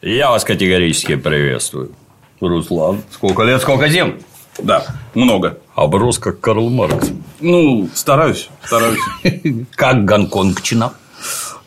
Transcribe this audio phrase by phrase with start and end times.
[0.00, 1.90] Я вас категорически приветствую.
[2.40, 4.20] Руслан, сколько лет, сколько зим?
[4.56, 5.58] Да, много.
[5.74, 7.10] Оброс, как Карл Маркс.
[7.40, 9.00] Ну, стараюсь, стараюсь.
[9.74, 10.92] Как Гонконгчина?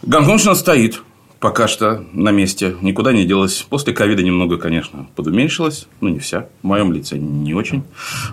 [0.04, 1.02] Гонконгчина стоит
[1.42, 3.66] пока что на месте, никуда не делась.
[3.70, 7.84] После ковида немного, конечно, подуменьшилась, ну, не вся, в моем лице не очень.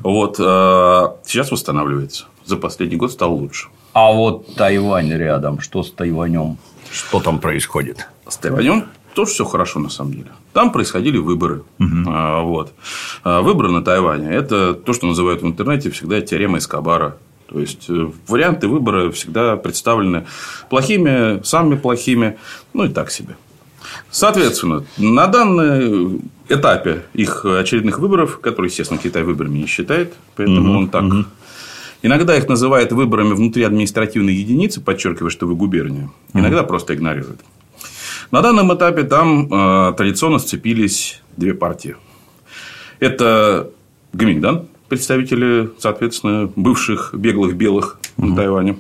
[0.05, 2.27] Вот, а, сейчас восстанавливается.
[2.45, 3.69] За последний год стал лучше.
[3.95, 6.57] А вот Тайвань рядом, что с Тайванем?
[6.93, 8.07] Что там происходит?
[8.29, 8.85] С Тайванем
[9.19, 10.31] тоже все хорошо на самом деле.
[10.53, 11.65] Там происходили выборы.
[11.81, 12.05] Угу.
[12.07, 12.73] А, вот.
[13.25, 17.17] А, выборы на Тайване– это то, что называют в интернете всегда теорема Эскобара.
[17.49, 20.27] То есть, э, варианты выбора всегда представлены
[20.71, 22.39] плохими, самыми плохими,
[22.73, 23.37] ну и так себе.
[24.09, 30.79] Соответственно, на данном этапе их очередных выборов, которые, естественно, Китай выборами не считает, поэтому угу,
[30.79, 31.25] он так угу.
[32.03, 36.09] Иногда их называют выборами внутри административной единицы, подчеркивая, что вы губерния.
[36.35, 36.69] Иногда угу.
[36.69, 37.41] просто игнорируют.
[38.31, 41.97] На данном этапе там э, традиционно сцепились две партии.
[43.01, 43.71] Это
[44.13, 48.27] Гаминьдан, представители, соответственно, бывших беглых белых угу.
[48.27, 48.77] на Тайване.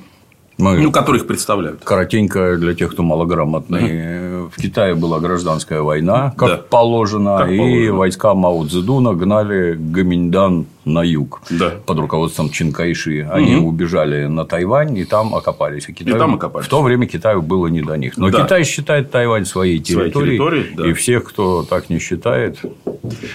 [0.58, 0.78] Мы...
[0.78, 1.84] Ну, которых представляют.
[1.84, 4.38] Коротенько для тех, кто малограмотный.
[4.42, 4.50] Угу.
[4.56, 6.56] В Китае была гражданская война, как да.
[6.56, 7.94] положено, как и положено.
[7.94, 11.74] войска Мао Цзэдуна гнали Гаминьдан на юг да.
[11.86, 13.28] под руководством Чинкайши.
[13.30, 13.68] Они угу.
[13.68, 15.88] убежали на Тайвань и там окопались.
[15.88, 16.16] И, Китаю...
[16.16, 16.66] и там окопались.
[16.66, 18.16] В то время Китаю было не до них.
[18.16, 18.42] Но да.
[18.42, 20.38] Китай считает Тайвань своей территорией.
[20.38, 20.88] Своей территорией да.
[20.88, 22.58] И всех, кто так не считает.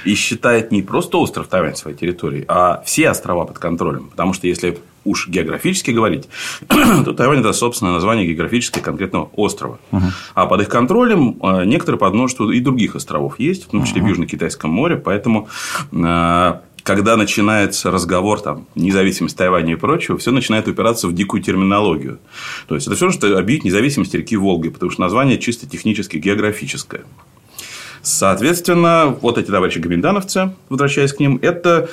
[0.04, 4.10] И считает не просто остров Тайвань своей территорией, а все острова под контролем.
[4.10, 6.28] Потому что если уж географически говорить,
[6.68, 9.80] то Тайвань это собственное название географически конкретного острова.
[9.92, 10.06] Угу.
[10.36, 14.02] А под их контролем э, некоторые под множеству и других островов есть, в том числе
[14.02, 14.08] угу.
[14.08, 14.98] в Южно-Китайском море.
[14.98, 15.48] Поэтому
[15.92, 22.20] э, когда начинается разговор там независимость Тайваня и прочего, все начинает упираться в дикую терминологию.
[22.68, 27.04] То есть это все, что объявить независимость реки Волги, потому что название чисто технически географическое.
[28.02, 31.90] Соответственно, вот эти товарищи гоминдановцы, возвращаясь к ним, это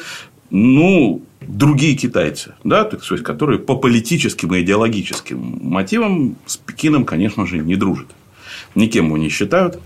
[0.50, 7.46] ну, другие китайцы, да, так сказать, которые по политическим и идеологическим мотивам с Пекином, конечно
[7.46, 8.08] же, не дружат.
[8.74, 9.80] Никем его не считают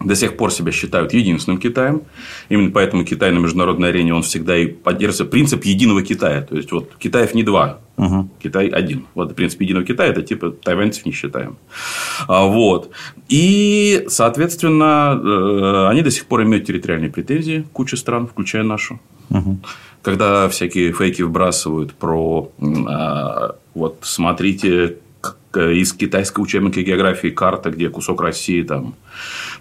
[0.00, 2.02] до сих пор себя считают единственным Китаем.
[2.48, 6.42] Именно поэтому Китай на международной арене он всегда и поддерживает принцип единого Китая.
[6.42, 8.28] То есть, вот Китаев не два, угу.
[8.42, 9.06] Китай один.
[9.14, 11.56] Вот принцип единого Китая это типа тайваньцев не считаем.
[12.28, 12.90] А, вот.
[13.28, 19.00] И, соответственно, э, они до сих пор имеют территориальные претензии, куча стран, включая нашу.
[19.30, 19.58] Угу.
[20.06, 24.98] Когда всякие фейки вбрасывают про а, вот смотрите
[25.52, 28.94] из китайского учебника географии карта, где кусок России там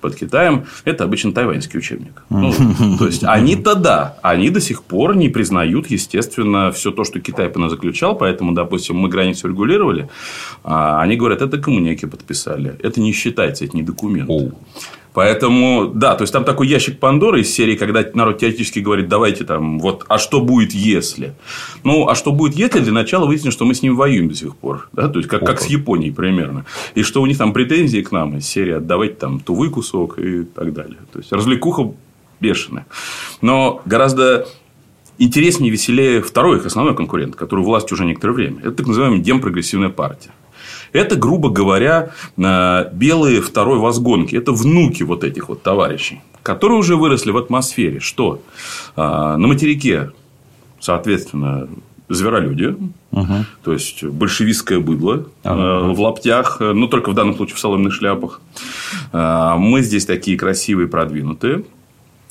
[0.01, 2.21] под Китаем, это обычно тайваньский учебник.
[2.29, 2.53] Ну,
[2.99, 7.51] то есть, они-то да, они до сих пор не признают, естественно, все то, что Китай
[7.69, 10.09] заключал, поэтому, допустим, мы границу регулировали,
[10.63, 14.29] а они говорят, это коммуняки подписали, это не считается, это не документ.
[15.15, 19.45] Поэтому, да, то есть там такой ящик Пандоры из серии, когда народ теоретически говорит, давайте
[19.45, 21.35] там, вот, а что будет, если?
[21.85, 24.57] Ну, а что будет, если для начала выяснится, что мы с ним воюем до сих
[24.57, 24.89] пор.
[24.91, 25.07] Да?
[25.07, 26.65] То есть, как, как с Японией примерно.
[26.95, 30.43] И что у них там претензии к нам из серии отдавайте там тувы кусок и
[30.43, 30.97] так далее.
[31.13, 31.93] То есть, развлекуха
[32.41, 32.85] бешеная.
[33.39, 34.45] Но гораздо
[35.17, 38.59] интереснее и веселее второй их основной конкурент, который власть уже некоторое время.
[38.59, 40.31] Это так называемая демпрогрессивная партия.
[40.95, 44.35] Это, грубо говоря, э, белые второй возгонки.
[44.35, 47.99] Это внуки вот этих вот товарищей, которые уже выросли в атмосфере.
[47.99, 48.41] Что?
[48.95, 50.11] Э, на материке,
[50.79, 51.67] соответственно,
[52.07, 52.75] зверолюди,
[53.11, 53.33] угу.
[53.63, 55.91] то есть большевистское быдло ага.
[55.91, 58.39] в лаптях, но только в данном случае в соломенных шляпах.
[59.11, 61.65] Э, мы здесь такие красивые, продвинутые.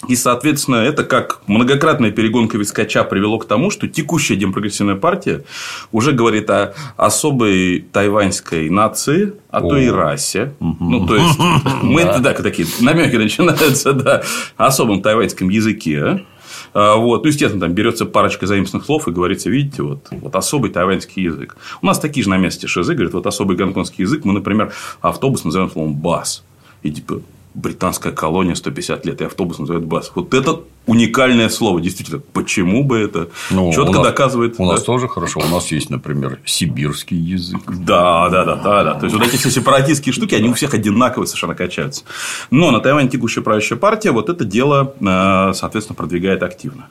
[0.08, 5.44] И, соответственно, это как многократная перегонка вискача привело к тому, что текущая демпрогрессивная партия
[5.92, 10.54] уже говорит о особой тайваньской нации, а то и расе.
[10.60, 11.38] Ну, то есть,
[11.82, 14.22] мы да, такие намеки начинаются, да,
[14.56, 16.24] особом тайваньском языке.
[16.72, 17.22] А, вот.
[17.22, 21.56] Ну, естественно, там берется парочка заимственных слов и говорится, видите, вот, вот особый тайваньский язык.
[21.80, 24.24] У нас такие же на месте шизы, говорят, вот особый гонконгский язык.
[24.24, 26.44] Мы, например, автобус называем словом бас.
[26.82, 27.22] И типа
[27.54, 30.10] британская колония 150 лет, и автобус называют бас.
[30.14, 32.20] Вот это уникальное слово, действительно.
[32.32, 34.54] Почему бы это ну, четко нас, доказывает.
[34.58, 34.72] У да?
[34.72, 35.40] нас тоже хорошо.
[35.40, 37.60] У нас есть, например, сибирский язык.
[37.66, 38.94] Да, да, да, да, да.
[38.94, 42.04] То есть, вот эти все сепаратистские штуки, они у всех одинаковые совершенно качаются.
[42.50, 46.88] Но на Тайване текущая правящая партия вот это дело, э, соответственно, продвигает активно.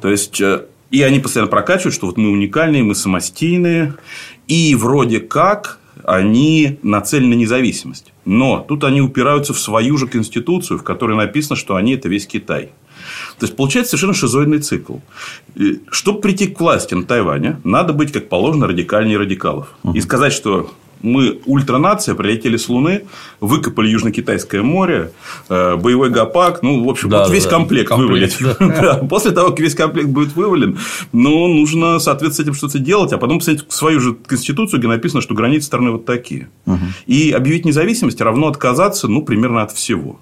[0.00, 3.94] То есть, э, и они постоянно прокачивают, что вот мы уникальные, мы самостийные,
[4.46, 8.12] и вроде как они нацелены на независимость.
[8.24, 12.26] Но тут они упираются в свою же конституцию, в которой написано, что они– это весь
[12.26, 12.70] Китай.
[13.38, 14.96] То есть, получается совершенно шизоидный цикл.
[15.90, 19.74] Чтобы прийти к власти на Тайване, надо быть, как положено, радикальнее радикалов.
[19.82, 19.94] Угу.
[19.94, 20.70] И сказать, что
[21.04, 23.04] мы ультранация, прилетели с Луны,
[23.40, 25.12] выкопали Южно-Китайское море,
[25.48, 28.58] э, боевой гопак, ну, в общем, да, вот весь да, комплект, комплект вывалить.
[28.84, 28.94] Да.
[29.08, 30.78] После того, как весь комплект будет вывален,
[31.12, 35.20] ну, нужно, соответственно, с этим что-то делать, а потом посмотреть свою же конституцию, где написано,
[35.20, 36.48] что границы страны вот такие.
[36.66, 36.78] Угу.
[37.06, 40.18] И объявить независимость равно отказаться, ну, примерно от всего.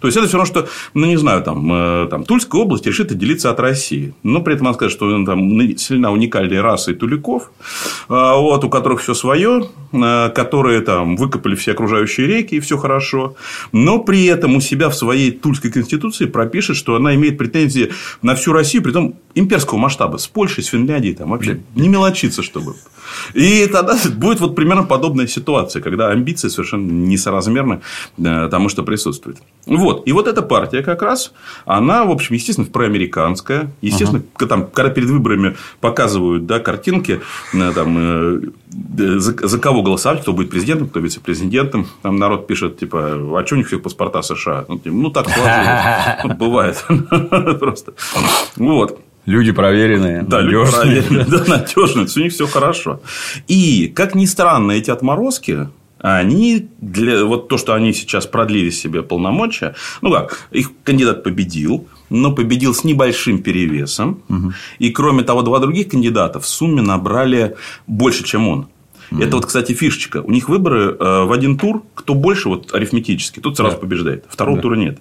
[0.00, 3.12] То есть, это все равно, что, ну, не знаю, там, э, там Тульская область решит
[3.12, 4.14] отделиться от России.
[4.22, 7.50] Но при этом надо сказать, что ну, там сильна уникальная раса и туликов,
[8.08, 12.76] э, вот, у которых все свое, э, которые там выкопали все окружающие реки, и все
[12.76, 13.36] хорошо.
[13.72, 17.92] Но при этом у себя в своей Тульской конституции пропишет, что она имеет претензии
[18.22, 22.42] на всю Россию, при том имперского масштаба, с Польшей, с Финляндией, там вообще не мелочиться,
[22.42, 22.74] чтобы.
[23.34, 27.80] И тогда будет вот примерно подобная ситуация, когда амбиции совершенно несоразмерны
[28.16, 29.38] тому, что присутствует.
[29.66, 29.93] Вот.
[29.94, 30.08] Вот.
[30.08, 31.32] И вот эта партия как раз,
[31.64, 33.70] она, в общем, естественно, проамериканская.
[33.80, 34.46] Естественно, uh-huh.
[34.46, 37.20] там, когда перед выборами показывают да, картинки,
[37.52, 38.40] э, там, э,
[39.18, 41.86] за, за кого голосовать, кто будет президентом, кто вице-президентом.
[42.02, 44.64] Там народ пишет, типа, а что у них всех паспорта США?
[44.68, 46.38] Ну, типа, ну так сложилось.
[46.38, 46.84] Бывает.
[47.60, 47.94] Просто.
[48.56, 49.00] Вот.
[49.26, 50.22] Люди проверенные.
[50.22, 53.00] Да, люди проверенные, да, надежные, у них все хорошо.
[53.48, 55.68] И, как ни странно, эти отморозки,
[55.98, 61.88] они для вот то, что они сейчас продлили себе полномочия, ну как, их кандидат победил,
[62.10, 64.22] но победил с небольшим перевесом.
[64.28, 64.52] Угу.
[64.78, 67.56] И кроме того, два других кандидата в сумме набрали
[67.86, 68.68] больше, чем он.
[69.10, 69.24] Mm-hmm.
[69.24, 70.22] Это вот, кстати, фишечка.
[70.22, 71.82] У них выборы э, в один тур.
[71.94, 73.80] Кто больше, вот арифметически, тот сразу yeah.
[73.80, 74.24] побеждает.
[74.28, 74.60] Второго yeah.
[74.60, 74.98] тура нет.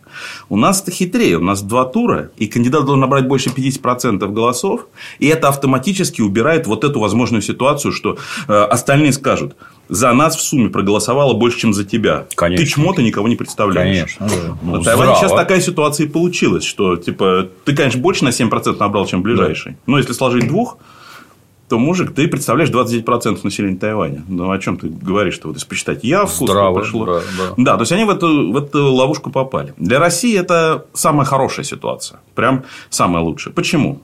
[0.50, 1.38] У нас это хитрее.
[1.38, 4.88] У нас два тура, и кандидат должен набрать больше 50% голосов.
[5.20, 8.18] И это автоматически убирает вот эту возможную ситуацию, что
[8.48, 9.56] э, остальные скажут:
[9.90, 12.26] за нас в сумме проголосовало больше, чем за тебя.
[12.36, 12.66] Конечно.
[12.66, 14.18] Ты чмо, ты никого не представляешь.
[14.18, 14.58] Конечно.
[14.62, 18.78] Ну, на Тайване сейчас такая ситуация и получилась, что типа ты, конечно, больше на 7%
[18.80, 19.74] набрал, чем ближайший.
[19.74, 19.78] Да.
[19.88, 20.78] Но если сложить двух,
[21.70, 24.24] то, мужик, ты представляешь 29% населения Тайваня.
[24.28, 25.34] Ну, о чем ты говоришь?
[25.34, 27.06] Что вот если посчитать явку, Здраво, пришло.
[27.06, 27.54] Да, да.
[27.58, 29.74] да, то есть, они в эту, в эту ловушку попали.
[29.78, 32.20] Для России это самая хорошая ситуация.
[32.36, 33.54] Прям самая лучшая.
[33.54, 34.02] Почему?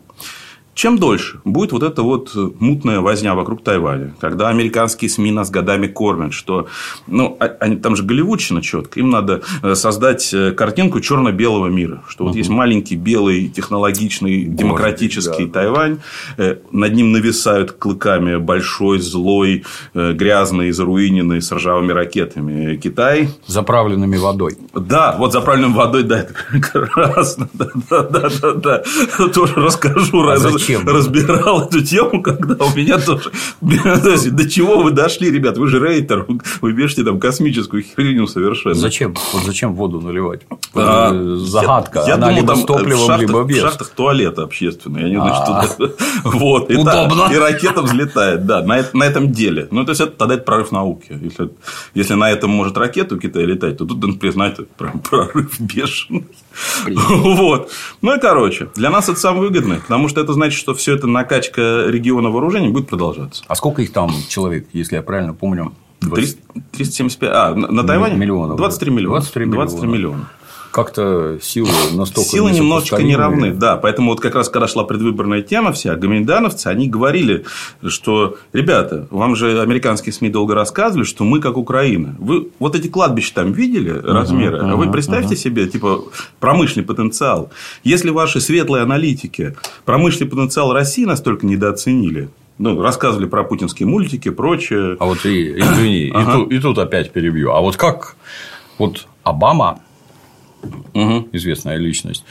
[0.80, 5.88] Чем дольше будет вот эта вот мутная возня вокруг Тайваня, когда американские СМИ нас годами
[5.88, 6.68] кормят, что
[7.06, 12.02] ну, а, они, там же голливудщина четко, им надо э, создать э, картинку черно-белого мира,
[12.08, 12.38] что вот угу.
[12.38, 15.60] есть маленький белый технологичный демократический да.
[15.60, 15.98] Тайвань,
[16.38, 24.56] э, над ним нависают клыками большой злой грязный заруиненный с ржавыми ракетами Китай, заправленными водой.
[24.74, 29.28] Да, вот заправленным водой, да, это прекрасно, да, да, да, да, да.
[29.28, 30.26] тоже расскажу.
[30.30, 30.38] А
[30.78, 30.88] зачем?
[30.88, 33.32] разбирал эту тему, когда у меня тоже...
[33.62, 35.58] До чего вы дошли, ребят?
[35.58, 36.26] Вы же рейтер,
[36.62, 38.76] вы бежите там космическую херню совершенно.
[38.76, 39.16] Зачем?
[39.34, 40.42] Вот зачем воду наливать?
[40.74, 42.04] А, Загадка.
[42.08, 43.58] Я, думал, либо с топливом, либо без.
[43.58, 45.06] В шахтах туалеты общественные.
[45.06, 45.68] Они, значит, а.
[45.68, 45.94] туда...
[46.24, 46.70] Вот.
[46.70, 47.30] Удобно.
[47.32, 48.46] И ракета взлетает.
[48.46, 49.68] Да, на, этом деле.
[49.72, 51.20] Ну, то есть, это тогда это прорыв науки.
[51.94, 56.26] Если, на этом может ракету Китая летать, то тут, знаете, прям прорыв бешеный.
[57.10, 57.72] Вот.
[58.02, 61.08] Ну и короче, для нас это самое выгодное, потому что это значит, что все это
[61.08, 63.44] накачка региона вооружений будет продолжаться.
[63.48, 65.74] А сколько их там человек, если я правильно помню?
[66.02, 66.38] 20...
[66.72, 67.30] 375.
[67.34, 68.16] А, на Тайване?
[68.16, 68.58] Миллионов.
[68.58, 69.20] 23 миллиона.
[69.20, 69.66] 23 миллиона.
[69.68, 70.30] 23 миллиона
[70.84, 73.76] как-то силы настолько Силы немножечко не равны, да.
[73.76, 77.46] Поэтому вот как раз когда шла предвыборная тема вся, гоминдановцы, они говорили,
[77.86, 82.16] что, ребята, вам же американские СМИ долго рассказывали, что мы как Украина.
[82.18, 84.58] Вы вот эти кладбища там видели размеры?
[84.58, 85.38] Uh-huh, uh-huh, вы представьте uh-huh.
[85.38, 86.06] себе, типа,
[86.40, 87.52] промышленный потенциал.
[87.84, 94.96] Если ваши светлые аналитики промышленный потенциал России настолько недооценили, ну, рассказывали про путинские мультики, прочее.
[95.00, 97.52] А вот и, извини, и, тут, и тут опять перебью.
[97.52, 98.16] А вот как
[98.78, 99.80] вот Обама
[100.94, 101.28] угу.
[101.32, 102.24] известная личность,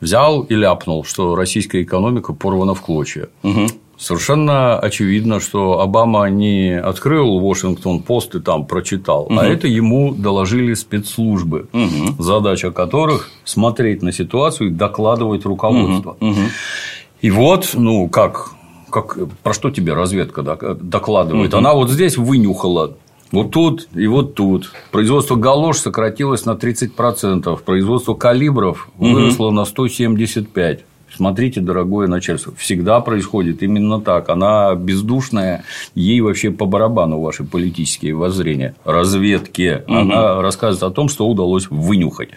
[0.00, 3.28] взял и ляпнул, что российская экономика порвана в клочья.
[3.42, 3.66] Угу.
[3.96, 9.38] Совершенно очевидно, что Обама не открыл Вашингтон-Пост и там прочитал, угу.
[9.38, 12.22] а это ему доложили спецслужбы, угу.
[12.22, 16.16] задача которых смотреть на ситуацию и докладывать руководство.
[16.20, 16.30] Угу.
[16.30, 16.40] Угу.
[17.22, 18.50] И вот, ну, как
[18.90, 21.52] как, про что тебе разведка докладывает?
[21.52, 21.58] Угу.
[21.58, 22.96] Она вот здесь вынюхала
[23.34, 24.72] вот тут и вот тут.
[24.90, 29.54] Производство галош сократилось на 30%, производство калибров выросло угу.
[29.54, 30.80] на 175%.
[31.16, 34.28] Смотрите, дорогое начальство, всегда происходит именно так.
[34.28, 35.62] Она бездушная,
[35.94, 38.74] ей вообще по барабану ваши политические воззрения.
[38.84, 39.82] Разведки.
[39.86, 39.94] Угу.
[39.94, 42.30] Она рассказывает о том, что удалось вынюхать.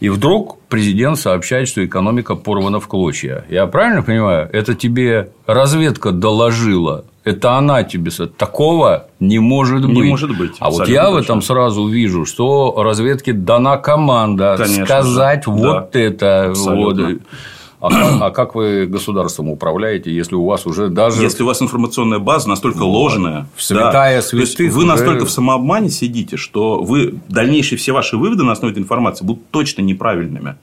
[0.00, 3.44] И вдруг президент сообщает, что экономика порвана в клочья.
[3.48, 4.48] Я правильно понимаю?
[4.52, 9.94] Это тебе разведка доложила это она тебе такого не может быть.
[9.94, 10.52] Не может быть.
[10.60, 15.50] А вот я в этом сразу вижу, что разведке дана команда Конечно сказать же.
[15.50, 16.00] вот да.
[16.00, 16.52] это.
[16.56, 16.98] Вот.
[17.80, 21.22] А как, а как вы государством управляете, если у вас уже даже...
[21.22, 22.86] Если у вас информационная база настолько вот.
[22.86, 23.46] ложная.
[23.56, 24.72] Святая да, святых.
[24.72, 24.86] Вы уже...
[24.86, 29.48] настолько в самообмане сидите, что вы дальнейшие все ваши выводы на основе этой информации будут
[29.50, 30.56] точно неправильными.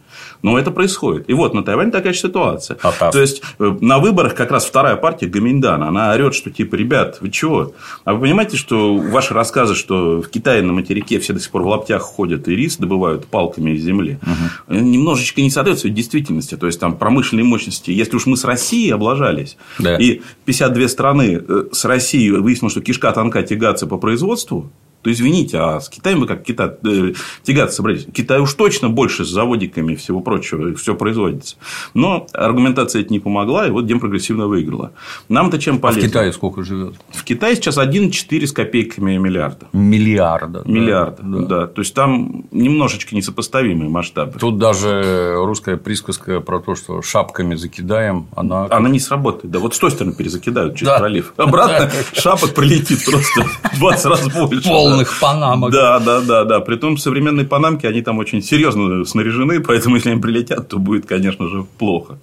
[0.45, 1.27] Но это происходит.
[1.27, 2.77] И вот на Тайване такая же ситуация.
[2.83, 6.75] А, То есть э, на выборах как раз вторая партия Гаминьдан, она орет, что типа,
[6.75, 7.73] ребят, вы чего?
[8.03, 11.63] А вы понимаете, что ваши рассказы, что в Китае на материке все до сих пор
[11.63, 14.75] в лаптях ходят и рис добывают палками из земли, угу.
[14.75, 16.55] немножечко не соответствует действительности.
[16.55, 17.89] То есть там промышленные мощности.
[17.89, 19.97] Если уж мы с Россией облажались, да.
[19.97, 24.71] и 52 страны э, с Россией выяснилось, что кишка тонка тягаться по производству,
[25.05, 28.07] то извините, а с Китаем вы как Китай, э, тягаться собрались?
[28.11, 31.57] Китай уж точно больше с заводиками и всего прочего, все производится.
[31.93, 34.93] Но аргументация это не помогла, и вот Демпрогрессивно выиграла.
[35.29, 36.01] Нам-то чем полезно?
[36.01, 36.95] А в Китае сколько живет?
[37.11, 39.67] В Китае сейчас 1,4 с копейками миллиарда.
[39.73, 40.63] Миллиарда.
[40.65, 41.45] Миллиарда, да.
[41.45, 41.67] да.
[41.67, 44.39] То есть там немножечко несопоставимые масштабы.
[44.39, 48.65] Тут даже русская присказка про то, что шапками закидаем, она.
[48.71, 49.51] Она не сработает.
[49.51, 50.97] Да, вот с той стороны перезакидают через да.
[50.97, 51.33] пролив.
[51.37, 55.71] Обратно шапок прилетит просто в 20 раз больше полных панамок.
[55.71, 56.59] Да, да, да, да.
[56.59, 61.47] Притом современные панамки, они там очень серьезно снаряжены, поэтому если они прилетят, то будет, конечно
[61.47, 62.17] же, плохо.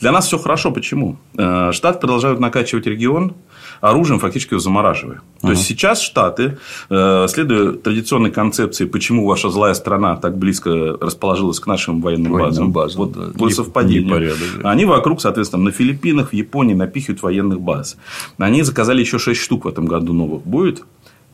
[0.00, 0.70] Для нас все хорошо.
[0.70, 1.16] Почему?
[1.36, 3.34] Э, Штаты продолжают накачивать регион
[3.80, 5.22] оружием, фактически его замораживая.
[5.40, 5.50] То uh-huh.
[5.50, 11.66] есть сейчас Штаты, э, следуя традиционной концепции, почему ваша злая страна так близко расположилась к
[11.66, 13.38] нашим военным, военным базам, базам вот да.
[13.38, 14.70] по совпадению, непорядок, да.
[14.70, 17.96] они вокруг, соответственно, на Филиппинах, в Японии напихивают военных баз.
[18.38, 20.84] Они заказали еще 6 штук в этом году новых будет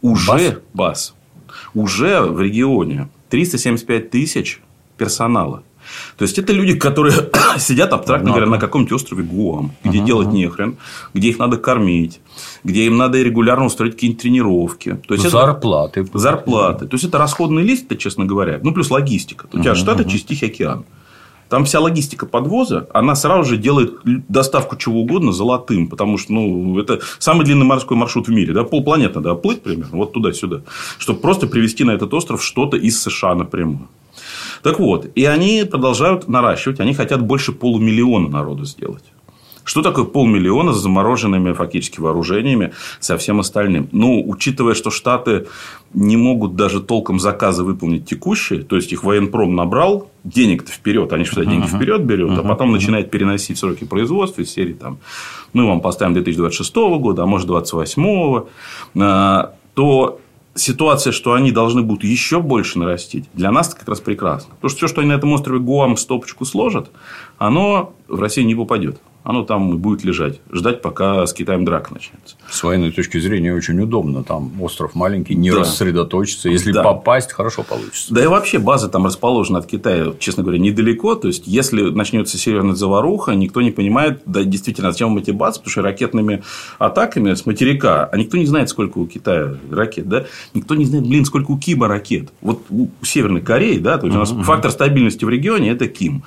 [0.02, 1.14] уже баз,
[1.74, 4.60] уже в регионе 375 тысяч
[4.96, 5.62] персонала.
[6.16, 7.14] То есть это люди, которые
[7.58, 10.04] сидят абстрактно говоря на каком-нибудь острове Гуам, где uh-huh.
[10.04, 10.76] делать нехрен,
[11.14, 12.20] где их надо кормить,
[12.64, 14.98] где им надо регулярно устроить какие-нибудь тренировки.
[15.06, 16.00] То есть зарплаты.
[16.00, 16.18] Это...
[16.18, 16.86] Зарплаты.
[16.86, 18.60] То есть это расходный лист, честно говоря.
[18.62, 19.46] Ну, плюс логистика.
[19.52, 19.76] У тебя uh-huh.
[19.76, 20.10] штаты uh-huh.
[20.10, 20.84] через Тихий океан.
[21.48, 26.78] Там вся логистика подвоза, она сразу же делает доставку чего угодно золотым, потому что ну,
[26.78, 28.52] это самый длинный морской маршрут в мире.
[28.52, 28.64] Да?
[28.64, 30.60] Полпланеты надо плыть примерно, вот туда-сюда,
[30.98, 33.88] чтобы просто привезти на этот остров что-то из США напрямую.
[34.62, 39.04] Так вот, и они продолжают наращивать, они хотят больше полумиллиона народу сделать.
[39.68, 43.90] Что такое полмиллиона с замороженными фактически вооружениями, со всем остальным?
[43.92, 45.46] Ну, учитывая, что Штаты
[45.92, 51.24] не могут даже толком заказы выполнить текущие, то есть их военпром набрал, денег-то вперед, они
[51.24, 55.00] что деньги вперед берет, а потом начинает переносить сроки производства из серии там,
[55.52, 58.44] мы вам поставим 2026 года, а может 2028,
[59.02, 60.18] а, то
[60.54, 64.54] ситуация, что они должны будут еще больше нарастить, для нас как раз прекрасно.
[64.54, 66.90] Потому что все, что они на этом острове Гуам стопочку сложат,
[67.36, 68.98] оно в Россию не попадет
[69.28, 72.36] оно там будет лежать, ждать, пока с Китаем драка начнется.
[72.48, 74.24] С военной точки зрения очень удобно.
[74.24, 75.58] Там остров маленький, не да.
[75.58, 76.48] рассредоточиться.
[76.48, 76.82] Если да.
[76.82, 78.14] попасть, хорошо получится.
[78.14, 81.14] Да и вообще база там расположена от Китая, честно говоря, недалеко.
[81.14, 85.72] То есть, если начнется серьезная заваруха, никто не понимает, да, действительно, зачем эти базы, потому
[85.72, 86.42] что ракетными
[86.78, 90.24] атаками с материка, а никто не знает, сколько у Китая ракет, да?
[90.54, 92.30] Никто не знает, блин, сколько у Кима ракет.
[92.40, 96.22] Вот у Северной Кореи, да, то есть, у нас фактор стабильности в регионе– это Ким.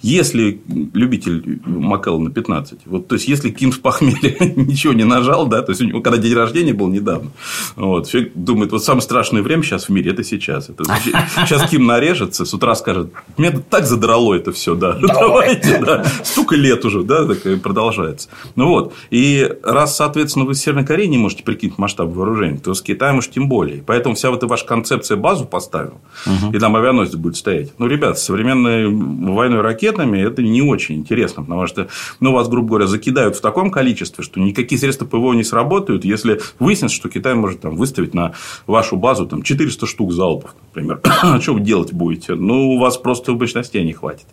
[0.00, 0.62] Если
[0.94, 2.80] любитель Маккелла на 15.
[2.86, 6.00] Вот, то есть, если Ким с похмелья ничего не нажал, да, то есть, у него
[6.00, 7.30] когда день рождения был недавно,
[7.74, 10.68] вот, человек думает, вот самое страшное время сейчас в мире– это сейчас.
[10.68, 10.84] Это,
[11.46, 16.56] сейчас Ким нарежется, с утра скажет, меня так задрало это все, да, давайте, да, столько
[16.56, 18.28] лет уже, да, так продолжается.
[18.54, 22.74] Ну, вот, и раз, соответственно, вы с Северной Кореей не можете прикинуть масштаб вооружений, то
[22.74, 23.82] с Китаем уж тем более.
[23.82, 26.54] Поэтому, вся вот эта ваша концепция базу поставил, угу.
[26.54, 27.72] и там авианосец будет стоять.
[27.78, 31.88] Ну, ребят, современной войной ракетами это не очень интересно, потому что
[32.20, 36.40] ну, вас, грубо говоря, закидают в таком количестве, что никакие средства ПВО не сработают, если
[36.58, 38.34] выяснится, что Китай может там, выставить на
[38.66, 41.00] вашу базу там, 400 штук залпов, например.
[41.40, 42.34] что вы делать будете?
[42.34, 44.26] Ну, у вас просто мощностей не хватит.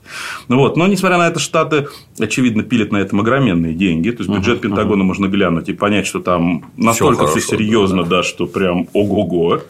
[0.47, 0.77] Ну, вот.
[0.77, 1.87] Но, несмотря на это, Штаты,
[2.19, 4.09] очевидно, пилят на этом огромные деньги.
[4.11, 5.05] То есть, бюджет uh-huh, Пентагона uh-huh.
[5.05, 8.17] можно глянуть и понять, что там настолько все, все серьезно, да.
[8.17, 9.61] да, что прям ого-го.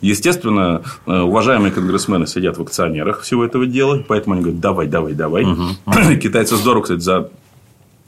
[0.00, 5.12] Естественно, э, уважаемые конгрессмены сидят в акционерах всего этого дела, поэтому они говорят, давай, давай,
[5.12, 5.44] давай.
[5.44, 6.16] Uh-huh.
[6.22, 7.30] Китайцы здорово, кстати, за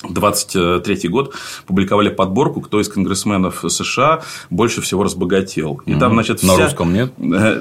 [0.09, 1.35] 23 год
[1.67, 5.81] публиковали подборку, кто из конгрессменов США больше всего разбогател.
[5.87, 6.57] И там, значит, вся...
[6.57, 7.13] На русском нет?
[7.19, 7.61] Э,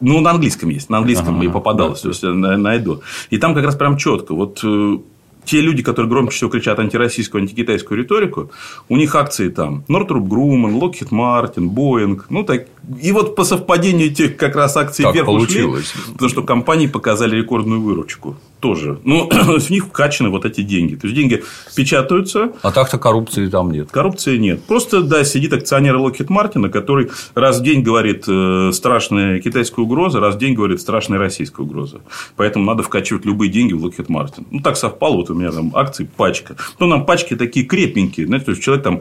[0.00, 0.90] ну, на английском есть.
[0.90, 2.00] На английском ага, и попадалось.
[2.00, 2.02] Да.
[2.02, 3.02] То есть, э, найду.
[3.30, 4.34] И там как раз прям четко.
[4.34, 4.98] Вот э,
[5.48, 8.50] те люди, которые громче всего кричат антироссийскую, антикитайскую риторику,
[8.88, 12.26] у них акции там Нортруп Груман, Локхит Мартин, Боинг.
[12.28, 12.66] Ну, так...
[13.00, 15.90] И вот по совпадению этих как раз акций так вверх получилось.
[15.90, 18.36] ушли, потому что компании показали рекордную выручку.
[18.60, 18.98] тоже.
[19.04, 19.28] Ну,
[19.58, 20.94] в них вкачаны вот эти деньги.
[20.96, 21.44] То есть, деньги
[21.76, 22.52] печатаются.
[22.62, 23.90] А так-то коррупции там нет.
[23.90, 24.62] Коррупции нет.
[24.64, 30.20] Просто, да, сидит акционер Локхит Мартина, который раз в день говорит э, страшная китайская угроза,
[30.20, 32.00] раз в день говорит страшная российская угроза.
[32.36, 34.46] Поэтому надо вкачивать любые деньги в Локхит Мартин.
[34.50, 35.16] Ну, так совпало.
[35.16, 36.56] Вот у меня там акции пачка.
[36.78, 38.26] Ну, нам пачки такие крепенькие.
[38.26, 39.00] Знаете, то есть, человек там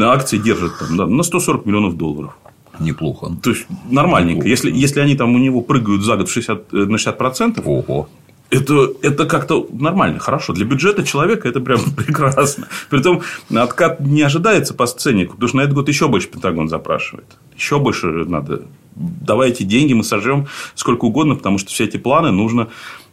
[0.00, 2.34] акции держит там, да, на 140 миллионов долларов.
[2.80, 3.32] Неплохо.
[3.42, 4.48] То есть, нормальненько.
[4.48, 8.08] Если, если они там у него прыгают за год 60, на 60%, Ого
[8.52, 10.52] это, это как-то нормально, хорошо.
[10.52, 12.68] Для бюджета человека это прям прекрасно.
[12.90, 13.22] Притом,
[13.54, 17.26] откат не ожидается по сценнику, потому что на этот год еще больше Пентагон запрашивает.
[17.56, 18.62] Еще больше надо.
[18.94, 22.68] Давайте деньги, мы сожжем сколько угодно, потому что все эти планы нужно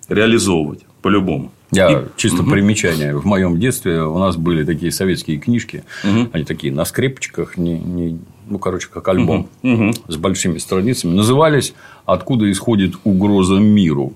[0.10, 1.54] реализовывать по-любому.
[1.72, 2.06] Я и...
[2.18, 2.52] чисто угу.
[2.52, 3.16] примечание.
[3.16, 6.30] В моем детстве у нас были такие советские книжки, угу.
[6.34, 9.92] они такие на скрепочках, не, не, ну, короче, как альбом угу.
[10.08, 11.14] с большими страницами.
[11.14, 11.74] Назывались
[12.12, 14.14] Откуда исходит угроза миру.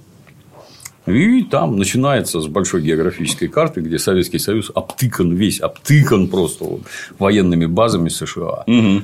[1.05, 6.81] И там начинается с большой географической карты, где Советский Союз обтыкан весь, обтыкан просто вот,
[7.19, 8.63] военными базами США.
[8.65, 9.01] Угу.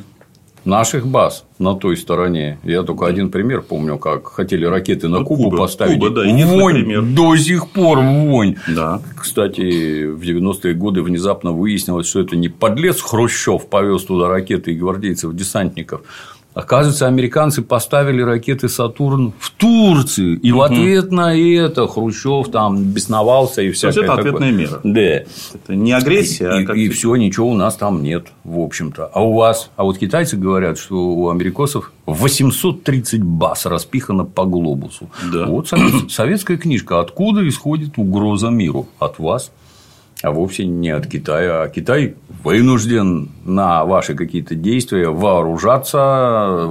[0.66, 2.60] Наших баз на той стороне.
[2.64, 6.00] Я только один пример помню, как хотели ракеты на Кубу Куба, поставить.
[6.00, 7.02] Куба, да, вонь, пример.
[7.02, 8.56] до сих пор вонь.
[8.68, 9.02] Да.
[9.18, 14.78] Кстати, в 90-е годы внезапно выяснилось, что это не подлец Хрущев повез туда ракеты и
[14.78, 16.02] гвардейцев-десантников,
[16.60, 20.36] Оказывается, американцы поставили ракеты Сатурн в Турции.
[20.36, 20.60] И угу.
[20.60, 24.04] в ответ на это Хрущев там бесновался и всякое.
[24.04, 24.82] это ответная мера.
[24.84, 25.02] Да.
[25.02, 25.26] Это
[25.70, 29.06] не агрессия, и, а И, и все, ничего у нас там нет, в общем-то.
[29.06, 29.70] А у вас?
[29.78, 35.10] А вот китайцы говорят, что у америкосов 830 баз распихано по глобусу.
[35.32, 35.46] Да.
[35.46, 35.70] Вот
[36.10, 37.00] советская книжка.
[37.00, 38.90] Откуда исходит угроза миру?
[39.00, 39.52] От вас
[40.22, 41.64] а вовсе не от Китая.
[41.64, 46.00] А Китай вынужден на ваши какие-то действия вооружаться,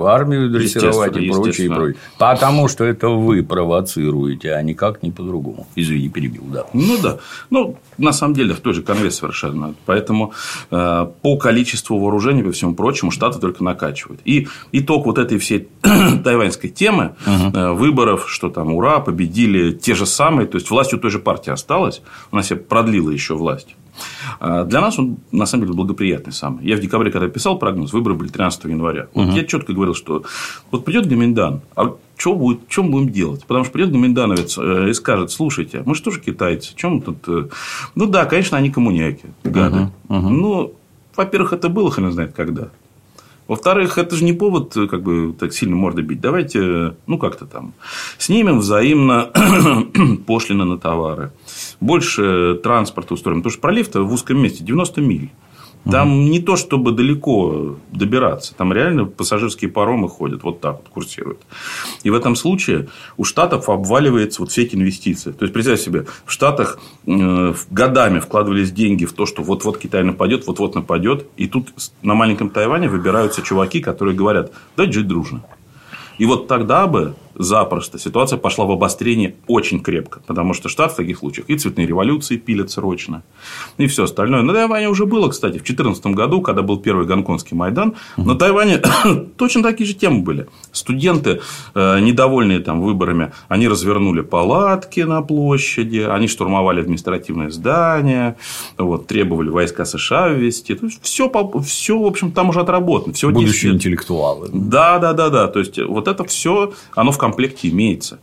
[0.07, 1.97] армию дрессировать и прочее, и прочее.
[2.19, 5.67] Потому что это вы провоцируете, а никак не по-другому.
[5.77, 6.67] Извини, перебил, да.
[6.73, 7.19] Ну да.
[7.51, 9.75] Ну, на самом деле, в той же конве совершенно.
[9.87, 10.33] Поэтому
[10.71, 14.21] э, по количеству вооружений, по всему прочему, Штаты только накачивают.
[14.25, 15.69] И итог вот этой всей
[16.25, 17.57] тайваньской темы, угу.
[17.59, 21.19] э, выборов, что там ура, победили те же самые, то есть власть у той же
[21.19, 23.75] партии осталась, она себе продлила еще власть.
[24.41, 26.65] А для нас он, на самом деле, благоприятный самый.
[26.65, 29.09] Я в декабре, когда писал прогноз, выборы были 13 января.
[29.15, 29.37] Вот угу.
[29.37, 30.25] я четко говорил, что
[30.71, 33.45] вот придет Гоминдан, а что, будет, что мы будем делать?
[33.47, 37.29] Потому что придет Гоминдановец э, и скажет, слушайте, мы же тоже китайцы, чем тут...
[37.29, 37.49] Э,
[37.95, 39.91] ну, да, конечно, они коммуняки, гады.
[40.09, 40.19] Угу.
[40.19, 40.29] Угу.
[40.29, 40.75] Ну,
[41.17, 42.69] во-первых, это было хрен знает когда.
[43.49, 46.21] Во-вторых, это же не повод э, как бы так сильно морды бить.
[46.21, 47.73] Давайте, ну, как-то там
[48.19, 49.31] снимем взаимно
[50.27, 51.33] пошлины на товары.
[51.81, 53.39] Больше транспорта устроим.
[53.39, 55.31] Потому что пролив-то в узком месте 90 миль.
[55.91, 56.31] Там угу.
[56.31, 58.55] не то, чтобы далеко добираться.
[58.55, 61.41] Там реально пассажирские паромы ходят, вот так вот курсируют.
[62.03, 65.33] И в этом случае у Штатов обваливается вот все эти инвестиции.
[65.33, 70.03] То есть, представь себе, в Штатах э, годами вкладывались деньги в то, что вот-вот Китай
[70.03, 71.27] нападет, вот-вот нападет.
[71.37, 75.43] И тут на маленьком Тайване выбираются чуваки, которые говорят, давайте жить дружно.
[76.19, 80.21] И вот тогда бы запросто ситуация пошла в обострение очень крепко.
[80.27, 83.23] Потому что штат в таких случаях и цветные революции пилят срочно,
[83.79, 84.43] и все остальное.
[84.43, 88.83] На Тайване уже было, кстати, в 2014 году, когда был первый гонконгский Майдан, на Тайване
[89.37, 90.49] точно такие же темы были.
[90.73, 91.41] Студенты,
[91.75, 98.37] э, недовольные там выборами, они развернули палатки на площади, они штурмовали административное здание,
[98.77, 100.75] вот, требовали войска США ввести.
[100.75, 101.31] То есть, все,
[101.65, 103.15] все, в общем, там уже отработано.
[103.15, 104.49] Все Будущие интеллектуалы.
[104.53, 105.47] Да, да, да, да.
[105.47, 108.19] То есть, вот это все, оно в комплекте имеется.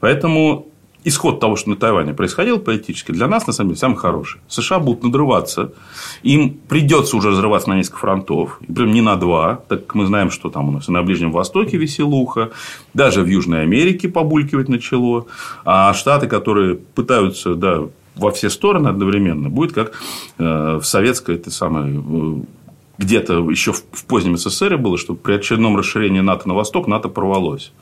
[0.00, 0.68] Поэтому
[1.04, 4.40] исход того, что на Тайване происходило политически, для нас, на самом деле, самый хороший.
[4.48, 5.72] США будут надрываться,
[6.22, 10.30] им придется уже разрываться на несколько фронтов, прям не на два, так как мы знаем,
[10.30, 12.50] что там у нас и на Ближнем Востоке веселуха,
[12.94, 15.26] даже в Южной Америке побулькивать начало,
[15.64, 19.92] а Штаты, которые пытаются, да, во все стороны одновременно, будет как
[20.38, 22.42] э, в советской этой самой э,
[22.98, 27.72] где-то еще в позднем СССР было, что при очередном расширении НАТО на восток НАТО порвалось.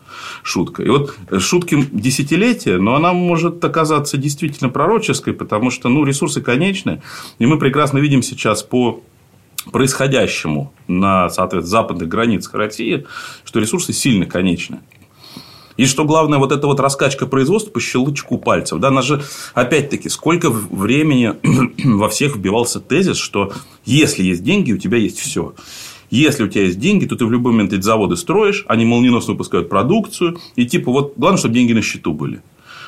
[0.43, 0.83] Шутка.
[0.83, 7.03] И вот шутки десятилетия, но она может оказаться действительно пророческой, потому что ну, ресурсы конечны.
[7.39, 9.03] И мы прекрасно видим сейчас по
[9.73, 13.07] происходящему на, соответственно, западных границах России,
[13.45, 14.81] что ресурсы сильно конечны.
[15.77, 18.81] И что главное, вот эта вот раскачка производства по щелчку пальцев.
[18.81, 19.23] Да, нас же,
[19.55, 21.35] опять-таки, сколько времени
[21.85, 23.53] во всех вбивался тезис, что
[23.85, 25.55] если есть деньги, у тебя есть все.
[26.11, 29.33] Если у тебя есть деньги, то ты в любой момент эти заводы строишь, они молниеносно
[29.33, 32.43] выпускают продукцию, и типа вот главное, чтобы деньги на счету были.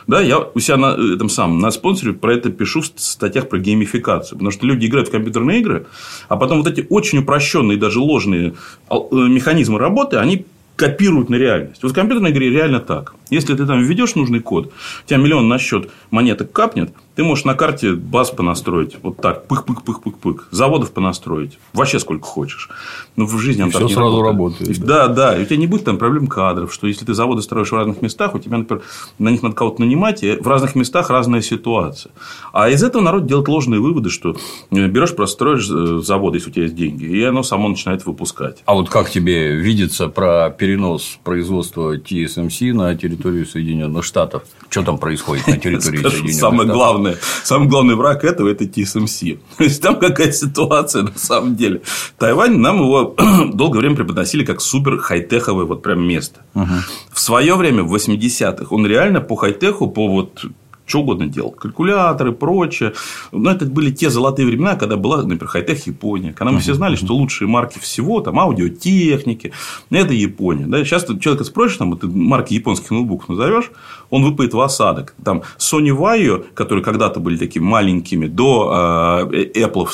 [0.06, 3.58] Да, я у себя на этом самом, на спонсоре про это пишу в статьях про
[3.58, 4.38] геймификацию.
[4.38, 5.86] Потому что люди играют в компьютерные игры,
[6.28, 8.54] а потом вот эти очень упрощенные, даже ложные
[8.88, 10.46] э, механизмы работы, они
[10.78, 11.82] копируют на реальность.
[11.82, 13.14] Вот в компьютерной игре реально так.
[13.30, 14.72] Если ты там введешь нужный код,
[15.04, 18.96] у тебя миллион на счет монеток капнет, ты можешь на карте баз понастроить.
[19.02, 19.48] Вот так.
[19.48, 20.42] Пых-пых-пых-пых-пых.
[20.52, 21.58] Заводов понастроить.
[21.72, 22.70] Вообще сколько хочешь.
[23.16, 24.60] Но в жизни он все сразу работает.
[24.60, 25.08] работает да.
[25.08, 25.36] да, да.
[25.36, 28.02] И у тебя не будет там проблем кадров, что если ты заводы строишь в разных
[28.02, 28.84] местах, у тебя, например,
[29.18, 32.12] на них надо кого-то нанимать, и в разных местах разная ситуация.
[32.52, 34.36] А из этого народ делает ложные выводы, что
[34.70, 38.06] э, берешь, просто строишь э, завод, если у тебя есть деньги, и оно само начинает
[38.06, 38.62] выпускать.
[38.64, 44.44] А вот как тебе видится про перенос производства TSMC на территорию Соединенных Штатов?
[44.68, 46.38] Что там происходит на территории Соединенных Штатов?
[46.38, 49.38] Самое главное главное, самый главный враг этого– это TSMC.
[49.56, 51.82] То есть, там какая ситуация на самом деле.
[52.18, 53.14] Тайвань, нам его
[53.52, 56.40] долгое время преподносили как супер хай-теховое вот прям место.
[56.54, 56.66] Угу.
[57.12, 60.44] В свое время, в 80-х, он реально по хай-теху, по вот
[60.88, 61.50] что угодно делал.
[61.50, 62.94] Калькуляторы, прочее.
[63.30, 66.32] Но это были те золотые времена, когда была, например, хай-тех Япония.
[66.32, 69.52] Когда мы все знали, что лучшие марки всего, там, аудиотехники,
[69.90, 70.66] это Япония.
[70.66, 70.84] Да?
[70.84, 73.70] Сейчас ты человека спросишь, там, ты марки японских ноутбуков назовешь,
[74.10, 75.14] он выпадет в осадок.
[75.24, 79.86] Там Sony Vaio, которые когда-то были такими маленькими, до э, Apple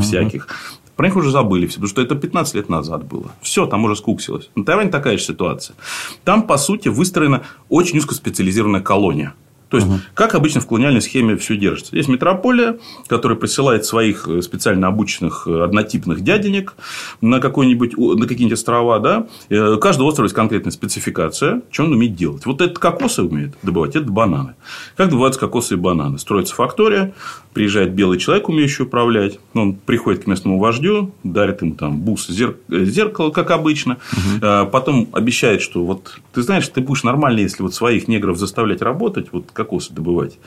[0.00, 0.48] всяких,
[0.96, 3.30] про них уже забыли все, потому что это 15 лет назад было.
[3.42, 4.50] Все, там уже скуксилось.
[4.54, 5.76] На Тайване такая же ситуация.
[6.24, 9.34] Там, по сути, выстроена очень узкоспециализированная колония.
[9.68, 9.98] То есть, угу.
[10.14, 11.96] как обычно в колониальной схеме все держится.
[11.96, 16.74] Есть метрополия, которая присылает своих э, специально обученных э, однотипных дяденек
[17.20, 19.00] на, какой-нибудь, на какие-нибудь острова.
[19.00, 19.26] Да?
[19.50, 22.46] Э, каждый остров есть конкретная спецификация, что он умеет делать.
[22.46, 24.54] Вот это кокосы умеет добывать, это бананы.
[24.96, 26.18] Как добываются кокосы и бананы?
[26.18, 27.12] Строится фактория,
[27.52, 29.40] приезжает белый человек, умеющий управлять.
[29.52, 33.98] Он приходит к местному вождю, дарит ему там бус, зеркало, как обычно.
[34.12, 34.70] Угу.
[34.70, 39.28] Потом обещает, что вот ты знаешь, ты будешь нормально, если вот своих негров заставлять работать,
[39.32, 40.38] вот кокосы добывать,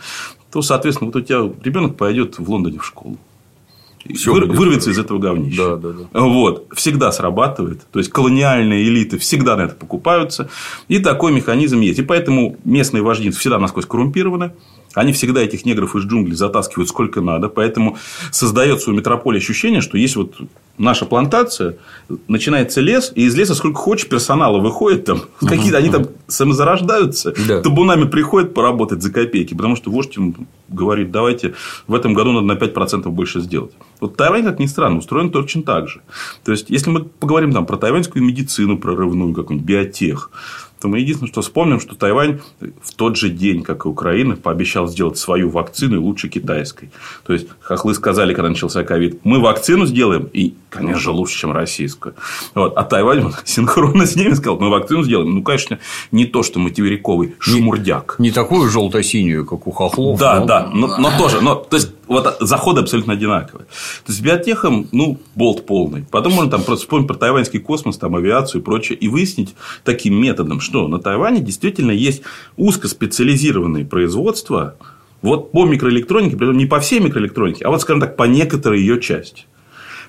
[0.52, 3.17] то, соответственно, вот у тебя ребенок пойдет в Лондоне в школу.
[4.15, 5.76] Все Вы, вырвется из этого говнища.
[5.76, 6.19] Да, да, да.
[6.19, 6.67] Вот.
[6.74, 7.82] Всегда срабатывает.
[7.91, 10.50] То есть, колониальные элиты всегда на это покупаются.
[10.88, 12.00] И такой механизм есть.
[12.00, 14.54] И поэтому местные вожди всегда насквозь коррумпированы.
[14.93, 17.49] Они всегда этих негров из джунглей затаскивают сколько надо.
[17.49, 17.97] Поэтому
[18.32, 20.36] создается у метрополии ощущение, что есть вот
[20.80, 21.78] наша плантация,
[22.28, 27.62] начинается лес, и из леса сколько хочешь персонала выходит там, какие-то они там самозарождаются, да.
[27.62, 31.54] табунами приходят поработать за копейки, потому что вождь им говорит, давайте
[31.88, 33.71] в этом году надо на 5% больше сделать.
[33.99, 36.02] Вот Тайвань, как ни странно, устроен точно так же.
[36.43, 40.32] То есть, если мы поговорим там про тайваньскую медицину прорывную, какую-нибудь биотех,
[40.79, 44.87] то мы единственное, что вспомним, что Тайвань в тот же день, как и Украина, пообещал
[44.87, 46.89] сделать свою вакцину лучше китайской.
[47.25, 51.51] То есть, хохлы сказали, когда начался ковид, мы вакцину сделаем, и, конечно же, лучше, чем
[51.51, 52.15] российскую.
[52.55, 52.73] Вот.
[52.77, 55.33] А Тайвань он, синхронно с ними сказал, мы вакцину сделаем.
[55.33, 55.79] Ну, конечно,
[56.11, 58.15] не то, что материковый шмурдяк.
[58.19, 60.19] Не, не такую желто-синюю, как у хохлов.
[60.19, 60.45] Да, но...
[60.45, 61.41] да, но, но тоже.
[61.41, 63.65] Но, то есть, вот заходы абсолютно одинаковые.
[63.65, 66.06] То есть, биотехом, ну, болт полный.
[66.10, 70.19] Потом можно там просто вспомнить про тайваньский космос, там, авиацию и прочее, и выяснить таким
[70.19, 72.24] методом, что на Тайване действительно есть
[72.58, 74.76] узкоспециализированные производства
[75.22, 79.00] вот по микроэлектронике, причем не по всей микроэлектронике, а вот, скажем так, по некоторой ее
[79.00, 79.45] части.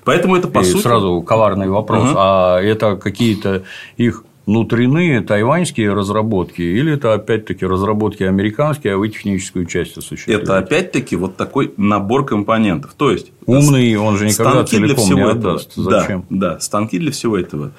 [0.03, 0.81] Поэтому это по и сути.
[0.81, 2.09] Сразу коварный вопрос.
[2.09, 2.17] Угу.
[2.17, 3.63] А это какие-то
[3.97, 10.43] их внутренние тайваньские разработки, или это опять-таки разработки американские, а вы техническую часть осуществляете?
[10.43, 12.93] Это опять-таки вот такой набор компонентов.
[12.97, 15.71] То есть умный, он же никогда целиком не отдаст.
[15.71, 15.91] Этого.
[15.91, 16.25] Зачем?
[16.29, 17.71] Да, да, станки для всего этого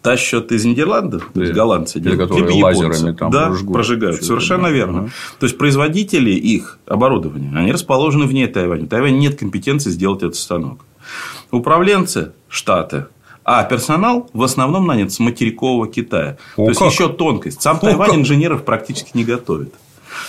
[0.00, 4.22] тащат из Нидерландов, то есть голландцы делают, либо лазерами там да, прожгут, прожигают.
[4.22, 5.02] Совершенно верно.
[5.02, 5.10] Угу.
[5.40, 8.84] То есть производители их оборудования, они расположены вне Тайваня.
[8.84, 10.84] В Тайване нет компетенции сделать этот станок.
[11.50, 13.06] Управленцы штаты
[13.46, 16.36] а персонал в основном нанят с материкового Китая.
[16.56, 16.90] О, То есть как?
[16.90, 17.62] еще тонкость.
[17.62, 18.18] Сам О, Тайвань как?
[18.18, 19.72] инженеров практически не готовит.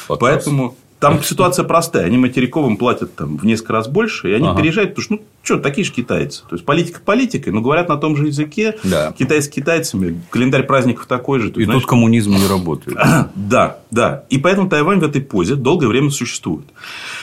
[0.08, 2.06] Вот Поэтому там ситуация простая.
[2.06, 4.60] Они материковым платят там, в несколько раз больше, и они ага.
[4.60, 6.44] переезжают, потому что, ну, что, такие же китайцы.
[6.50, 8.76] То есть, политика политикой, но говорят на том же языке.
[8.84, 9.14] Да.
[9.18, 11.50] Китайцы с китайцами, календарь праздников такой же.
[11.50, 11.82] и знаешь...
[11.82, 12.98] тут коммунизм не работает.
[13.36, 14.26] да, да.
[14.30, 16.66] И поэтому Тайвань в этой позе долгое время существует.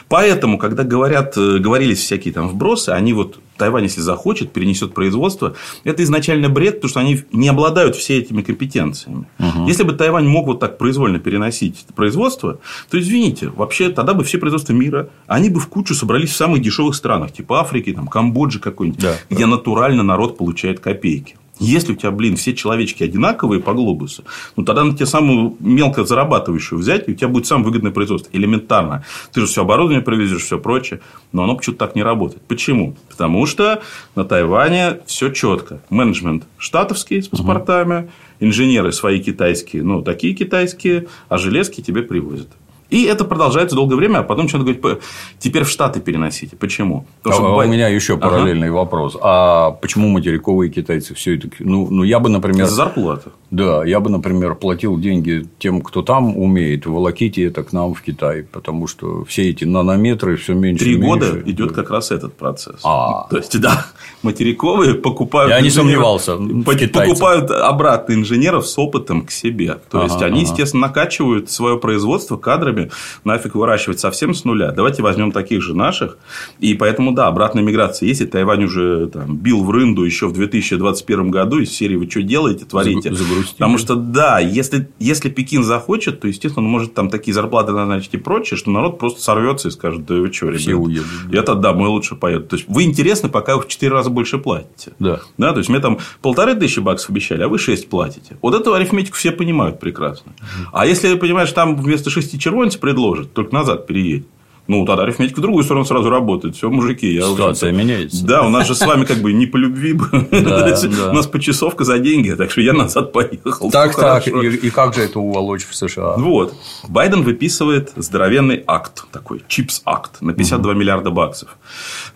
[0.08, 5.54] Поэтому, когда говорят, э, говорились всякие там вбросы, они вот Тайвань, если захочет, перенесет производство,
[5.84, 9.26] это изначально бред, потому что они не обладают все этими компетенциями.
[9.38, 9.66] Угу.
[9.68, 12.58] Если бы Тайвань мог вот так произвольно переносить производство,
[12.90, 16.62] то извините, вообще тогда бы все производства мира, они бы в кучу собрались в самых
[16.62, 19.48] дешевых странах, типа Африки, там, Камбоджи какой-нибудь, да, где да.
[19.48, 21.34] натурально народ получает копейки.
[21.58, 24.22] Если у тебя, блин, все человечки одинаковые по глобусу,
[24.54, 28.30] ну тогда на тебя самую мелко зарабатывающую взять, и у тебя будет самое выгодное производство.
[28.32, 29.04] Элементарно.
[29.32, 31.00] Ты же все оборудование привезешь, все прочее.
[31.32, 32.40] Но оно почему-то так не работает.
[32.42, 32.94] Почему?
[33.10, 33.82] Потому что
[34.14, 35.80] на Тайване все четко.
[35.90, 42.48] Менеджмент штатовский с паспортами, инженеры свои китайские, ну, такие китайские, а железки тебе привозят.
[42.94, 45.02] И это продолжается долгое время, а потом что-то говорить,
[45.40, 46.54] теперь в Штаты переносите.
[46.54, 47.06] Почему?
[47.24, 47.68] Потому а, что...
[47.68, 48.76] У меня еще параллельный ага.
[48.76, 49.16] вопрос.
[49.20, 51.48] А почему материковые китайцы все это...
[51.58, 52.66] Ну, ну, я бы, например...
[52.66, 53.32] За зарплату.
[53.50, 58.02] Да, я бы, например, платил деньги тем, кто там умеет, волоките это к нам в
[58.02, 62.80] Китай, потому что все эти нанометры все меньше Три года идет как раз этот процесс.
[62.84, 63.26] А.
[63.28, 63.86] То есть, да,
[64.22, 65.50] материковые покупают...
[65.50, 66.36] Я не сомневался.
[66.36, 69.78] Покупают обратно инженеров с опытом к себе.
[69.90, 72.83] То есть, они, естественно, накачивают свое производство кадрами,
[73.24, 74.72] нафиг выращивать совсем с нуля.
[74.72, 76.18] Давайте возьмем таких же наших.
[76.60, 78.20] И поэтому, да, обратная миграция есть.
[78.20, 82.22] И Тайвань уже там, бил в рынду еще в 2021 году из серии «Вы что
[82.22, 83.58] делаете, творите?» Загрустили.
[83.58, 88.14] Потому что, да, если, если Пекин захочет, то, естественно, он может там такие зарплаты назначить
[88.14, 90.62] и прочее, что народ просто сорвется и скажет, да вы что, ребята?
[90.62, 91.06] Все уедут.
[91.30, 91.38] Да.
[91.38, 92.48] Это, да, мы лучше поедут.
[92.48, 94.92] То есть, вы интересны, пока вы в 4 раза больше платите.
[94.98, 95.20] Да.
[95.38, 95.52] да.
[95.52, 98.36] То есть, мне там полторы тысячи баксов обещали, а вы 6 платите.
[98.42, 100.32] Вот эту арифметику все понимают прекрасно.
[100.72, 102.38] А если, понимаешь, там вместо 6
[102.74, 104.26] червонец предложат, только назад переедет.
[104.66, 106.56] Ну, тогда арифметика в другую сторону сразу работает.
[106.56, 107.12] Все, мужики.
[107.12, 108.24] Я Ситуация меняется.
[108.24, 109.92] Да, у нас же с вами как бы не по любви.
[110.12, 113.70] У нас почасовка за деньги, так что я назад поехал.
[113.70, 114.26] Так, так.
[114.26, 116.14] И как же это уволочь в США?
[116.16, 116.54] Вот.
[116.88, 121.56] Байден выписывает здоровенный акт такой, чипс-акт на 52 миллиарда баксов.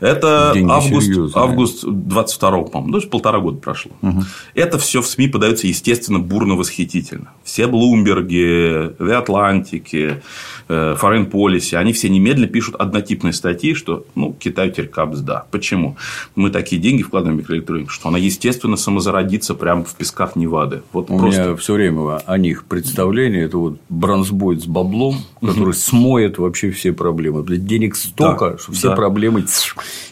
[0.01, 3.93] Это август, август 22 по-моему, ну, полтора года прошло.
[4.55, 7.33] Это все в СМИ подается, естественно, бурно восхитительно.
[7.45, 10.21] Все Блумберги, The Atlantic,
[10.71, 15.47] Э, foreign policy, они все немедленно пишут однотипные статьи, что ну, Китай теперь капс, да.
[15.51, 15.97] Почему?
[16.35, 20.83] Мы такие деньги вкладываем в микроэлектронику, что она, естественно, самозародится прямо в песках Невады.
[20.93, 21.43] Вот У просто...
[21.43, 26.93] меня все время о них представление, это вот бронзбойт с баблом, который смоет вообще все
[26.93, 27.45] проблемы.
[27.59, 28.97] Денег столько, да, что все да.
[28.97, 29.45] проблемы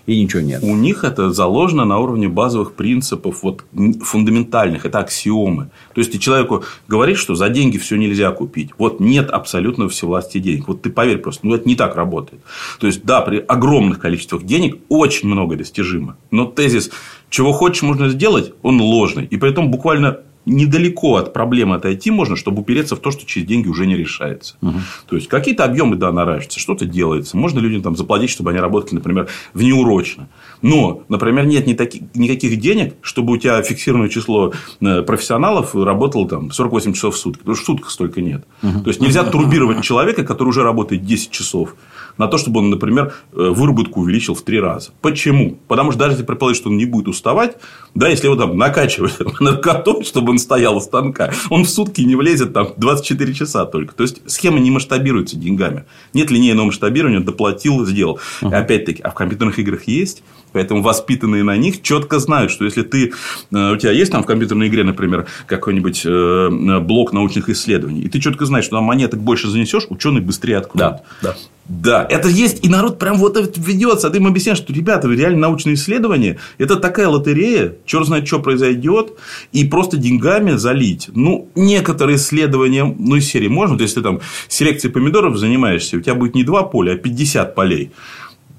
[0.06, 0.62] и ничего нет.
[0.62, 3.64] У них это заложено на уровне базовых принципов, вот,
[4.02, 5.70] фундаментальных, это аксиомы.
[5.94, 8.70] То есть, ты человеку говоришь, что за деньги все нельзя купить.
[8.78, 10.68] Вот нет абсолютно всевластия денег.
[10.68, 12.15] Вот ты поверь просто, ну это не так работает.
[12.22, 16.16] То есть, да, при огромных количествах денег очень много достижимо.
[16.30, 16.90] Но тезис,
[17.30, 19.24] чего хочешь можно сделать, он ложный.
[19.24, 23.46] И при этом буквально недалеко от проблемы отойти можно, чтобы упереться в то, что через
[23.46, 24.54] деньги уже не решается.
[24.62, 24.78] Угу.
[25.08, 27.36] То есть, какие-то объемы, да, наращиваются, что-то делается.
[27.36, 30.28] Можно людям там заплатить, чтобы они работали, например, внеурочно.
[30.62, 36.92] Но, например, нет никаких денег, чтобы у тебя фиксированное число э, профессионалов работало там 48
[36.92, 37.40] часов в сутки.
[37.40, 38.46] Потому что в сутках столько нет.
[38.62, 38.80] Угу.
[38.82, 41.74] То есть, нельзя турбировать человека, который уже работает 10 часов
[42.18, 44.90] на то, чтобы он, например, э, выработку увеличил в три раза.
[45.00, 45.58] Почему?
[45.68, 47.56] Потому что даже если предположить, что он не будет уставать,
[47.94, 52.16] да, если его там накачивать наркотой, чтобы он стоял у станка, он в сутки не
[52.16, 53.94] влезет там 24 часа только.
[53.94, 55.84] То есть, схема не масштабируется деньгами.
[56.12, 58.18] Нет линейного масштабирования, доплатил, сделал.
[58.40, 58.54] Uh-huh.
[58.54, 60.22] Опять-таки, а в компьютерных играх есть
[60.56, 63.12] Поэтому воспитанные на них четко знают, что если ты,
[63.52, 68.08] э, у тебя есть там в компьютерной игре, например, какой-нибудь э, блок научных исследований, и
[68.08, 71.02] ты четко знаешь, что там монеток больше занесешь, ученый быстрее откроет.
[71.20, 71.36] Да, да.
[71.68, 74.06] Да, это есть, и народ прям вот ведется.
[74.06, 78.38] А ты им объясняешь, что, ребята, реально научные исследования– это такая лотерея, черт знает, что
[78.38, 79.14] произойдет,
[79.52, 81.08] и просто деньгами залить.
[81.12, 86.00] Ну, некоторые исследования, ну, из серии можно, то есть, ты там селекцией помидоров занимаешься, у
[86.00, 87.90] тебя будет не два поля, а 50 полей.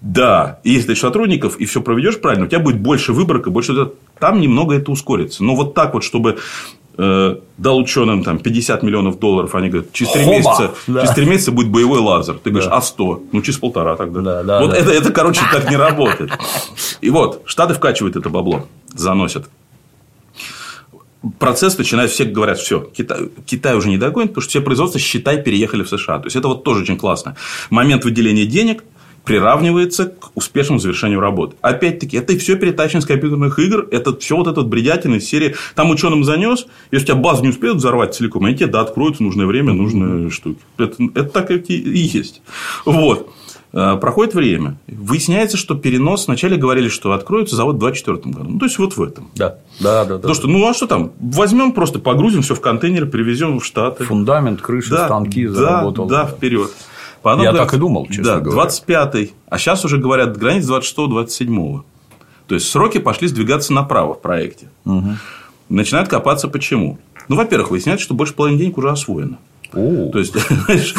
[0.01, 3.91] Да, и если ты сотрудников и все проведешь правильно, у тебя будет больше выборка, больше
[4.19, 5.43] там немного это ускорится.
[5.43, 6.37] Но вот так вот, чтобы
[6.97, 11.01] дал ученым там 50 миллионов долларов, они говорят, через 3 месяца, да.
[11.01, 12.39] через 3 месяца будет боевой лазер.
[12.43, 12.77] Ты говоришь, да.
[12.77, 13.23] а 100?
[13.31, 14.21] Ну, через полтора тогда.
[14.21, 14.77] Да, да, вот да.
[14.77, 16.31] Это, это, короче, так не работает.
[17.01, 19.47] И вот, Штаты вкачивают это бабло, заносят.
[21.39, 25.41] Процесс начинает, все говорят, все, Китай, Китай уже не догонит, потому что все производства, считай,
[25.41, 26.19] переехали в США.
[26.19, 27.35] То есть, это вот тоже очень классно.
[27.69, 28.83] Момент выделения денег–
[29.27, 31.57] приравнивается к успешному завершению работы.
[31.59, 35.55] Опять-таки, это все перетащено с компьютерных игр, это все вот этот бредятина из серии.
[35.75, 39.17] Там ученым занес, если у тебя базу не успеют взорвать целиком, они тебе да, откроют
[39.17, 40.59] в нужное время нужные штуки.
[40.77, 42.41] Это, это так и есть.
[42.85, 43.29] Вот.
[43.73, 44.77] Э, проходит время.
[44.87, 48.49] Выясняется, что перенос вначале говорили, что откроется завод в 2024 году.
[48.51, 49.29] Ну, то есть, вот в этом.
[49.35, 49.57] Да.
[49.81, 50.27] Да, да, да.
[50.29, 51.11] То, что, ну, а что там?
[51.19, 54.05] Возьмем, просто погрузим все в контейнер, привезем в Штаты.
[54.05, 56.05] Фундамент, крыша, да, станки заработал.
[56.07, 56.71] Да, да, вперед.
[57.27, 58.69] Потом Я так и думал, честно да, говоря.
[58.69, 59.33] 25-й.
[59.49, 61.81] А сейчас уже говорят границ 26-27.
[62.47, 64.69] То есть, сроки пошли сдвигаться направо в проекте.
[64.85, 65.09] Угу.
[65.67, 66.99] Начинают копаться почему?
[67.27, 69.39] Ну, во-первых, выясняется, что больше половины денег уже освоено.
[69.73, 70.09] О.
[70.09, 70.95] То есть, знаешь,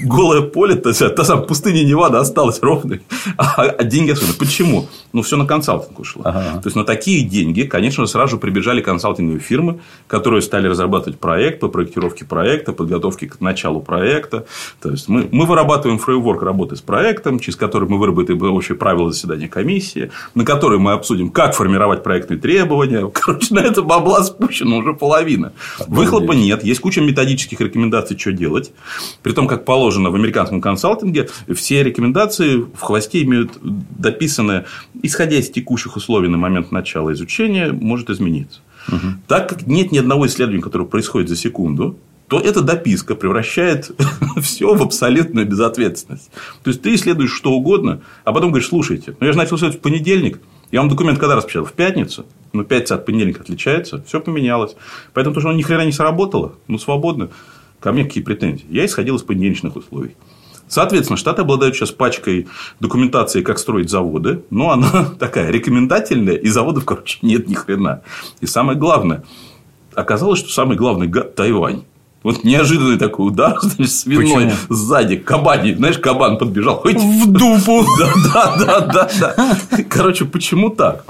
[0.00, 3.02] голое поле, то есть, та самая пустыня Невада осталась ровной,
[3.36, 4.34] а, а деньги особенно.
[4.34, 4.88] Почему?
[5.12, 6.22] Ну, все на консалтинг ушло.
[6.24, 6.60] Ага.
[6.60, 11.18] То есть, на такие деньги, конечно же, сразу же прибежали консалтинговые фирмы, которые стали разрабатывать
[11.18, 14.46] проект по проектировке проекта, подготовке к началу проекта.
[14.80, 19.10] То есть, мы, мы вырабатываем фреймворк работы с проектом, через который мы выработаем общие правила
[19.12, 23.08] заседания комиссии, на который мы обсудим, как формировать проектные требования.
[23.12, 25.52] Короче, на это бабла спущено уже половина.
[25.86, 28.72] Выхлопа нет, есть куча методических рекомендаций, что делать.
[29.22, 34.66] При том, как положено в американском консалтинге, все рекомендации в хвосте имеют дописанное,
[35.02, 38.60] исходя из текущих условий на момент начала изучения, может измениться.
[38.88, 39.06] Угу.
[39.28, 41.96] Так как нет ни одного исследования, которое происходит за секунду,
[42.28, 43.92] то эта дописка превращает
[44.42, 46.30] все в абсолютную безответственность.
[46.62, 49.78] То есть, ты исследуешь что угодно, а потом говоришь, слушайте, ну я же начал исследовать
[49.78, 50.38] в понедельник,
[50.70, 51.64] я вам документ когда распечатал?
[51.64, 52.26] В пятницу.
[52.52, 54.04] Ну, пятница от понедельника отличается.
[54.06, 54.76] Все поменялось.
[55.14, 57.30] Поэтому, то, что оно ни хрена не сработало, ну, свободно.
[57.82, 58.64] Ко мне какие претензии?
[58.70, 60.16] Я исходил из понедельничных условий.
[60.68, 62.46] Соответственно, Штаты обладают сейчас пачкой
[62.80, 68.02] документации, как строить заводы, но она такая рекомендательная, и заводов, короче, нет ни хрена.
[68.40, 69.24] И самое главное,
[69.94, 71.82] оказалось, что самый главный гад– Тайвань.
[72.22, 74.52] Вот неожиданный такой удар, значит, свиной Почему?
[74.68, 76.76] сзади, кабани, знаешь, кабан подбежал.
[76.76, 77.84] Хоть в дупу.
[77.98, 79.84] Да, да, да, да, да.
[79.90, 81.04] Короче, почему так?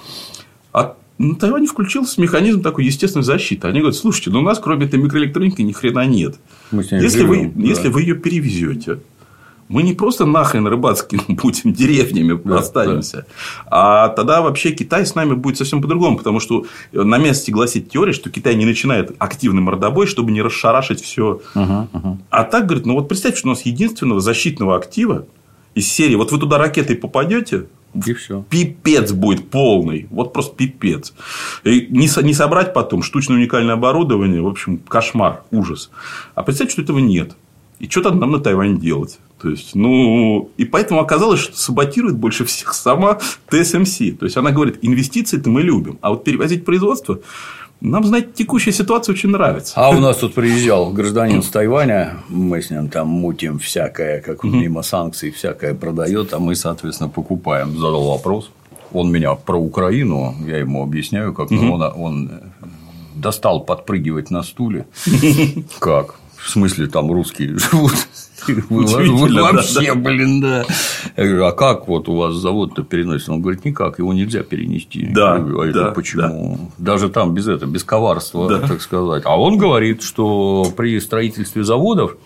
[0.72, 3.68] А на Тайване включился механизм такой естественной защиты.
[3.68, 6.36] Они говорят, слушайте, ну у нас кроме этой микроэлектроники ни хрена нет.
[6.72, 7.68] если, живем, вы, да.
[7.68, 8.98] если вы ее перевезете,
[9.68, 13.26] мы не просто нахрен рыбацким будем деревнями да, останемся,
[13.64, 14.04] да.
[14.04, 18.12] а тогда вообще Китай с нами будет совсем по-другому, потому что на месте гласит теория,
[18.12, 21.40] что Китай не начинает активный мордобой, чтобы не расшарашить все.
[21.54, 22.18] Угу, угу.
[22.30, 25.26] А так говорит, ну вот представьте, что у нас единственного защитного актива
[25.74, 28.44] из серии, вот вы туда ракетой попадете, и все.
[28.48, 30.06] Пипец будет полный.
[30.10, 31.12] Вот просто пипец.
[31.64, 34.40] И не, не собрать потом штучное уникальное оборудование.
[34.40, 35.90] В общем, кошмар, ужас.
[36.34, 37.32] А представьте, что этого нет.
[37.78, 39.18] И что то нам на Тайване делать?
[39.40, 43.18] То есть, ну, и поэтому оказалось, что саботирует больше всех сама
[43.50, 43.98] ТСМС.
[44.18, 47.18] То есть, она говорит, инвестиции-то мы любим, а вот перевозить производство
[47.82, 49.74] нам, знаете, текущая ситуация очень нравится.
[49.76, 54.44] А у нас тут приезжал гражданин с Тайваня, мы с ним там мутим всякое, как
[54.44, 57.72] он мимо санкций всякое продает, а мы, соответственно, покупаем.
[57.72, 58.50] Задал вопрос.
[58.92, 62.30] Он меня про Украину, я ему объясняю, как он, он
[63.16, 64.86] достал подпрыгивать на стуле.
[65.80, 66.14] Как?
[66.36, 67.94] В смысле, там русские живут?
[68.46, 70.64] Вы, вы вообще, да, блин, да.
[71.16, 73.32] Я говорю, а как вот у вас завод-то переносится?
[73.32, 75.06] Он говорит, никак, его нельзя перенести.
[75.12, 75.34] Да.
[75.34, 76.70] Я говорю, а это почему?
[76.78, 76.92] Да.
[76.92, 78.66] Даже там без этого, без коварства, да.
[78.66, 79.22] так сказать.
[79.26, 82.16] А он говорит, что при строительстве заводов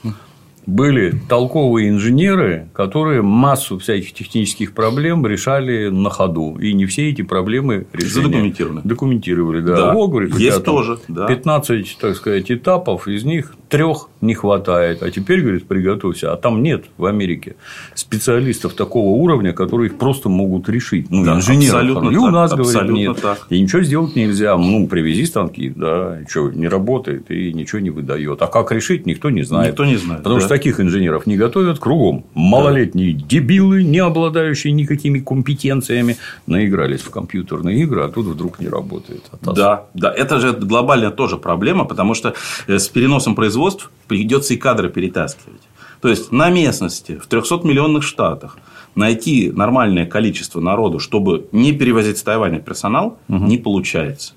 [0.66, 6.56] были толковые инженеры, которые массу всяких технических проблем решали на ходу.
[6.58, 8.80] И не все эти проблемы решения задокументированы.
[8.84, 9.76] Документировали, да.
[9.76, 9.92] да.
[9.94, 10.98] О, говорит, Есть тоже.
[11.08, 11.26] Да.
[11.26, 15.02] 15, так сказать, этапов, из них трех не хватает.
[15.02, 16.32] А теперь, говорит, приготовься.
[16.32, 17.56] А там нет в Америке
[17.94, 21.10] специалистов такого уровня, которые их просто могут решить.
[21.10, 21.74] Ну, да, инженеров.
[21.74, 23.20] Абсолютно и у нас, так, говорит, нет.
[23.20, 23.46] Так.
[23.50, 24.56] И ничего сделать нельзя.
[24.56, 28.40] Ну, привези станки, да, что, не работает и ничего не выдает.
[28.42, 29.72] А как решить, никто не знает.
[29.72, 30.22] Никто не знает.
[30.22, 30.40] Потому да.
[30.40, 32.24] что таких инженеров не готовят кругом.
[32.34, 33.24] Малолетние да.
[33.28, 39.22] дебилы, не обладающие никакими компетенциями, наигрались в компьютерные игры, а тут вдруг не работает.
[39.42, 42.34] Да, да, это же глобальная тоже проблема, потому что
[42.66, 45.62] э, с переносом производств придется и кадры перетаскивать.
[46.00, 48.58] То есть на местности в 300-миллионных штатах
[48.94, 53.44] найти нормальное количество народу, чтобы не перевозить с Тайваня персонал, угу.
[53.46, 54.34] не получается.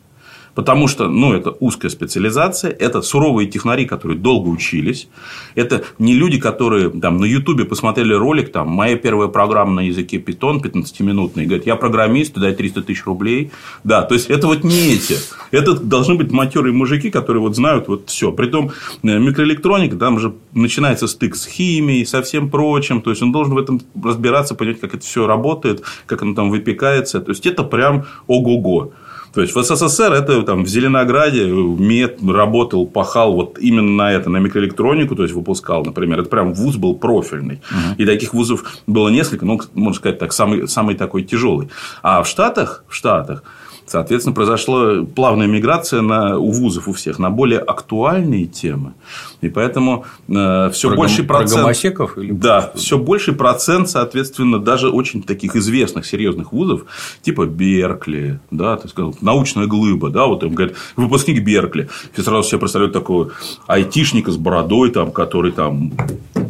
[0.56, 5.08] Потому что, ну, это узкая специализация, это суровые технари, которые долго учились,
[5.56, 10.18] это не люди, которые там на Ютубе посмотрели ролик, там, моя первая программа на языке
[10.18, 13.52] Python 15-минутный, говорят, я программист, дай 300 тысяч рублей.
[13.84, 15.16] Да, то есть, это вот не эти.
[15.52, 18.32] Это должны быть матерые мужики, которые вот знают вот все.
[18.32, 18.72] Притом,
[19.04, 23.02] э, микроэлектроника, там же начинается стык с химией, со всем прочим.
[23.02, 26.50] То есть, он должен в этом разбираться, понять, как это все работает, как оно там
[26.50, 27.22] выпекается.
[27.22, 28.92] То есть, это прям ого-го.
[29.34, 34.30] То есть в СССР это там в Зеленограде мед работал, пахал вот именно на это,
[34.30, 36.20] на микроэлектронику, то есть выпускал, например.
[36.20, 37.62] Это прям вуз был профильный.
[37.72, 37.96] Угу.
[37.98, 41.70] И таких вузов было несколько, ну, можно сказать так, самый, самый такой тяжелый.
[42.02, 43.44] А в Штатах, в Штатах
[43.90, 48.94] Соответственно, произошла плавная миграция на, у вузов у всех на более актуальные темы.
[49.42, 51.76] И поэтому э, все больше процент...
[51.98, 52.32] Про или...
[52.32, 56.86] Да, все больший процент, соответственно, даже очень таких известных, серьезных вузов,
[57.24, 61.90] типа Беркли, да, ты сказал, научная глыба, да, вот им говорят, выпускник Беркли.
[62.14, 63.32] Все сразу себе представляют такого
[63.66, 65.94] айтишника с бородой, там, который там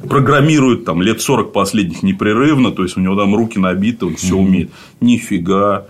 [0.10, 4.36] программирует там лет 40 последних непрерывно, то есть у него там руки набиты, он все
[4.36, 4.72] умеет.
[5.00, 5.86] Нифига.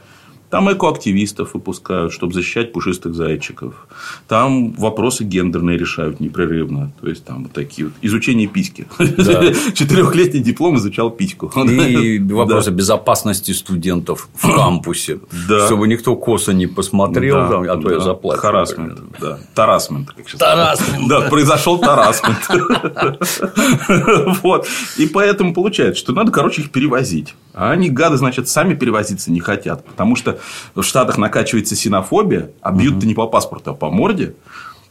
[0.50, 3.88] Там экоактивистов выпускают, чтобы защищать пушистых зайчиков.
[4.28, 6.92] Там вопросы гендерные решают непрерывно.
[7.00, 7.94] То есть, там вот такие вот.
[8.02, 8.88] Изучение письки.
[8.98, 9.54] Да.
[9.74, 11.52] Четырехлетний диплом изучал письку.
[11.68, 12.78] И вопросы да.
[12.78, 15.20] безопасности студентов в кампусе.
[15.48, 15.68] Да.
[15.68, 17.50] Чтобы никто косо не посмотрел, да.
[17.50, 17.94] там, а то да.
[17.94, 18.42] я заплачу.
[18.42, 19.00] Харасмент.
[19.20, 19.40] Да.
[19.54, 20.16] Тарасмент.
[20.38, 21.08] Тарасмент.
[21.08, 22.40] Да, произошел тарасмент.
[24.42, 24.68] Вот.
[24.98, 27.36] И поэтому получается, что надо, короче, их перевозить.
[27.54, 29.84] А они, гады, значит, сами перевозиться не хотят.
[29.86, 30.39] Потому что
[30.76, 34.36] в Штатах накачивается синофобия, а бьют-то не по паспорту, а по морде.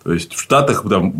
[0.04, 1.12] То есть в Штатах там,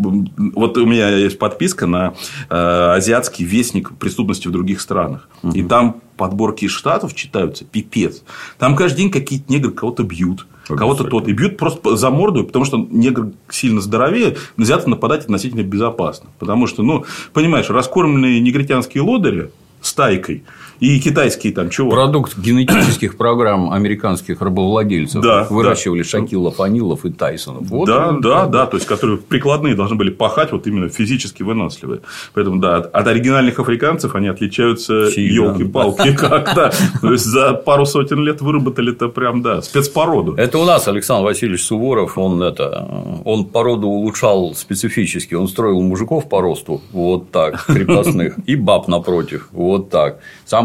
[0.55, 2.13] вот у меня есть подписка на
[2.49, 2.55] э,
[2.95, 5.29] азиатский вестник преступности в других странах.
[5.43, 5.51] Угу.
[5.55, 8.23] И там подборки из штатов читаются пипец.
[8.57, 10.47] Там каждый день какие-то негры кого-то бьют.
[10.67, 11.27] Кого-то тот.
[11.27, 16.29] И бьют просто за морду, потому что негр сильно здоровее, нельзя нападать относительно безопасно.
[16.37, 19.49] Потому что, ну, понимаешь, раскормленные негритянские лодыри
[19.81, 20.43] стайкой
[20.79, 21.89] и китайские там чего.
[21.89, 26.09] Продукт генетических программ американских рабовладельцев да, выращивали да.
[26.09, 27.63] Шакилов, Анилов и Тайсонов.
[27.67, 30.89] Вот да, он, да, да, да, то есть которые прикладные должны были пахать вот именно
[30.89, 32.01] физически выносливые.
[32.33, 36.53] Поэтому да, от оригинальных африканцев они отличаются елки-палки как
[37.01, 40.35] то есть за пару сотен лет выработали это прям да спецпороду.
[40.35, 42.87] Это у нас Александр Васильевич Суворов, он это
[43.25, 49.49] он породу улучшал специфически, он строил мужиков по росту вот так крепостных и баб напротив
[49.51, 50.19] вот так.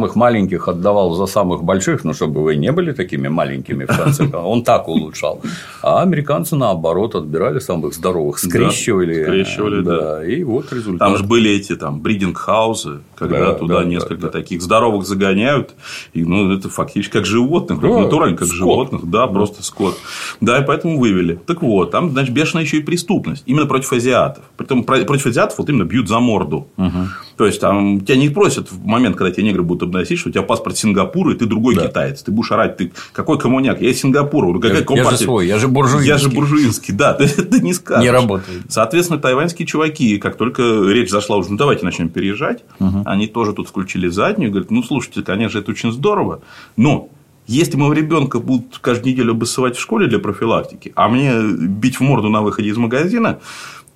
[0.05, 4.25] Самых маленьких отдавал за самых больших, ну, чтобы вы не были такими маленькими, в конце
[4.25, 4.45] концов.
[4.45, 5.41] Он так улучшал.
[5.83, 9.15] А американцы, наоборот, отбирали самых здоровых, скрещивали.
[9.15, 10.01] Да, скрещивали, да.
[10.01, 10.25] да.
[10.27, 11.09] И вот результат.
[11.09, 15.75] Там же были эти там бридинг-хаузы, когда да, туда да, несколько да, таких здоровых загоняют.
[16.13, 18.59] И, ну, это фактически как животных, да, натурально как скот.
[18.59, 19.11] животных.
[19.11, 19.99] Да, да, просто скот.
[20.41, 21.39] Да, и поэтому вывели.
[21.47, 23.43] Так вот, там, значит, бешеная еще и преступность.
[23.47, 24.45] Именно против азиатов.
[24.57, 26.69] Притом против азиатов вот именно бьют за морду.
[26.77, 26.99] Угу.
[27.37, 30.33] То есть, там тебя не просят в момент, когда тебе негры будут обносить, что у
[30.33, 31.87] тебя паспорт Сингапура, и ты другой да.
[31.87, 32.23] китаец.
[32.23, 33.81] Ты будешь орать, ты какой коммуняк?
[33.81, 34.47] Я из Сингапура.
[34.47, 36.09] Ну, какая я, я же свой, я же буржуинский.
[36.09, 38.05] Я же буржуинский, да, ты, ты не скажешь.
[38.05, 38.63] Не работает.
[38.69, 43.03] Соответственно, тайваньские чуваки, как только речь зашла уже, ну, давайте начнем переезжать, угу.
[43.15, 46.43] Они тоже тут включили заднюю, говорят, ну, слушайте, конечно, это очень здорово,
[46.77, 47.09] но
[47.47, 52.01] если моего ребенка будут каждую неделю обоссывать в школе для профилактики, а мне бить в
[52.01, 53.41] морду на выходе из магазина,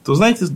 [0.04, 0.48] то, знаете,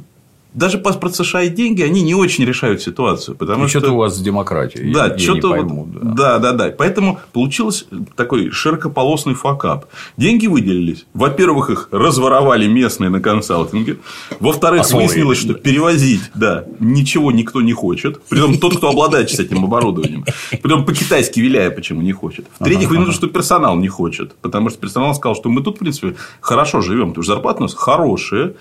[0.55, 3.37] даже паспорт США и деньги, они не очень решают ситуацию.
[3.37, 4.93] Потому и что что-то у вас с демократией.
[4.93, 5.51] Да, что-то.
[5.51, 6.01] Пойму, да.
[6.03, 6.75] да, да, да.
[6.77, 7.87] Поэтому получился
[8.17, 9.87] такой широкополосный факап.
[10.17, 11.07] Деньги выделились.
[11.15, 13.99] Во-первых, их разворовали местные на консалтинге.
[14.41, 18.23] Во-вторых, а выяснилось, что перевозить, да, ничего никто не хочет.
[18.25, 20.25] Притом тот, кто обладает с этим оборудованием.
[20.51, 22.47] Притом по-китайски виляя, почему не хочет.
[22.59, 23.13] В-третьих, ага, ага.
[23.13, 24.35] что персонал не хочет.
[24.37, 27.11] Потому что персонал сказал, что мы тут, в принципе, хорошо живем.
[27.11, 28.55] Потому что зарплаты у нас хорошие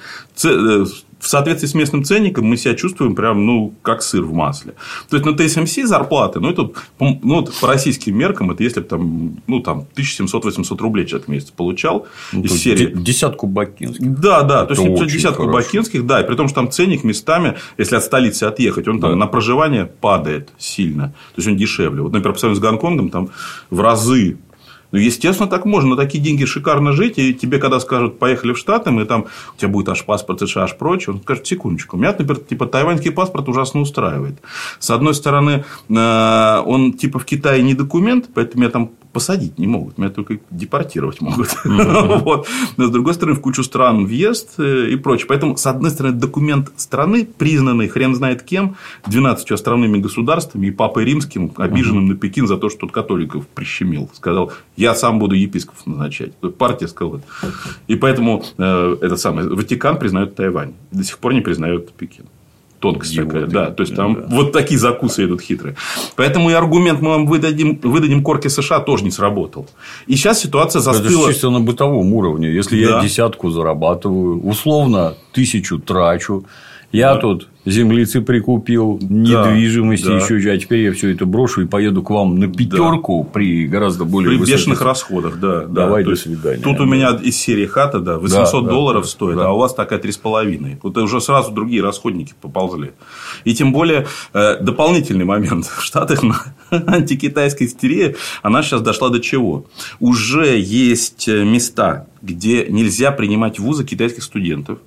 [0.43, 0.85] э,
[1.21, 4.73] в соответствии с местным ценником мы себя чувствуем прям, ну, как сыр в масле.
[5.07, 8.87] То есть, на ТСМС зарплаты, ну, это, ну, вот по российским меркам, это если бы
[8.87, 12.91] там, ну, там, 1700-800 рублей человек в месяц получал ну, из серии.
[12.93, 14.19] Десятку бакинских.
[14.19, 15.67] Да, да, то есть, десятку хорошо.
[15.67, 19.11] бакинских, да, и при том, что там ценник местами, если от столицы отъехать, он там
[19.11, 19.15] да.
[19.15, 21.09] на проживание падает сильно.
[21.35, 22.01] То есть, он дешевле.
[22.01, 23.29] Вот, например, по сравнению с Гонконгом, там
[23.69, 24.37] в разы
[24.91, 25.91] ну, естественно, так можно.
[25.91, 27.17] На такие деньги шикарно жить.
[27.17, 29.25] И тебе, когда скажут, поехали в Штаты, мы там,
[29.55, 31.97] у тебя будет аж паспорт США, аж прочее, он скажет, секундочку.
[31.97, 34.35] Меня, например, типа, тайваньский паспорт ужасно устраивает.
[34.79, 39.67] С одной стороны, э, он типа в Китае не документ, поэтому я там посадить не
[39.67, 41.49] могут, меня только депортировать могут.
[41.65, 42.47] вот.
[42.77, 45.27] Но, с другой стороны, в кучу стран въезд э, и прочее.
[45.27, 48.75] Поэтому, с одной стороны, документ страны, признанный хрен знает кем,
[49.07, 54.09] 12 островными государствами и Папой Римским, обиженным на Пекин за то, что тот католиков прищемил.
[54.13, 56.33] Сказал, я сам буду епископов назначать.
[56.57, 57.21] Партия сказала.
[57.87, 60.73] И поэтому э, это самое, Ватикан признает Тайвань.
[60.91, 62.25] До сих пор не признает Пекин
[62.81, 63.47] тонкость Его, такая.
[63.47, 64.35] Да, то есть там да.
[64.35, 65.75] вот такие закусы идут хитрые.
[66.15, 69.67] Поэтому и аргумент мы вам выдадим, выдадим корки США тоже не сработал.
[70.07, 71.23] И сейчас ситуация застыла.
[71.23, 72.49] Это чисто на бытовом уровне.
[72.49, 72.97] Если да.
[72.97, 76.45] я десятку зарабатываю, условно тысячу трачу,
[76.91, 77.19] я да.
[77.19, 82.09] тут землицы прикупил, недвижимости да, еще, а теперь я все это брошу и поеду к
[82.09, 83.29] вам на пятерку да.
[83.33, 84.59] при гораздо более при высоких...
[84.59, 85.65] бешеных расходах, да.
[85.65, 86.11] Давай да.
[86.11, 86.61] до свидания.
[86.61, 86.83] Тут да.
[86.83, 89.47] у меня из серии хата, да, 800 да, долларов да, стоит, да.
[89.47, 90.79] а у вас такая три с половиной.
[90.81, 92.91] Вот уже сразу другие расходники поползли.
[93.43, 96.21] И тем более э, дополнительный момент в Штатах
[96.71, 99.65] антикитайская истерия, она сейчас дошла до чего?
[99.99, 104.79] Уже есть места, где нельзя принимать в вузы китайских студентов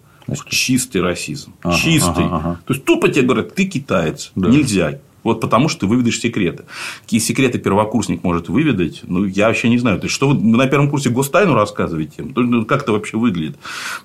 [0.48, 1.54] чистый расизм.
[1.62, 2.24] Ага, чистый.
[2.24, 2.60] Ага, ага.
[2.66, 4.32] То есть тупо тебе говорят, ты китаец.
[4.34, 4.48] Да.
[4.48, 4.98] Нельзя.
[5.24, 6.64] Вот потому что ты выведаешь секреты.
[7.02, 9.98] Какие секреты первокурсник может выведать, ну, я вообще не знаю.
[9.98, 12.24] То есть, что вы на первом курсе гостайну рассказываете?
[12.34, 13.56] Ну, как это вообще выглядит?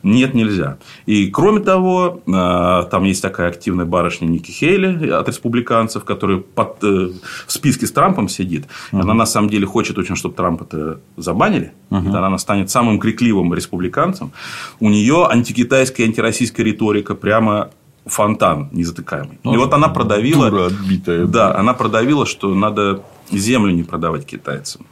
[0.01, 0.77] Нет, нельзя.
[1.05, 6.83] И, кроме того, а, там есть такая активная барышня Ники Хейли от республиканцев, которая под,
[6.83, 7.11] э,
[7.45, 8.65] в списке с Трампом сидит.
[8.91, 9.01] Угу.
[9.01, 11.73] Она, на самом деле, хочет очень, чтобы Трампа это забанили.
[11.89, 12.09] Угу.
[12.09, 14.31] И она станет самым крикливым республиканцем.
[14.79, 17.71] У нее антикитайская, антироссийская риторика прямо
[18.09, 19.39] фонтан незатыкаемый.
[19.43, 20.49] Ну, и вот она продавила...
[20.49, 21.25] Дура отбитая.
[21.25, 24.85] Да, она продавила, что надо землю не продавать китайцам.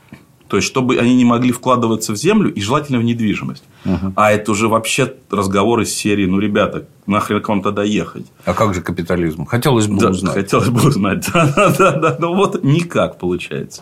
[0.47, 3.63] То есть, чтобы они не могли вкладываться в землю и желательно в недвижимость.
[3.85, 4.13] Угу.
[4.15, 8.25] А это уже вообще разговоры из серии, ну, ребята, нахрен к вам тогда ехать.
[8.45, 9.45] А как же капитализм?
[9.45, 10.33] Хотелось бы да, узнать.
[10.33, 11.27] Хотелось бы узнать.
[11.33, 13.81] Да, да, да, но вот никак получается.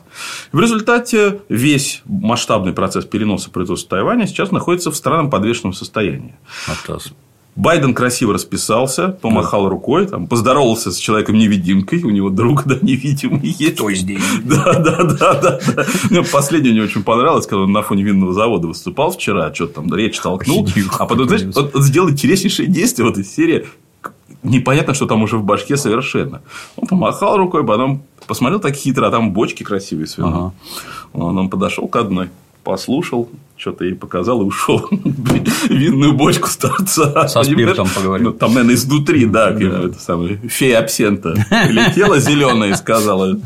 [0.51, 6.35] В результате весь масштабный процесс переноса производства Тайваня сейчас находится в странном подвешенном состоянии.
[6.67, 7.11] Атас.
[7.55, 13.77] Байден красиво расписался, помахал рукой, там, поздоровался с человеком-невидимкой, у него друг, да, невидимый есть.
[13.77, 14.05] То есть,
[14.43, 15.59] Да, да, да, да.
[15.75, 15.85] да.
[16.09, 19.95] Мне последнее мне очень понравилось, когда он на фоне винного завода выступал вчера, что-то там
[19.95, 20.67] речь толкнул,
[20.99, 23.65] а потом, знаешь, он, он сделал интереснейшее действие, вот из серии,
[24.43, 26.41] непонятно, что там уже в башке совершенно.
[26.75, 30.33] Он помахал рукой, потом посмотрел так хитро, а там бочки красивые с вином.
[30.33, 30.53] Ага.
[31.13, 32.29] Он, он подошел к одной,
[32.65, 34.85] послушал, что-то ей показал и ушел.
[35.69, 37.27] Винную бочку с торца.
[37.27, 38.31] Со спиртом поговорил.
[38.31, 39.83] Ну, там, наверное, изнутри, да, да.
[39.83, 43.39] это самое, фея абсента прилетела зеленая и сказала,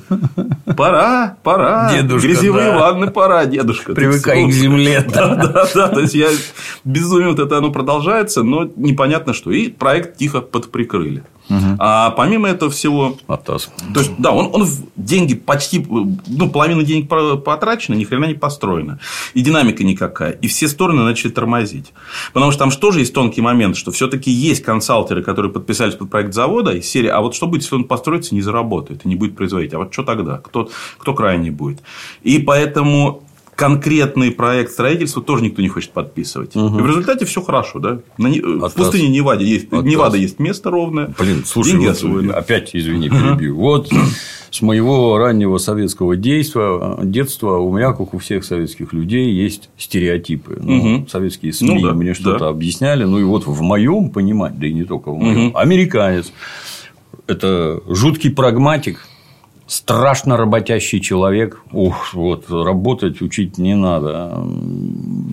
[0.76, 2.80] пора, пора, дедушка, грязевые да.
[2.80, 3.93] ванны пора, дедушка.
[3.93, 5.05] Привыкай к земле.
[5.13, 6.30] Да, да, да, то есть, я
[6.86, 9.51] безумие вот это оно продолжается, но непонятно что.
[9.51, 11.24] И проект тихо подприкрыли.
[11.49, 11.75] Угу.
[11.79, 13.71] А помимо этого всего, Атас.
[13.93, 18.99] то есть, да, он, он деньги почти, ну, половина денег потрачена, ни хрена не построена.
[19.33, 20.31] И динамика никакая.
[20.31, 21.93] И все стороны начали тормозить.
[22.33, 26.33] Потому что там же есть тонкий момент, что все-таки есть консалтеры, которые подписались под проект
[26.33, 29.35] завода, и серия, а вот что будет, если он построится, не заработает, и не будет
[29.35, 30.37] производить, а вот что тогда?
[30.37, 31.81] Кто, кто крайний будет?
[32.21, 33.23] И поэтому
[33.60, 36.55] конкретный проект строительства тоже никто не хочет подписывать.
[36.55, 36.80] Угу.
[36.80, 37.99] И в результате все хорошо, да?
[38.18, 41.14] На, в пустыне Неваде есть, Невада есть место ровное.
[41.20, 43.57] Блин, слушай, вот, опять извини, перебью.
[43.57, 43.91] Вот
[44.49, 50.57] с моего раннего советского действа, детства у меня, как у всех советских людей, есть стереотипы.
[50.62, 51.07] Ну, угу.
[51.10, 52.47] Советские СМИ ну, да, мне что-то да.
[52.47, 53.03] объясняли.
[53.03, 55.57] Ну и вот в моем понимании, да и не только в моем, угу.
[55.57, 56.32] американец
[57.28, 59.05] это жуткий прагматик,
[59.70, 61.61] страшно работящий человек.
[61.72, 64.43] Ух, вот работать учить не надо.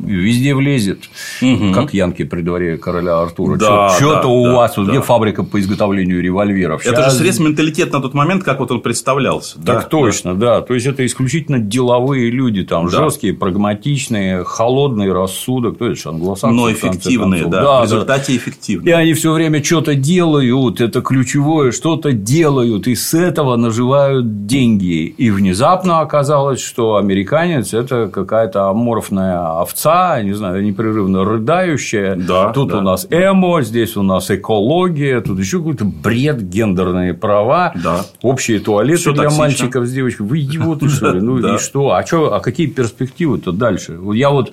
[0.05, 1.01] Везде влезет,
[1.41, 1.73] угу.
[1.73, 3.57] как Янки при дворе короля Артура.
[3.57, 4.83] Да, Что-то да, у да, вас, да.
[4.83, 6.83] где фабрика по изготовлению револьверов.
[6.83, 6.93] Сейчас...
[6.93, 9.57] Это же срез менталитет на тот момент, как вот он представлялся.
[9.57, 10.57] Так да, точно, да.
[10.57, 10.61] да.
[10.61, 12.91] То есть это исключительно деловые люди, там да.
[12.91, 15.79] жесткие, прагматичные, холодный рассудок.
[15.79, 16.55] То есть англосаксы.
[16.55, 17.63] Но эффективные, да.
[17.63, 17.81] да.
[17.81, 18.39] В результате да.
[18.39, 18.91] эффективные.
[18.91, 25.07] И они все время что-то делают, это ключевое, что-то делают, и с этого наживают деньги.
[25.07, 32.17] И внезапно оказалось, что американец– это какая-то аморфная овца, не знаю, непрерывно рыдающая.
[32.17, 32.79] Да, тут да.
[32.79, 38.03] у нас эмо, здесь у нас экология, тут еще какой-то бред, гендерные права, да.
[38.23, 39.45] общие туалеты Всё для токсично.
[39.45, 40.29] мальчиков с девочками.
[40.29, 41.21] Вы идиоты, что ли?
[41.21, 41.93] Ну и что?
[41.93, 42.35] А, что?
[42.35, 43.99] а какие перспективы-то дальше?
[44.15, 44.53] Я вот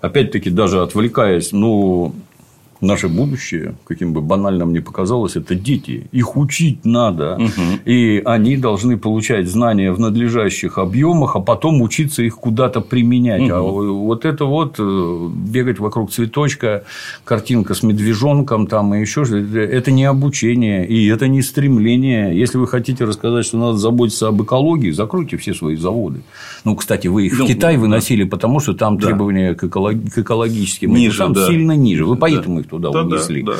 [0.00, 2.14] опять-таки даже отвлекаясь, ну,
[2.80, 6.08] наше будущее, каким бы банальным ни показалось, это дети.
[6.12, 7.36] Их учить надо.
[7.36, 7.80] Угу.
[7.84, 13.42] И они должны получать знания в надлежащих объемах, а потом учиться их куда-то применять.
[13.42, 13.52] Угу.
[13.52, 16.84] А вот это вот э, бегать вокруг цветочка,
[17.24, 22.38] картинка с медвежонком там и еще что-то, это не обучение и это не стремление.
[22.38, 26.20] Если вы хотите рассказать, что надо заботиться об экологии, закройте все свои заводы.
[26.64, 29.06] Ну, кстати, вы их ну, в Китай выносили, потому что там да.
[29.06, 31.46] требования к, экологическим ниже, там да.
[31.46, 32.04] сильно ниже.
[32.04, 33.42] Вы поэтому да их туда да, унесли.
[33.42, 33.58] Да, да.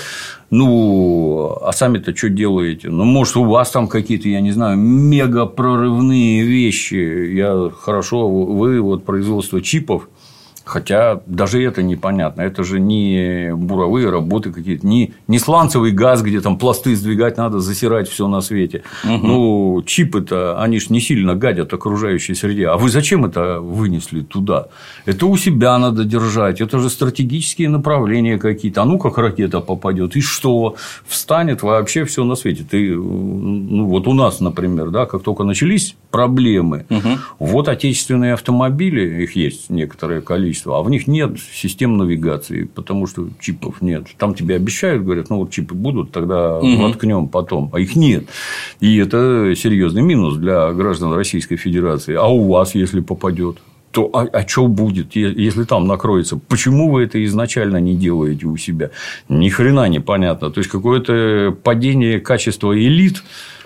[0.50, 2.88] Ну, а сами-то что делаете?
[2.88, 7.32] Ну, может, у вас там какие-то, я не знаю, мега прорывные вещи.
[7.34, 10.08] Я хорошо, вы вот производство чипов
[10.66, 12.42] Хотя даже это непонятно.
[12.42, 17.60] Это же не буровые работы какие-то, не, не сланцевый газ, где там пласты сдвигать надо,
[17.60, 18.82] засирать все на свете.
[19.04, 19.26] Угу.
[19.26, 22.66] Ну, чипы-то, они же не сильно гадят окружающей среде.
[22.66, 24.66] А вы зачем это вынесли туда?
[25.04, 26.60] Это у себя надо держать.
[26.60, 28.82] Это же стратегические направления какие-то.
[28.82, 30.74] А ну как ракета попадет, и что?
[31.06, 32.66] Встанет вообще все на свете.
[32.68, 37.18] Ты, ну, вот у нас, например, да, как только начались проблемы, угу.
[37.38, 43.06] вот отечественные автомобили, их есть некоторое количество количество, а в них нет систем навигации, потому
[43.06, 44.06] что чипов нет.
[44.18, 46.76] Там тебе обещают, говорят, ну вот чипы будут, тогда угу.
[46.76, 48.24] воткнем потом, а их нет.
[48.80, 52.14] И это серьезный минус для граждан Российской Федерации.
[52.14, 53.58] А у вас, если попадет?
[53.92, 56.36] то а, а что будет, если там накроется?
[56.36, 58.90] Почему вы это изначально не делаете у себя?
[59.30, 60.50] Ни хрена непонятно.
[60.50, 63.22] То есть какое-то падение качества элит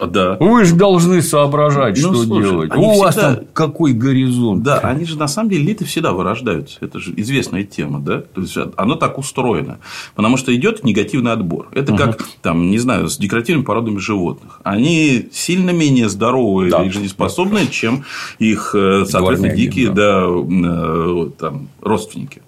[0.07, 0.37] да.
[0.41, 2.71] Вы же должны соображать, ну, что слушай, делать.
[2.75, 3.05] У всегда...
[3.05, 4.63] вас там какой горизонт.
[4.63, 6.79] Да, они же на самом деле элиты всегда вырождаются.
[6.81, 8.21] Это же известная тема, да?
[8.21, 9.79] То есть оно так устроено.
[10.15, 11.69] Потому что идет негативный отбор.
[11.73, 12.03] Это угу.
[12.03, 14.61] как, там, не знаю, с декоративными породами животных.
[14.65, 16.83] Они сильно менее здоровые да.
[16.83, 17.71] и жизнеспособные, да.
[17.71, 18.05] чем
[18.39, 20.01] их, э, соответственно, Дворняги, дикие да.
[20.01, 22.43] Да, э, там, родственники.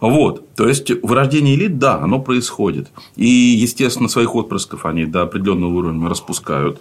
[0.00, 0.54] Вот.
[0.54, 2.90] То есть, вырождение элит, да, оно происходит.
[3.16, 6.80] И, естественно, своих отпрысков они до определенного уровня распускают.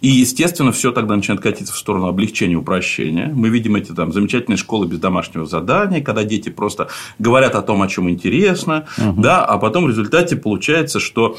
[0.00, 3.30] И, естественно, все тогда начинает катиться в сторону облегчения, упрощения.
[3.34, 6.88] Мы видим эти там замечательные школы без домашнего задания, когда дети просто
[7.18, 9.20] говорят о том, о чем интересно, угу.
[9.20, 11.36] да, а потом в результате получается, что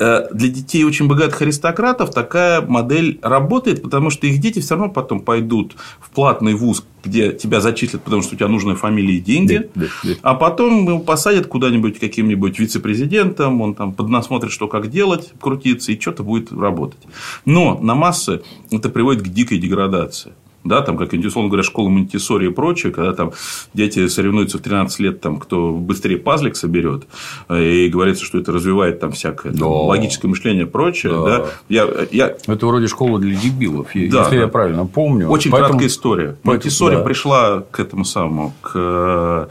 [0.00, 5.20] для детей очень богатых аристократов такая модель работает, потому что их дети все равно потом
[5.20, 9.68] пойдут в платный вуз, где тебя зачислят, потому что у тебя нужны фамилии и деньги,
[9.74, 10.10] да, да, да.
[10.22, 16.00] а потом его посадят куда-нибудь каким-нибудь вице-президентом, он там поднасмотрит, что как делать, крутиться, и
[16.00, 17.00] что-то будет работать.
[17.44, 20.32] Но на массы это приводит к дикой деградации
[20.64, 23.32] да, там, как условно говоря, школа Монтисори и прочее, когда там
[23.72, 27.04] дети соревнуются в 13 лет, там, кто быстрее пазлик соберет,
[27.50, 31.12] и говорится, что это развивает там всякое там, логическое мышление и прочее.
[31.12, 31.38] Да.
[31.38, 31.46] Да.
[31.68, 32.36] Я, я...
[32.46, 34.36] Это вроде школа для дебилов, да, если да.
[34.36, 35.28] я правильно помню.
[35.28, 35.70] Очень Поэтому...
[35.70, 36.36] краткая история.
[36.42, 37.02] Монтисори да.
[37.02, 39.46] пришла к этому самому, к э,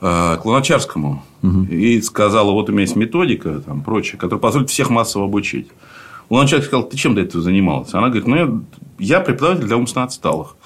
[0.00, 1.62] к Луначарскому угу.
[1.64, 5.68] и сказала, вот у меня есть методика, там, прочее, которая позволит всех массово обучить.
[6.30, 7.98] Луначарский сказал, ты чем до этого занимался?
[7.98, 8.50] Она говорит, ну, я,
[8.98, 10.56] я преподаватель для умственно отсталых.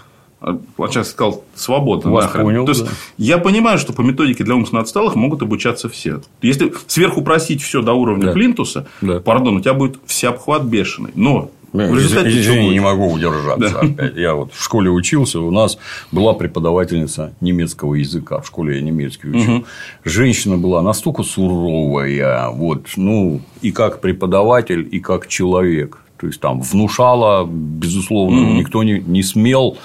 [0.77, 2.11] Луначарский сказал, свободно.
[2.11, 2.91] Вас понял, То есть, да.
[3.17, 6.21] я понимаю, что по методике для умственно отсталых могут обучаться все.
[6.43, 8.33] Если сверху просить все до уровня да.
[8.33, 9.21] плинтуса, да.
[9.21, 11.13] пардон, у тебя будет вся обхват бешеный.
[11.15, 13.69] Но в результате Извини, не могу удержаться.
[13.69, 13.81] Да.
[13.81, 14.17] Опять.
[14.17, 15.77] Я вот в школе учился, у нас
[16.13, 18.41] была преподавательница немецкого языка.
[18.41, 19.57] В школе я немецкий учил.
[19.57, 19.65] Угу.
[20.05, 25.99] Женщина была настолько суровая, вот, ну, и как преподаватель, и как человек.
[26.17, 28.53] То есть там внушала, безусловно, угу.
[28.53, 29.77] никто не, не смел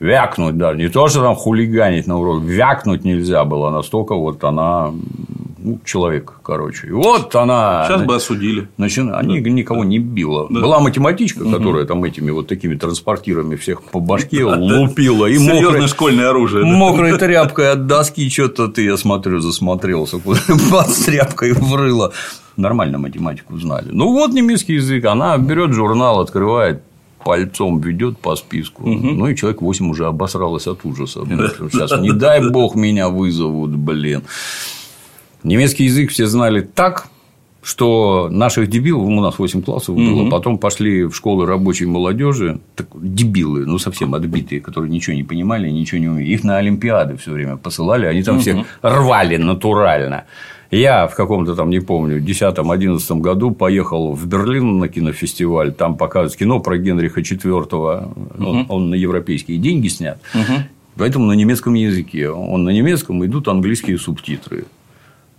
[0.00, 0.78] вякнуть даже.
[0.78, 3.70] Не то, что там хулиганить на урок, вякнуть нельзя было.
[3.70, 4.92] Настолько вот она
[5.66, 6.86] ну, человек, короче.
[6.86, 7.86] И вот она.
[7.88, 8.68] Сейчас бы осудили.
[8.76, 9.18] Начина...
[9.18, 9.50] Они да.
[9.50, 10.46] никого не била.
[10.48, 10.60] Да.
[10.60, 11.88] Была математичка, которая угу.
[11.88, 15.26] там этими вот такими транспортирами всех по башке лупила.
[15.26, 16.64] И мокрое школьное оружие.
[16.64, 20.18] Мокрой тряпкой от доски что-то ты, я смотрю, засмотрелся,
[20.70, 22.12] под тряпкой врыла.
[22.56, 23.88] Нормально математику знали.
[23.90, 25.04] Ну вот немецкий язык.
[25.04, 26.82] Она берет журнал, открывает
[27.24, 28.88] пальцом ведет по списку.
[28.88, 29.10] Угу.
[29.10, 31.22] Ну, и человек 8 уже обосралось от ужаса.
[31.72, 34.22] Сейчас, не дай бог, меня вызовут, блин.
[35.46, 37.06] Немецкий язык все знали так,
[37.62, 40.30] что наших дебилов, у нас 8 классов было, угу.
[40.30, 45.70] потом пошли в школы рабочей молодежи, так, дебилы, ну совсем отбитые, которые ничего не понимали,
[45.70, 46.28] ничего не умели.
[46.28, 48.42] Их на Олимпиады все время посылали, они там угу.
[48.42, 50.24] всех рвали натурально.
[50.72, 56.36] Я в каком-то там, не помню, 10-11 году поехал в Берлин на кинофестиваль, там показывают
[56.36, 58.48] кино про Генриха IV, угу.
[58.48, 60.58] он, он на европейские деньги снят, угу.
[60.96, 62.30] поэтому на немецком языке.
[62.30, 64.64] Он на немецком идут английские субтитры.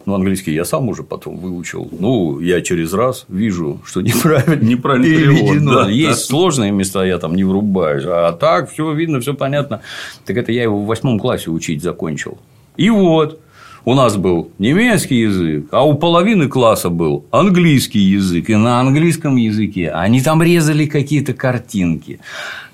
[0.08, 1.90] Ну, английский я сам уже потом выучил.
[1.92, 5.84] Ну, я через раз вижу, что неправильно, неправильно переведено.
[5.84, 6.26] Да, Есть да.
[6.28, 8.06] сложные места, я там не врубаюсь.
[8.08, 9.82] А так все видно, все понятно.
[10.26, 12.38] Так это я его в восьмом классе учить закончил.
[12.78, 13.42] И вот
[13.88, 18.50] у нас был немецкий язык, а у половины класса был английский язык.
[18.50, 22.20] И на английском языке они там резали какие-то картинки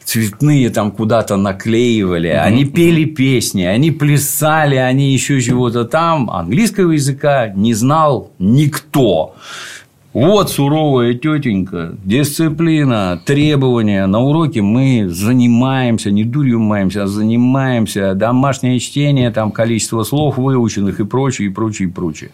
[0.04, 2.40] цветные там куда-то наклеивали, mm-hmm.
[2.40, 6.32] они пели песни, они плясали, они еще чего-то там.
[6.32, 9.36] Английского языка не знал никто.
[10.14, 14.06] Вот суровая тетенька, дисциплина, требования.
[14.06, 18.14] На уроке мы занимаемся, не дурью маемся, а занимаемся.
[18.14, 22.30] Домашнее чтение, там количество слов выученных и прочее, и прочее, и прочее.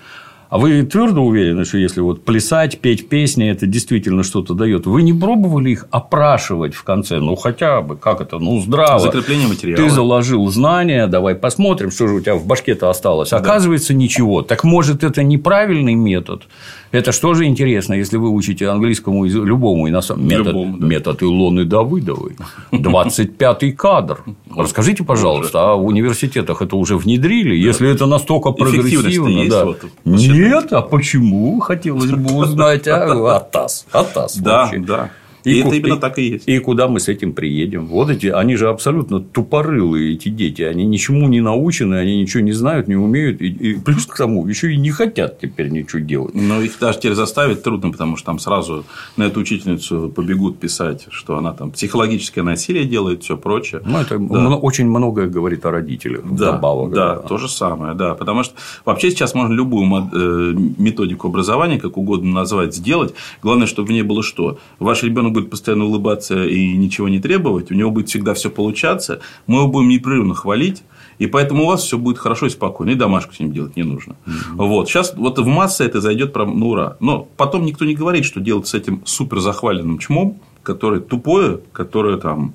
[0.50, 4.88] А вы твердо уверены, что если вот плясать, петь песни, это действительно что-то дает?
[4.88, 7.20] Вы не пробовали их опрашивать в конце?
[7.20, 9.00] Ну, хотя бы, как это, ну, здраво.
[9.00, 9.78] Закрепление материала.
[9.78, 13.32] Ты заложил знания, давай посмотрим, что же у тебя в башке-то осталось.
[13.32, 14.00] Оказывается, да.
[14.00, 14.42] ничего.
[14.42, 16.48] Так может, это неправильный метод?
[16.92, 20.88] Это что же интересно, если вы учите английскому любому иностранному метод, любому, да.
[20.88, 22.36] метод Илоны Давыдовой,
[22.72, 24.24] 25-й кадр.
[24.56, 27.56] Расскажите, пожалуйста, а в университетах это уже внедрили?
[27.56, 29.66] Если это настолько прогрессивно, да.
[29.66, 31.60] Вот, нет, а почему?
[31.60, 32.88] Хотелось бы узнать.
[32.88, 33.36] А?
[33.36, 33.86] Атас.
[33.92, 34.38] Атас.
[34.38, 35.12] Да, да.
[35.44, 36.48] И, и это именно так и есть.
[36.48, 37.88] И куда мы с этим приедем?
[37.88, 40.62] Вот эти, они же абсолютно тупорылые, эти дети.
[40.62, 43.42] Они ничему не научены, они ничего не знают, не умеют.
[43.42, 46.36] И, и плюс к тому, еще и не хотят теперь ничего делать.
[46.36, 48.86] Но их даже теперь заставить трудно, потому что там сразу
[49.18, 53.82] на эту учительницу побегут писать, что она там психологическое насилие делает, все прочее.
[53.86, 54.56] Ну, это да.
[54.56, 56.24] очень многое говорит о родителях.
[56.30, 58.16] Да, добавок, да, да, то же самое, да.
[58.16, 63.14] Потому что вообще сейчас можно любую э, методику образования, как угодно назвать, сделать.
[63.42, 64.60] Главное, чтобы в ней было что?
[64.80, 69.22] Ваш ребенок будет постоянно улыбаться и ничего не требовать, у него будет всегда все получаться,
[69.48, 70.84] мы его будем непрерывно хвалить,
[71.20, 73.84] и поэтому у вас все будет хорошо и спокойно, и домашку с ним делать не
[73.84, 74.16] нужно.
[74.26, 74.66] Угу.
[74.66, 74.88] Вот.
[74.88, 76.98] Сейчас вот в массы это зайдет прям на ура.
[77.02, 82.18] Но потом никто не говорит, что делать с этим супер захваленным чмом которое тупое, которое
[82.18, 82.53] там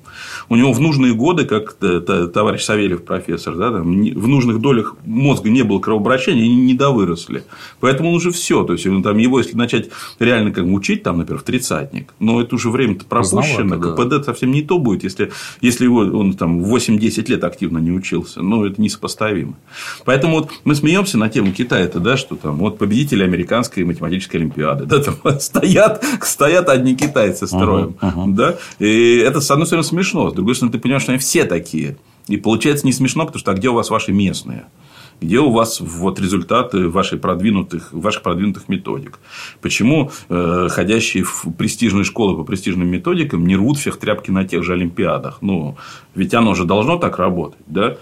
[0.49, 5.49] у него в нужные годы, как товарищ Савельев профессор, да, там, в нужных долях мозга
[5.49, 7.43] не было кровообращения, и не довыросли.
[7.79, 8.63] Поэтому он уже все.
[8.63, 9.89] То есть, там, его, если начать
[10.19, 13.77] реально как учить, там, например, в тридцатник, но это уже время-то пропущено.
[13.77, 13.93] Да.
[13.93, 15.31] КПД совсем не то будет, если,
[15.61, 18.41] если его, он там 8-10 лет активно не учился.
[18.41, 19.55] Ну, это несопоставимо.
[20.05, 24.85] Поэтому вот мы смеемся на тему Китая-то, да, что там вот победители американской математической олимпиады,
[24.85, 27.95] да, там стоят, стоят одни китайцы строем.
[28.01, 28.33] Uh-huh, uh-huh.
[28.33, 28.55] Да?
[28.79, 31.97] И это, с одной стороны, смешно, с другой стороны, ты понимаешь, что они все такие.
[32.27, 34.65] И получается не смешно, потому что а где у вас ваши местные?
[35.21, 39.19] где у вас вот результаты ваших продвинутых, ваших продвинутых методик.
[39.61, 44.63] Почему э, ходящие в престижные школы по престижным методикам не рвут всех тряпки на тех
[44.63, 45.37] же Олимпиадах?
[45.41, 45.77] Ну,
[46.15, 47.61] ведь оно же должно так работать.
[47.67, 47.97] Да?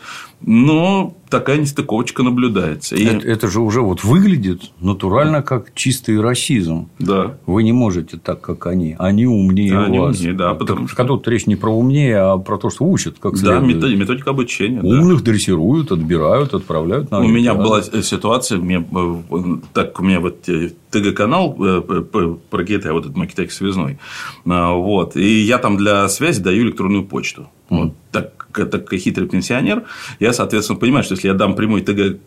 [0.45, 2.95] Но такая нестыковочка наблюдается.
[2.95, 3.05] И...
[3.05, 6.89] Это, это же уже вот выглядит натурально как чистый расизм.
[6.99, 7.37] Да.
[7.45, 8.95] Вы не можете так, как они.
[8.99, 10.17] Они умнее да, вас.
[10.17, 11.03] Умнее, да, потому что...
[11.03, 13.61] Тут речь не про умнее, а про то, что учат как следует.
[13.61, 14.81] Да, методика, методика обучения.
[14.81, 15.31] Умных да.
[15.31, 18.85] дрессируют, отбирают, отправляют на У меня была ситуация, мне,
[19.73, 21.81] так у меня вот э, ТГ-канал э,
[22.49, 23.97] про Китай, вот этот мой китайский связной.
[24.45, 25.15] А, вот.
[25.15, 27.49] И я там для связи даю электронную почту.
[27.69, 29.83] Вот так так хитрый пенсионер,
[30.19, 32.19] я, соответственно, понимаю, что если я дам прямой ТГ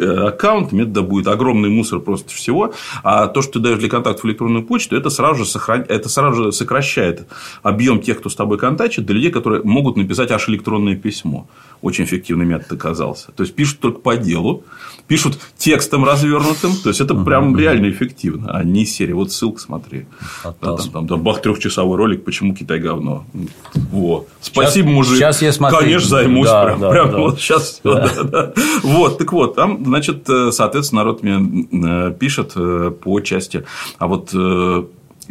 [0.00, 4.64] аккаунт, метода будет огромный мусор просто всего, а то, что ты даешь для контактов электронную
[4.64, 5.84] почту, это сразу же, сохран...
[5.88, 7.26] это сразу же сокращает
[7.62, 11.48] объем тех, кто с тобой контактит, для людей, которые могут написать аж электронное письмо.
[11.82, 13.32] Очень эффективный метод оказался.
[13.32, 14.64] То есть, пишут только по делу,
[15.06, 16.72] пишут текстом развернутым.
[16.82, 19.14] То есть, это прям реально эффективно, а не серия.
[19.14, 20.06] Вот ссылка, смотри.
[20.42, 23.26] Да, там, там, там бах, трехчасовой ролик, почему Китай говно.
[23.74, 24.28] Вот.
[24.40, 25.18] Спасибо, сейчас, мужик.
[25.18, 25.78] Сейчас я смотрю.
[25.78, 26.46] Конечно, займусь.
[26.46, 27.18] Да, прям, да, прям да.
[27.18, 27.80] вот сейчас.
[27.84, 27.96] Да.
[27.96, 28.52] Да, да.
[28.82, 31.38] Вот, так вот, там, значит, э, соответственно, народ мне
[31.72, 33.64] э, пишет э, по части.
[33.98, 34.30] А вот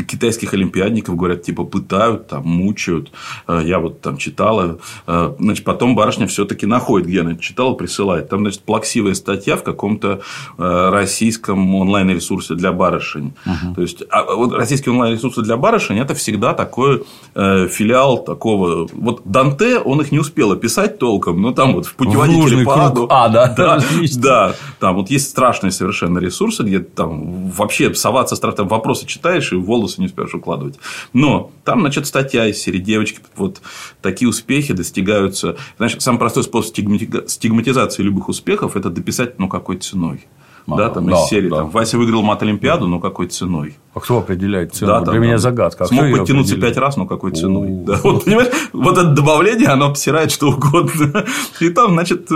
[0.03, 3.11] китайских олимпиадников, говорят, типа пытают, там, мучают.
[3.47, 4.79] Э, я вот там читала.
[5.07, 8.29] Э, значит, потом барышня все-таки находит, где она читала, присылает.
[8.29, 10.21] Там, значит, плаксивая статья в каком-то
[10.57, 13.33] э, российском онлайн-ресурсе для барышень.
[13.45, 13.75] Угу.
[13.75, 18.87] То есть, а вот российский онлайн-ресурс для барышень это всегда такой филиал такого.
[18.93, 23.07] Вот Данте, он их не успел описать толком, но там вот в путеводителе по аду.
[23.09, 23.79] А, да, да,
[24.15, 29.55] да, там вот есть страшные совершенно ресурсы, где там вообще соваться страшно, вопросы читаешь и
[29.55, 30.79] волосы волосы не успеешь укладывать.
[31.13, 33.61] Но там, значит, статья из серии девочки, вот
[34.01, 35.57] такие успехи достигаются.
[35.77, 40.25] Значит, самый простой способ стигматизации любых успехов– это дописать, ну, какой ценой.
[40.67, 41.47] А, да, там да, из серии.
[41.47, 41.57] Да.
[41.57, 43.77] Там, Вася выиграл мат-олимпиаду, но какой ценой?
[43.93, 44.93] А кто определяет цену?
[44.93, 45.83] Да, там, Для меня загадка.
[45.83, 47.67] А смог подтянуться пять раз, но какой ценой?
[47.85, 51.25] Да, вот, понимаешь, вот это добавление, оно обсирает что угодно.
[51.59, 52.29] И там, значит,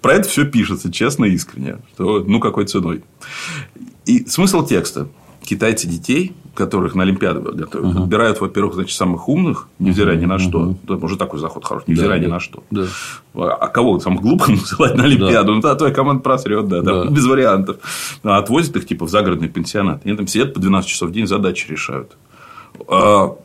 [0.00, 1.76] про это все пишется, честно искренне.
[1.92, 3.02] Что, ну, какой ценой.
[4.06, 5.08] И смысл текста.
[5.44, 8.02] Китайцы детей которых на Олимпиаду готовят, uh-huh.
[8.04, 10.20] отбирают, во-первых, значит, самых умных, невзирая uh-huh.
[10.20, 10.62] ни на что.
[10.62, 10.86] Uh-huh.
[10.86, 12.62] Там уже такой заход хороший, невзирая да, ни на что.
[12.70, 12.86] Да.
[13.34, 15.48] А кого самых глупых называть на Олимпиаду?
[15.48, 15.54] Да.
[15.54, 17.04] Ну, да, твоя команда просрет, да, да.
[17.06, 17.76] без вариантов.
[18.22, 20.02] А отвозят их типа в загородный пенсионат.
[20.04, 22.16] Они там сидят по 12 часов в день, задачи решают.
[22.88, 23.36] А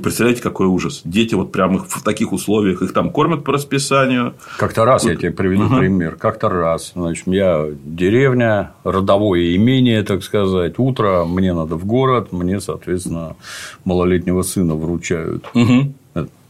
[0.00, 1.02] Представляете, какой ужас.
[1.04, 4.34] Дети вот прямо в таких условиях, их там кормят по расписанию.
[4.58, 5.10] Как-то раз вот.
[5.10, 5.76] я тебе приведу угу.
[5.76, 6.16] пример.
[6.16, 6.92] Как-то раз.
[6.94, 10.78] Значит, я деревня, родовое имение, так сказать.
[10.78, 13.36] Утро, мне надо в город, мне, соответственно,
[13.84, 15.46] малолетнего сына вручают.
[15.54, 15.94] Угу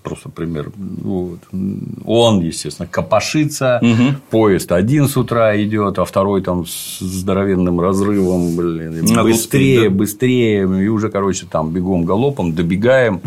[0.02, 0.72] просто пример.
[0.76, 1.40] Вот.
[2.04, 4.16] Он, естественно, копошится, угу.
[4.30, 9.82] поезд один с утра идет, а второй там с здоровенным разрывом, блин, Надо быстрее, успеть,
[9.82, 9.90] да?
[9.90, 13.20] быстрее, и уже, короче, там бегом галопом добегаем,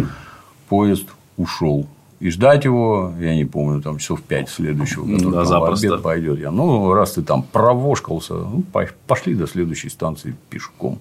[0.69, 1.07] поезд
[1.37, 1.87] ушел.
[2.19, 6.39] И ждать его, я не помню, там часов пять следующего, который да, там, обед пойдет.
[6.39, 8.63] Я, ну, раз ты там провошкался, ну,
[9.05, 10.99] пошли до следующей станции пешком.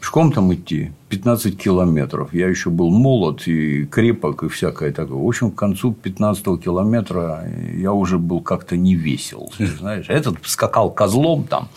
[0.00, 2.32] Пешком там идти 15 километров.
[2.32, 5.18] Я еще был молод и крепок и всякое такое.
[5.18, 7.44] В общем, к концу 15 километра
[7.74, 9.52] я уже был как-то не весел.
[9.58, 11.68] Знаешь, этот скакал козлом там,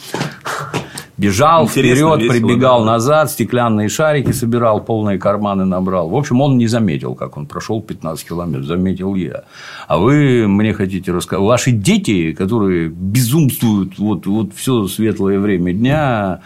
[1.17, 2.93] бежал вперед, прибегал да.
[2.93, 6.09] назад, стеклянные шарики собирал, полные карманы набрал.
[6.09, 9.43] В общем, он не заметил, как он прошел 15 километров, заметил я.
[9.87, 16.41] А вы мне хотите рассказать, ваши дети, которые безумствуют вот, вот все светлое время дня,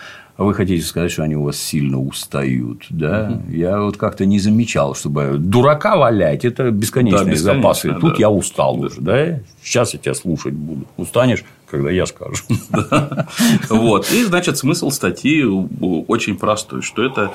[0.46, 3.32] вы хотите сказать, что они у вас сильно устают, да?
[3.32, 3.56] Угу.
[3.56, 7.94] Я вот как-то не замечал, чтобы дурака валять это бесконечные да, запасы.
[8.00, 8.16] Тут да.
[8.20, 8.88] я устал да.
[8.88, 9.40] уже, да?
[9.64, 10.86] Сейчас я тебя слушать буду.
[10.96, 12.44] Устанешь, когда я скажу.
[13.70, 14.12] Вот.
[14.12, 17.32] И, значит, смысл статьи очень простой, что это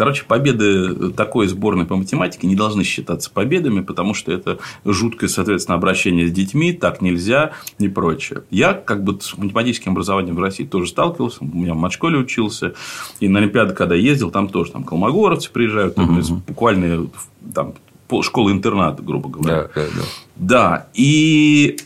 [0.00, 5.76] Короче, победы такой сборной по математике не должны считаться победами, потому что это жуткое, соответственно,
[5.76, 8.44] обращение с детьми, так нельзя и прочее.
[8.50, 12.72] Я как бы с математическим образованием в России тоже сталкивался, у меня в матшколе учился,
[13.18, 17.08] и на Олимпиады, когда ездил, там тоже там колмогоровцы приезжают, там, буквально
[17.54, 17.74] там,
[18.22, 19.64] школы-интерната, грубо говоря.
[19.64, 20.02] Да, да, да.
[20.36, 21.76] Да, и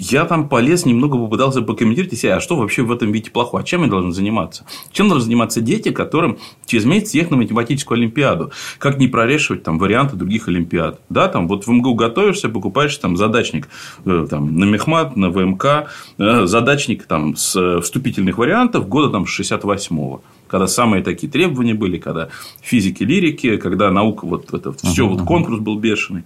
[0.00, 3.64] я там полез, немного попытался покомментировать себя, а что вообще в этом виде плохого, а
[3.64, 4.64] чем я должен заниматься?
[4.92, 8.50] Чем должны заниматься дети, которым через месяц ехать на математическую олимпиаду?
[8.78, 11.00] Как не прорешивать там варианты других олимпиад?
[11.10, 13.68] Да, там вот в МГУ готовишься, покупаешь там задачник
[14.06, 19.24] э, там, на Мехмат, на ВМК, э, задачник там с э, вступительных вариантов года там
[19.24, 22.28] 68-го когда самые такие требования были, когда
[22.60, 26.24] физики, лирики, когда наука, вот это все, вот конкурс был бешеный.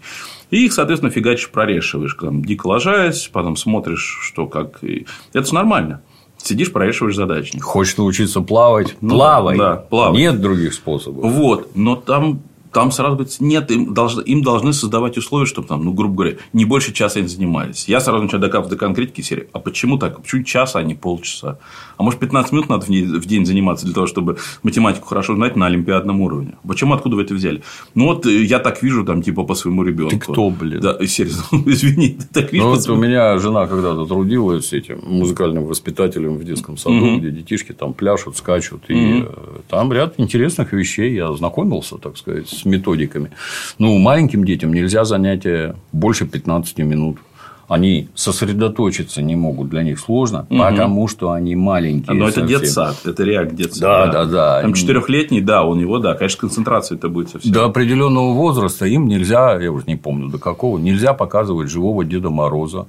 [0.51, 4.83] И их, соответственно, фигачишь, прорешиваешь, там, дико ложаясь, потом смотришь, что как.
[4.83, 6.01] И это же нормально.
[6.39, 7.63] Сидишь, прорешиваешь задачник.
[7.63, 8.97] Хочешь научиться плавать?
[9.01, 9.59] Ну, плавай.
[9.59, 10.19] Да, плавай.
[10.19, 11.31] Нет других способов.
[11.31, 11.75] Вот.
[11.75, 12.41] Но там
[12.75, 16.37] там сразу говорится, нет, им, должны, им должны создавать условия, чтобы там, ну, грубо говоря,
[16.53, 17.89] не больше часа они занимались.
[17.89, 19.49] Я сразу начал докапывать до конкретики серии.
[19.53, 20.21] А почему так?
[20.21, 21.59] Почему час, а не полчаса?
[21.97, 25.67] А может, 15 минут надо в день заниматься для того, чтобы математику хорошо знать на
[25.67, 26.55] олимпиадном уровне?
[26.67, 27.63] Почему, откуда вы это взяли?
[27.95, 30.11] Ну, вот э, я так вижу, там, типа, по своему ребенку.
[30.11, 30.81] Ты кто, блин?
[30.81, 32.65] Да, серьезно, извини, ты так видишь.
[32.65, 37.19] Ну, вот у меня жена когда-то трудилась с этим музыкальным воспитателем в детском саду, угу.
[37.19, 38.85] где детишки там пляшут, скачут.
[38.85, 38.99] Угу.
[38.99, 39.25] И
[39.69, 41.15] там ряд интересных вещей.
[41.15, 43.31] Я знакомился, так сказать, с методиками.
[43.79, 47.19] Ну, маленьким детям нельзя занятия больше 15 минут
[47.67, 50.59] они сосредоточиться не могут, для них сложно, угу.
[50.59, 52.15] потому что они маленькие.
[52.15, 52.45] Но совсем.
[52.45, 53.81] это детсад, это реак детсад.
[53.81, 54.61] Да, да, да.
[54.61, 57.53] Там четырехлетний, да, у него, да, конечно, концентрация это будет совсем.
[57.53, 62.29] До определенного возраста им нельзя, я уже не помню до какого, нельзя показывать живого Деда
[62.29, 62.87] Мороза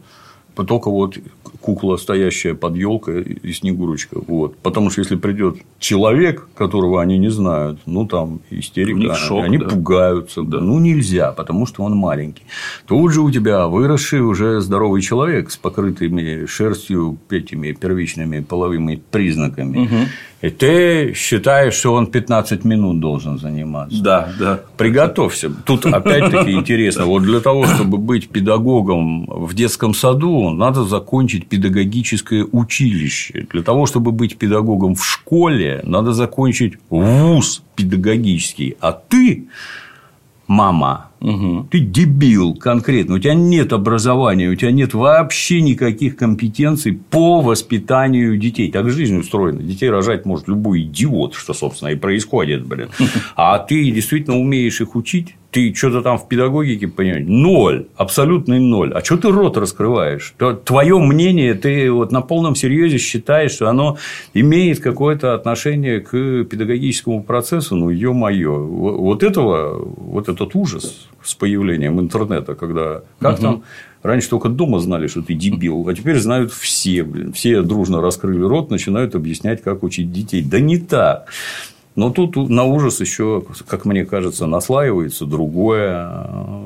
[0.63, 1.17] только вот
[1.61, 4.19] кукла, стоящая под елкой и Снегурочка.
[4.27, 4.57] Вот.
[4.57, 9.45] Потому что если придет человек, которого они не знают, ну там истерика, у них шок,
[9.45, 9.67] они да.
[9.67, 10.43] пугаются.
[10.43, 10.59] Да.
[10.59, 12.43] Ну нельзя, потому что он маленький.
[12.85, 19.85] Тут же у тебя выросший уже здоровый человек с покрытыми шерстью этими первичными половыми признаками.
[19.85, 19.95] Угу.
[20.45, 23.99] И ты считаешь, что он 15 минут должен заниматься.
[24.03, 24.59] Да, да.
[24.77, 25.49] Приготовься.
[25.65, 27.05] Тут опять-таки интересно.
[27.05, 33.47] Вот для того, чтобы быть педагогом в детском саду, надо закончить педагогическое училище.
[33.51, 38.77] Для того, чтобы быть педагогом в школе, надо закончить вуз педагогический.
[38.79, 39.45] А ты,
[40.47, 41.69] мама, Угу.
[41.71, 48.37] Ты дебил конкретно, у тебя нет образования, у тебя нет вообще никаких компетенций по воспитанию
[48.37, 48.71] детей.
[48.71, 49.63] Так жизнь устроена.
[49.63, 52.89] Детей рожать может любой идиот, что, собственно, и происходит, блин.
[53.35, 55.35] А ты действительно умеешь их учить?
[55.55, 57.23] Ты что-то там в педагогике понимаешь?
[57.25, 58.91] Ноль, абсолютный ноль.
[58.91, 60.35] А что ты рот раскрываешь?
[60.65, 63.97] Твое мнение, ты вот на полном серьезе считаешь, что оно
[64.33, 67.77] имеет какое-то отношение к педагогическому процессу?
[67.77, 68.65] Ну, ё-моё.
[68.65, 73.41] Вот этого, вот этот ужас с появлением интернета, когда как угу.
[73.41, 73.63] там
[74.03, 77.33] Раньше только дома знали, что ты дебил, а теперь знают все, блин.
[77.33, 80.43] Все дружно раскрыли рот, начинают объяснять, как учить детей.
[80.43, 81.27] Да не так.
[81.95, 86.11] Но тут на ужас еще, как мне кажется, наслаивается другое.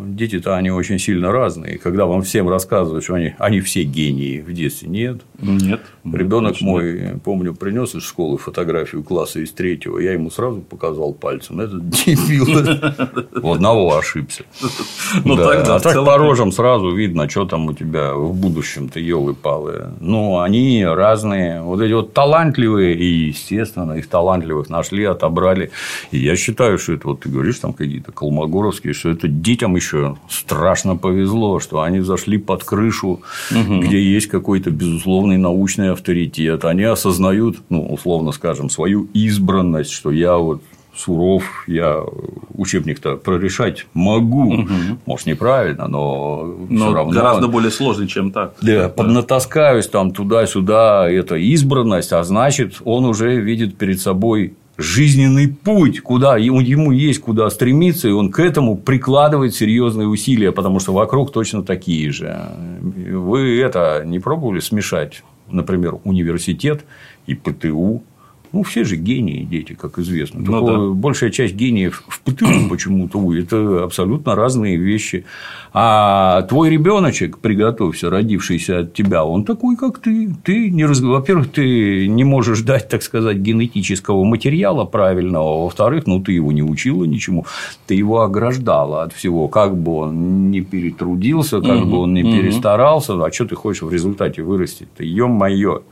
[0.08, 1.78] Дети-то они очень сильно разные.
[1.78, 5.22] Когда вам всем рассказывают, что они, они все гении в детстве, нет.
[5.40, 5.82] Нет.
[6.14, 9.99] Ребенок мой, помню, принес из школы фотографию класса из третьего.
[9.99, 11.60] Я ему сразу показал пальцем.
[11.60, 12.45] Этот дебил.
[13.34, 14.43] В одного ошибся.
[15.26, 15.76] Ну, да.
[15.76, 19.89] А так по рожам сразу видно, что там у тебя в будущем-то елы-палы.
[19.99, 21.62] Ну, они разные.
[21.62, 25.72] Вот эти вот талантливые, и, естественно, их талантливых нашли, отобрали.
[26.12, 30.18] И я считаю, что это вот ты говоришь там какие-то колмогоровские, что это детям еще
[30.30, 33.80] страшно повезло, что они зашли под крышу, угу.
[33.80, 36.66] где есть какой-то безусловный научный авторитет.
[36.66, 40.62] Они осознают, ну, условно скажем, свою избранность, что я вот
[40.95, 42.02] суров, я
[42.54, 44.54] учебник-то прорешать могу.
[44.54, 44.70] Угу.
[45.06, 47.14] Может, неправильно, но, но все равно.
[47.14, 48.56] Гораздо более сложный, чем так.
[48.62, 48.89] Да, да.
[48.89, 56.38] поднатаскаюсь там туда-сюда, это избранность, а значит, он уже видит перед собой жизненный путь, куда
[56.38, 61.64] ему есть куда стремиться, и он к этому прикладывает серьезные усилия, потому что вокруг точно
[61.64, 62.39] такие же.
[62.82, 66.86] Вы это не пробовали смешать, например, университет
[67.28, 68.04] и ПТУ?
[68.52, 70.39] Ну, все же гении дети, как известно.
[70.39, 70.93] Ну, да.
[70.93, 75.26] Большая часть гениев в ПТУ почему-то это абсолютно разные вещи.
[75.72, 80.34] А твой ребеночек, приготовься, родившийся от тебя, он такой, как ты.
[80.43, 81.00] Ты не раз...
[81.00, 85.64] Во-первых, ты не можешь дать, так сказать, генетического материала правильного.
[85.64, 87.45] Во-вторых, ну, ты его не учила ничему.
[87.86, 89.47] Ты его ограждала от всего.
[89.47, 92.32] Как бы он не перетрудился, как угу, бы он не угу.
[92.32, 93.14] перестарался.
[93.24, 94.88] А что ты хочешь в результате вырастить?
[94.97, 95.84] Ты, ё-моё.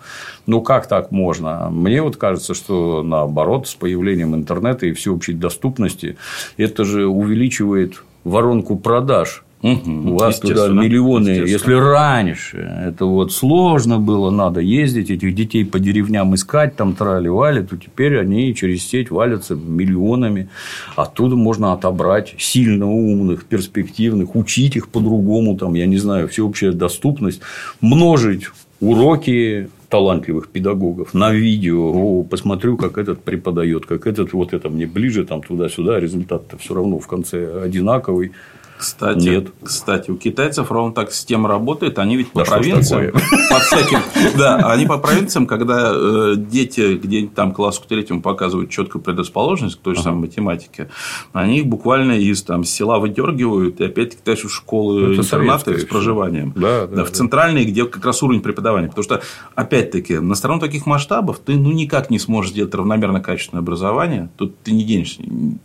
[0.48, 1.70] Ну, как так можно?
[1.70, 6.18] Мне вот кажется, что наоборот, с появлением интернета и всеобщей доступности,
[6.58, 11.30] это же увеличивает воронку продаж Угу, У вас туда миллионы.
[11.30, 17.64] Если раньше это вот сложно было, надо ездить, этих детей по деревням искать, там трали-вали,
[17.64, 20.50] то теперь они через сеть валятся миллионами.
[20.96, 27.42] Оттуда можно отобрать сильно умных, перспективных, учить их по-другому, там, я не знаю, всеобщая доступность,
[27.82, 28.44] множить
[28.80, 34.86] уроки талантливых педагогов на видео, о, посмотрю, как этот преподает, как этот, вот это мне
[34.86, 38.32] ближе, там туда-сюда, результат-то все равно в конце одинаковый.
[38.78, 39.48] Кстати, Нет.
[39.64, 41.98] кстати, у китайцев ровно так система работает.
[41.98, 43.12] Они ведь по да провинциям,
[43.50, 44.00] по всяким,
[44.38, 49.78] да, они по провинциям, когда э, дети где-нибудь там классу к третьему показывают четкую предрасположенность
[49.78, 50.90] к той же самой математике,
[51.34, 55.86] они их буквально из там села выдергивают и опять-таки тащат в школы, Это интернаты с
[55.86, 56.54] проживанием.
[56.56, 58.90] Да, да, да, в центральные, где как раз уровень преподавания.
[58.90, 59.22] Потому что,
[59.56, 64.30] опять-таки, на сторону таких масштабов ты ну никак не сможешь сделать равномерно качественное образование.
[64.38, 65.24] Тут ты не денешься,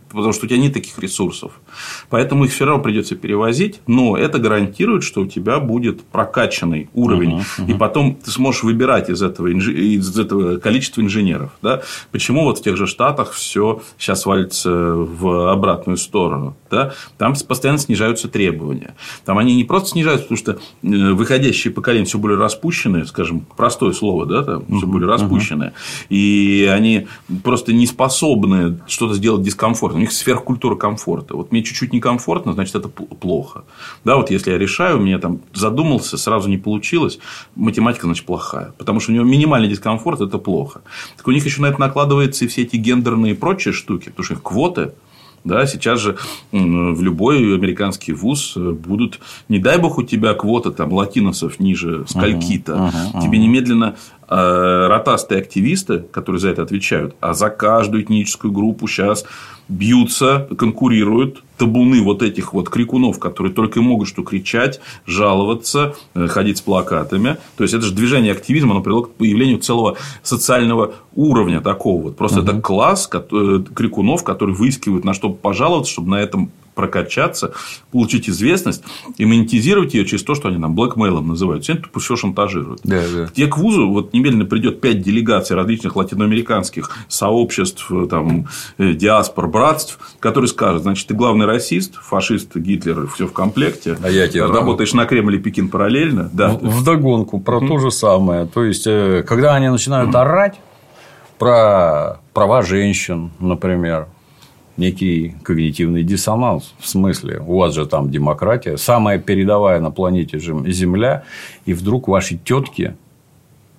[0.09, 1.51] потому что у тебя нет таких ресурсов.
[2.09, 6.89] Поэтому их все равно придется придется перевозить, но это гарантирует, что у тебя будет прокачанный
[6.93, 7.71] уровень, uh-huh, uh-huh.
[7.71, 11.51] и потом ты сможешь выбирать из этого, из этого количества инженеров.
[11.61, 11.81] Да?
[12.11, 16.55] Почему вот в тех же Штатах все сейчас валится в обратную сторону?
[16.73, 16.93] Да?
[17.19, 18.95] Там постоянно снижаются требования.
[19.25, 20.51] Там они не просто снижаются, потому что
[20.81, 26.07] э, выходящие поколения все более распущенные, скажем, простое слово, да, там, все более распущенные, uh-huh.
[26.09, 27.07] и они
[27.43, 29.99] просто не способны что-то сделать дискомфортно.
[29.99, 31.35] У них сверхкультура комфорта.
[31.35, 33.65] Вот мне чуть-чуть некомфортно, значит, это плохо.
[34.03, 37.19] Да, вот если я решаю, у меня там задумался, сразу не получилось,
[37.55, 38.73] математика, значит, плохая.
[38.79, 40.81] Потому что у него минимальный дискомфорт– это плохо.
[41.17, 44.25] Так у них еще на это накладываются и все эти гендерные и прочие штуки, потому
[44.25, 44.93] что их квоты
[45.43, 46.17] да, сейчас же
[46.51, 49.19] в любой американский вуз э, будут,
[49.49, 53.21] не дай бог у тебя квота там латиносов ниже скольки-то, uh-huh, uh-huh, uh-huh.
[53.21, 53.95] тебе немедленно
[54.27, 59.25] ротастые активисты, которые за это отвечают, а за каждую этническую группу сейчас
[59.69, 66.27] бьются, конкурируют табуны вот этих вот крикунов, которые только и могут что кричать, жаловаться, э,
[66.27, 67.37] ходить с плакатами.
[67.55, 72.17] То есть, это же движение активизма, оно привело к появлению целого социального уровня такого вот.
[72.17, 72.49] Просто угу.
[72.49, 77.53] это класс э, крикунов, которые выискивают на что пожаловаться, чтобы на этом прокачаться,
[77.91, 78.83] получить известность
[79.17, 81.63] и монетизировать ее через то, что они нам блэкмейлом называют.
[81.63, 82.81] Все это все шантажируют.
[82.83, 83.25] Да, да.
[83.25, 88.47] Где к вузу вот немедленно придет пять делегаций различных латиноамериканских сообществ, там,
[88.77, 93.97] э, диаспор, братств, которые скажут, значит, ты главный расист, фашист, Гитлер, все в комплекте.
[94.03, 96.29] А я тебе работаешь на Кремль и Пекин параллельно.
[96.33, 96.49] Да.
[96.49, 98.45] В догонку про то же самое.
[98.45, 100.59] То есть, э, когда они начинают орать
[101.37, 104.07] про права женщин, например,
[104.77, 106.73] некий когнитивный диссонанс.
[106.79, 111.23] В смысле, у вас же там демократия, самая передовая на планете Земля,
[111.65, 112.95] и вдруг ваши тетки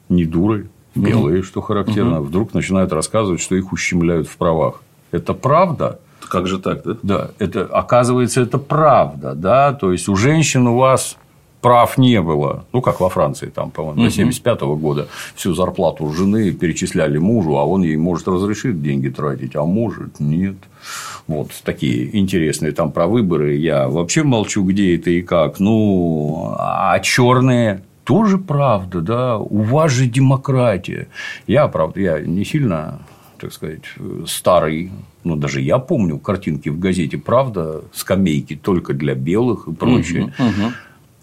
[0.09, 1.47] не дуры, белые, угу.
[1.47, 2.28] что характерно, угу.
[2.28, 4.82] вдруг начинают рассказывать, что их ущемляют в правах.
[5.11, 6.01] Это правда?
[6.20, 6.97] Как же так, да?
[7.03, 11.16] Да, это, оказывается, это правда, да, то есть у женщин у вас
[11.64, 12.64] прав не было.
[12.72, 17.56] Ну, как во Франции, там, по-моему, до 1975 -го года всю зарплату жены перечисляли мужу,
[17.56, 20.56] а он ей может разрешить деньги тратить, а может нет.
[21.26, 23.56] Вот такие интересные там про выборы.
[23.56, 25.60] Я вообще молчу, где это и как.
[25.60, 29.38] Ну, а черные тоже правда, да.
[29.38, 31.06] У вас же демократия.
[31.46, 32.98] Я, правда, я не сильно
[33.40, 33.82] так сказать,
[34.26, 34.90] старый,
[35.24, 40.22] ну, даже я помню картинки в газете «Правда», скамейки только для белых и прочее.
[40.22, 40.72] Угу, угу.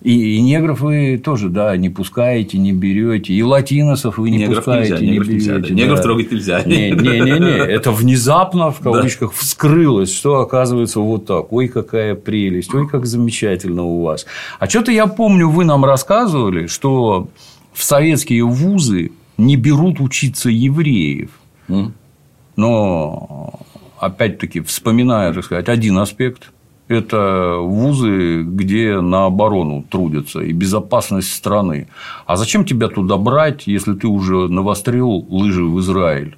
[0.01, 3.33] И, и негров вы тоже, да, не пускаете, не берете.
[3.33, 5.51] И латиносов вы не негров пускаете, нельзя, не негров берете.
[5.51, 5.73] Нельзя, да.
[5.73, 6.63] Негров трогать нельзя.
[6.63, 7.57] Не, не, не, не.
[7.57, 11.53] Это внезапно, в кавычках, вскрылось, что оказывается вот так.
[11.53, 14.25] Ой, какая прелесть, ой, как замечательно у вас.
[14.59, 17.29] А что-то я помню, вы нам рассказывали, что
[17.71, 21.29] в советские вузы не берут учиться евреев.
[22.55, 23.59] Но
[23.99, 26.51] опять-таки, вспоминая, так сказать, один аспект
[26.91, 31.87] это вузы, где на оборону трудятся и безопасность страны.
[32.25, 36.35] А зачем тебя туда брать, если ты уже навострил лыжи в Израиль?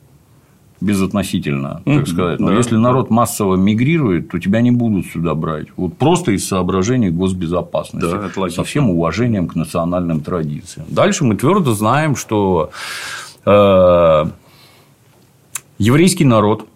[0.83, 2.39] безотносительно, так сказать.
[2.39, 2.57] Но да.
[2.57, 5.67] если народ массово мигрирует, то тебя не будут сюда брать.
[5.77, 8.11] Вот просто из соображений госбезопасности.
[8.11, 8.63] Да, это логично.
[8.63, 10.85] Со всем уважением к национальным традициям.
[10.89, 12.71] Дальше мы твердо знаем, что
[13.45, 14.25] э,
[15.77, 16.67] еврейский народ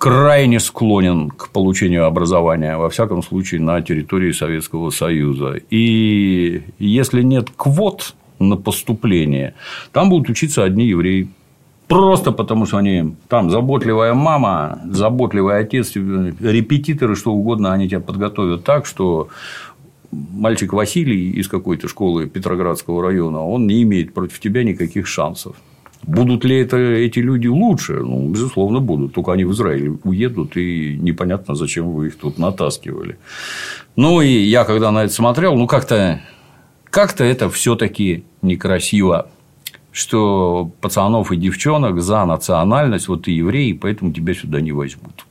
[0.00, 5.60] крайне склонен к получению образования, во всяком случае, на территории Советского Союза.
[5.68, 9.52] И если нет квот на поступление,
[9.92, 11.28] там будут учиться одни евреи.
[11.86, 18.64] Просто потому, что они там заботливая мама, заботливый отец, репетиторы, что угодно, они тебя подготовят
[18.64, 19.28] так, что
[20.10, 25.56] мальчик Василий из какой-то школы Петроградского района, он не имеет против тебя никаких шансов.
[26.02, 28.00] Будут ли это эти люди лучше?
[28.00, 29.14] Ну, безусловно, будут.
[29.14, 33.18] Только они в Израиль уедут, и непонятно, зачем вы их тут натаскивали.
[33.96, 36.20] Ну, и я когда на это смотрел, ну, как-то
[36.90, 39.28] как-то это все-таки некрасиво
[39.92, 45.26] что пацанов и девчонок за национальность, вот ты еврей, поэтому тебя сюда не возьмут.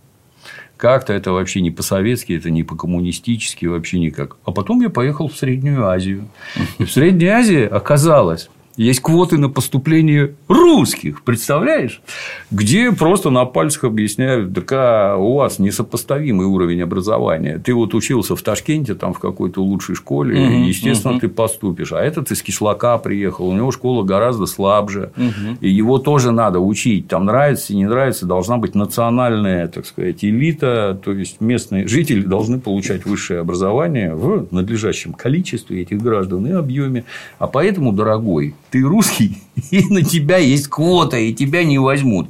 [0.77, 4.37] Как-то это вообще не по-советски, это не по-коммунистически, вообще никак.
[4.45, 6.29] А потом я поехал в Среднюю Азию.
[6.77, 8.49] И в Средней Азии оказалось,
[8.79, 12.01] есть квоты на поступление русских, представляешь?
[12.49, 17.59] Где просто на пальцах объясняют, так а у вас несопоставимый уровень образования.
[17.59, 21.19] Ты вот учился в Ташкенте, там в какой-то лучшей школе, угу, естественно, угу.
[21.19, 21.91] ты поступишь.
[21.91, 25.57] А этот из кишлака приехал, у него школа гораздо слабже, угу.
[25.59, 27.09] и его тоже надо учить.
[27.09, 32.61] Там нравится, не нравится, должна быть национальная, так сказать, элита, то есть местные жители должны
[32.61, 37.03] получать высшее образование в надлежащем количестве этих граждан и объеме.
[37.39, 39.37] А поэтому, дорогой, ты русский,
[39.71, 42.29] и на тебя есть квота, и тебя не возьмут.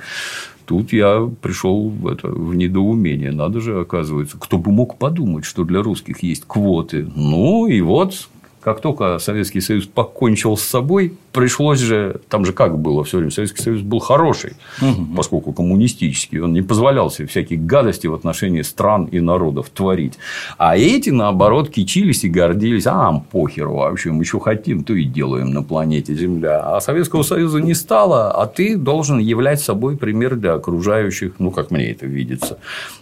[0.66, 3.32] Тут я пришел в, это, в недоумение.
[3.32, 7.08] Надо же, оказывается, кто бы мог подумать, что для русских есть квоты.
[7.16, 8.30] Ну, и вот
[8.62, 13.32] как только Советский Союз покончил с собой, пришлось же, там же как было все время,
[13.32, 15.16] Советский Союз был хороший, угу.
[15.16, 20.14] поскольку коммунистический, он не позволял себе всякие гадости в отношении стран и народов творить.
[20.57, 25.03] А эти, наоборот, кичились и гордились, а нам похер вообще, мы что хотим, то и
[25.03, 26.62] делаем на планете Земля.
[26.76, 31.72] А Советского Союза не стало, а ты должен являть собой пример для окружающих, ну, как
[31.72, 32.57] мне это видится.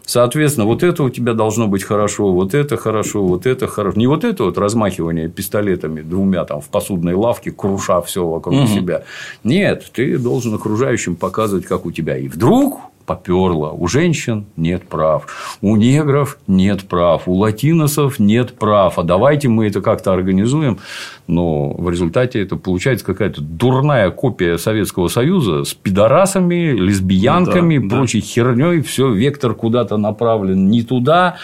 [0.06, 3.98] Соответственно, вот это у тебя должно быть хорошо, вот это хорошо, вот это хорошо.
[4.00, 8.68] Не вот это вот размахивание пистолетами двумя там в посудной лавке, круша все вокруг угу.
[8.68, 9.04] себя.
[9.44, 12.18] Нет, ты должен окружающим показывать, как у тебя.
[12.18, 13.70] И вдруг поперло.
[13.70, 15.28] У женщин нет прав,
[15.62, 19.00] у негров нет прав, у латиносов нет прав.
[19.00, 20.80] А давайте мы это как-то организуем.
[21.28, 28.20] Но в результате это получается какая-то дурная копия Советского Союза с пидорасами, лесбиянками, да, прочей
[28.20, 28.28] да.
[28.28, 28.82] херней.
[28.82, 31.38] Все, вектор куда-то направлен не туда.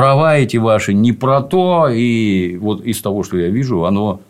[0.00, 1.88] Права эти ваши не про то.
[1.90, 4.22] И вот из того, что я вижу, оно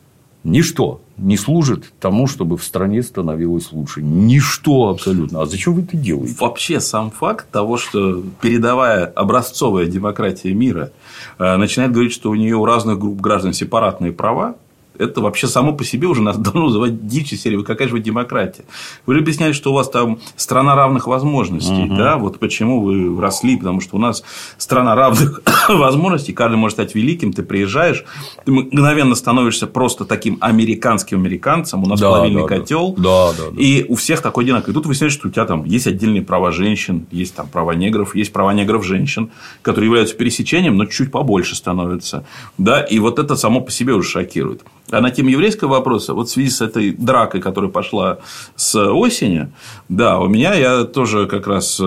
[0.42, 4.02] ничто не служит тому, чтобы в стране становилось лучше.
[4.02, 5.42] Ничто абсолютно.
[5.42, 6.34] А зачем вы это делаете?
[6.40, 10.90] Вообще сам факт того, что передовая образцовая демократия мира
[11.38, 14.56] э, начинает говорить, что у нее у разных групп граждан сепаратные права,
[15.00, 17.56] это вообще само по себе уже нас давно называть дичь серии.
[17.56, 18.64] Вы какая же вы демократия?
[19.06, 21.84] Вы же объясняли, что у вас там страна равных возможностей.
[21.84, 21.96] Угу.
[21.96, 22.16] Да?
[22.16, 24.22] Вот почему вы росли, потому что у нас
[24.58, 28.04] страна равных возможностей, каждый может стать великим, ты приезжаешь,
[28.44, 33.32] ты мгновенно становишься просто таким американским американцем, у нас да, плавильный да, котел, да.
[33.32, 34.72] Да, да, и у всех такой одинаковый.
[34.72, 38.14] И тут выясняется, что у тебя там есть отдельные права женщин, есть там права негров,
[38.14, 39.30] есть права негров женщин,
[39.62, 42.24] которые являются пересечением, но чуть побольше становятся.
[42.58, 42.82] Да?
[42.82, 44.62] И вот это само по себе уже шокирует.
[44.90, 48.18] А на тему еврейского вопроса, вот в связи с этой дракой, которая пошла
[48.56, 49.52] с осени,
[49.88, 51.84] да, у меня я тоже как раз э,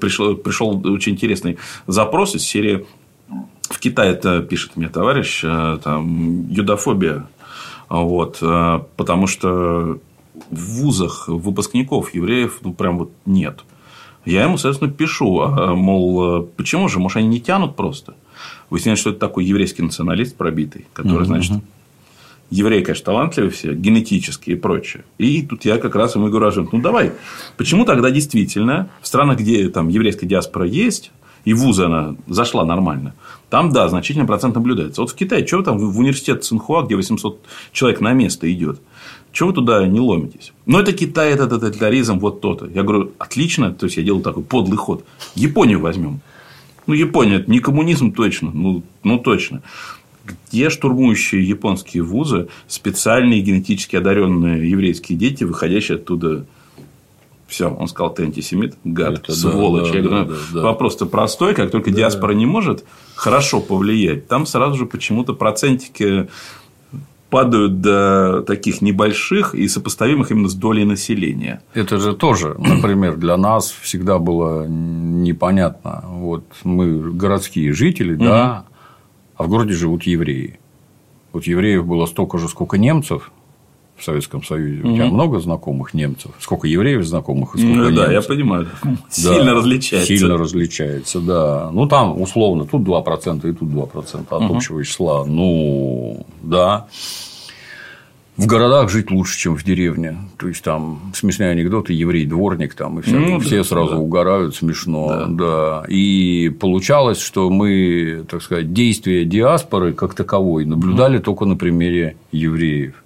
[0.00, 2.86] пришел, пришел очень интересный запрос из серии
[3.70, 7.26] в Китае это пишет мне товарищ, э, там юдофобия,
[7.88, 9.98] вот, э, потому что
[10.50, 13.64] в вузах выпускников евреев ну прям вот нет.
[14.24, 18.14] Я ему, соответственно, пишу, а, мол, почему же, может, они не тянут просто?
[18.70, 21.58] Выясняется, что это такой еврейский националист пробитый, который, значит,
[22.50, 25.04] евреи, конечно, талантливые все, генетические и прочее.
[25.18, 27.12] И тут я как раз ему говорю, ну, давай,
[27.56, 31.10] почему тогда действительно в странах, где там еврейская диаспора есть,
[31.44, 33.14] и вузы она зашла нормально,
[33.50, 35.02] там, да, значительный процент наблюдается.
[35.02, 38.80] Вот в Китае, что там в университет Цинхуа, где 800 человек на место идет,
[39.32, 40.52] чего вы туда не ломитесь?
[40.64, 42.66] Но это Китай, это тоталитаризм, вот то-то.
[42.66, 45.04] Я говорю, отлично, то есть я делаю такой подлый ход.
[45.34, 46.20] Японию возьмем.
[46.86, 49.62] Ну, Япония это не коммунизм точно, ну, ну точно
[50.24, 56.46] где штурмующие японские вузы специальные генетически одаренные еврейские дети, выходящие оттуда
[57.46, 59.90] все, он сказал, ты антисемит, гад, Это сволочь.
[59.90, 61.98] Да, Я говорю, да, да, вопрос-то простой, как только да.
[61.98, 66.28] диаспора не может хорошо повлиять, там сразу же почему-то процентики
[67.30, 71.62] падают до таких небольших и сопоставимых именно с долей населения.
[71.74, 76.04] Это же тоже, например, для нас всегда было непонятно.
[76.08, 78.64] Вот мы городские жители, да,
[79.36, 80.58] а в городе живут евреи.
[81.32, 83.32] Вот евреев было столько же, сколько немцев
[83.96, 84.82] в Советском Союзе.
[84.82, 84.90] Угу.
[84.90, 86.32] У тебя много знакомых немцев?
[86.40, 87.54] Сколько евреев знакомых?
[87.54, 88.68] И сколько ну, да, я понимаю.
[89.08, 90.06] Сильно да, различается.
[90.08, 91.70] Сильно различается, да.
[91.72, 94.56] Ну, там, условно, тут 2% и тут 2% от угу.
[94.56, 95.24] общего числа.
[95.24, 96.88] Ну, да
[98.36, 100.16] в городах жить лучше, чем в деревне.
[100.38, 103.98] То есть там смешные анекдоты, еврей дворник там и все, ну, все да, сразу да.
[103.98, 105.26] угорают, смешно, да.
[105.26, 105.84] да.
[105.88, 111.22] И получалось, что мы, так сказать, действия диаспоры как таковой наблюдали mm.
[111.22, 113.04] только на примере евреев.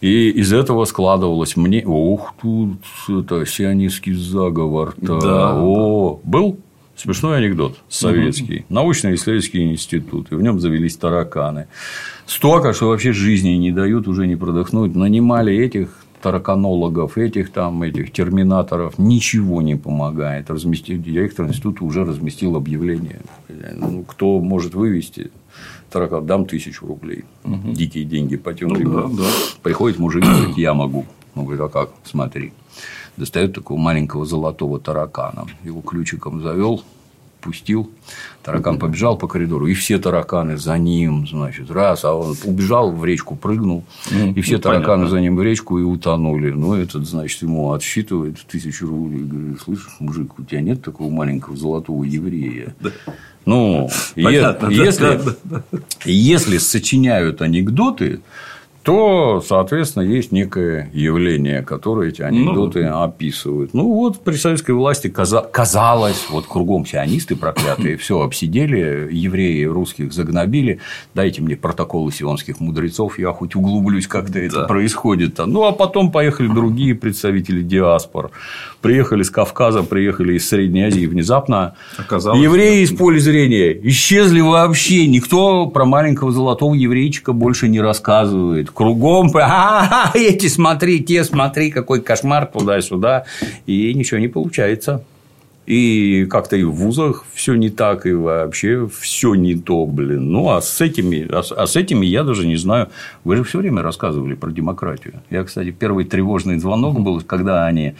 [0.00, 2.78] И из этого складывалось мне, ух, тут
[3.08, 4.94] это сионистский заговор.
[4.98, 5.56] Да.
[5.56, 6.58] О, был
[6.96, 8.60] смешной анекдот советский.
[8.60, 8.74] Угу.
[8.74, 10.32] Научно-исследовательский институт.
[10.32, 11.66] И в нем завелись тараканы.
[12.26, 14.94] Столько, что вообще жизни не дают уже не продохнуть.
[14.94, 20.50] Нанимали этих тараканологов, этих там, этих терминаторов, ничего не помогает.
[20.50, 23.20] Разместил, директор института уже разместил объявление.
[23.76, 25.30] Ну, кто может вывести
[25.90, 27.24] таракан, дам тысячу рублей.
[27.44, 27.72] Угу.
[27.72, 29.28] Дикие деньги по тем ну, да, да.
[29.62, 31.04] Приходит мужик, говорит, я могу.
[31.34, 31.90] Он говорит, а как?
[32.04, 32.52] Смотри.
[33.16, 35.46] Достает такого маленького золотого таракана.
[35.62, 36.82] Его ключиком завел,
[37.44, 37.90] пустил.
[38.42, 43.04] Таракан побежал по коридору, и все тараканы за ним, значит, раз, а он убежал в
[43.04, 45.08] речку, прыгнул, и все ну, тараканы понятно.
[45.08, 46.50] за ним в речку и утонули.
[46.50, 49.22] Ну, этот, значит, ему отсчитывает тысячу рублей.
[49.22, 52.74] Говорит, слышишь, мужик, у тебя нет такого маленького золотого еврея?
[52.80, 52.90] Да.
[53.46, 55.78] Ну, Понятно, если, да, да, да.
[56.04, 58.20] если сочиняют анекдоты,
[58.84, 63.72] то, соответственно, есть некое явление, которое эти анекдоты ну, описывают.
[63.72, 70.80] Ну, вот при советской власти казалось, вот кругом сионисты проклятые, все обсидели, евреи русских загнобили,
[71.14, 74.40] дайте мне протоколы сионских мудрецов, я хоть углублюсь, как-то да.
[74.40, 75.38] это происходит.
[75.38, 75.46] -то.
[75.46, 78.32] Ну, а потом поехали другие представители диаспор,
[78.84, 85.06] приехали с Кавказа, приехали из Средней Азии, внезапно Оказалось, евреи из поля зрения исчезли вообще,
[85.06, 92.02] никто про маленького золотого еврейчика больше не рассказывает кругом, а, эти смотри, те смотри, какой
[92.02, 93.24] кошмар туда-сюда,
[93.64, 95.02] и ничего не получается.
[95.64, 100.30] И как-то и в вузах все не так, и вообще все не то, блин.
[100.30, 102.90] Ну, а с этими, а, а с этими я даже не знаю.
[103.24, 105.22] Вы же все время рассказывали про демократию.
[105.30, 107.94] Я, кстати, первый тревожный звонок был, когда они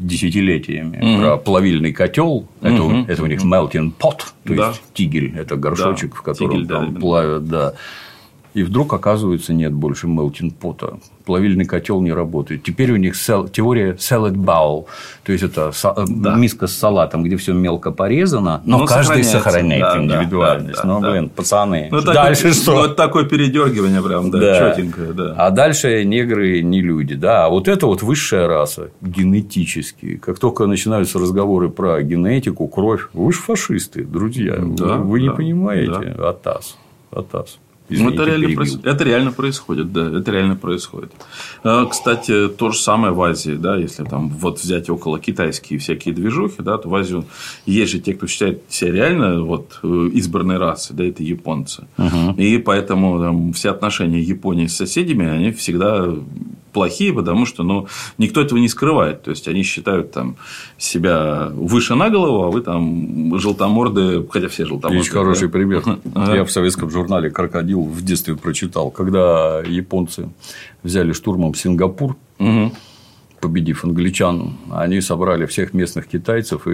[0.00, 1.22] десятилетиями угу.
[1.22, 2.48] про плавильный котел.
[2.60, 3.04] Это, угу.
[3.06, 4.68] это у них melting pot, то да.
[4.68, 6.16] есть тигель, это горшочек, да.
[6.16, 7.74] в котором тигель, там да, плавят, да.
[8.54, 10.98] И вдруг оказывается нет больше melting пота.
[11.24, 12.64] Плавильный котел не работает.
[12.64, 14.86] Теперь у них сел, теория salad bowl,
[15.22, 15.70] то есть это
[16.08, 16.34] да.
[16.34, 20.82] миска с салатом, где все мелко порезано, но, но каждый сохраняет да, индивидуальность.
[20.82, 21.32] Да, да, ну, блин, да.
[21.36, 22.74] пацаны, ну, дальше такое, что?
[22.74, 24.74] Ну, это такое передергивание прям, да, да.
[24.74, 25.34] четенькое, да.
[25.36, 27.46] А дальше негры не люди, да.
[27.46, 30.16] А вот это вот высшая раса генетически.
[30.16, 35.24] Как только начинаются разговоры про генетику, кровь, вы же фашисты, друзья, да, вы, вы да,
[35.24, 36.30] не понимаете, да.
[36.30, 36.76] Атас,
[37.12, 37.58] Атас.
[37.90, 38.78] Извините, ну, это, реально проис...
[38.82, 41.12] это реально происходит, да, это реально происходит.
[41.64, 46.14] А, кстати, то же самое в Азии, да, если там вот взять около китайские всякие
[46.14, 47.24] движухи, да, то в Азию
[47.66, 51.88] есть же те, кто считает себя реально вот э, избранной расой, да, это японцы.
[51.98, 52.40] Угу.
[52.40, 56.14] И поэтому там, все отношения Японии с соседями, они всегда
[56.72, 57.86] плохие, потому что ну,
[58.18, 59.22] никто этого не скрывает.
[59.22, 60.36] То есть они считают там,
[60.78, 64.98] себя выше на голову, а вы там желтоморды, хотя все желтоморды.
[64.98, 65.52] Есть хороший да?
[65.52, 65.82] пример.
[66.14, 70.28] Я в советском журнале «Крокодил» в детстве прочитал, когда японцы
[70.82, 72.72] взяли штурмом Сингапур, угу.
[73.40, 76.72] победив англичан, они собрали всех местных китайцев, и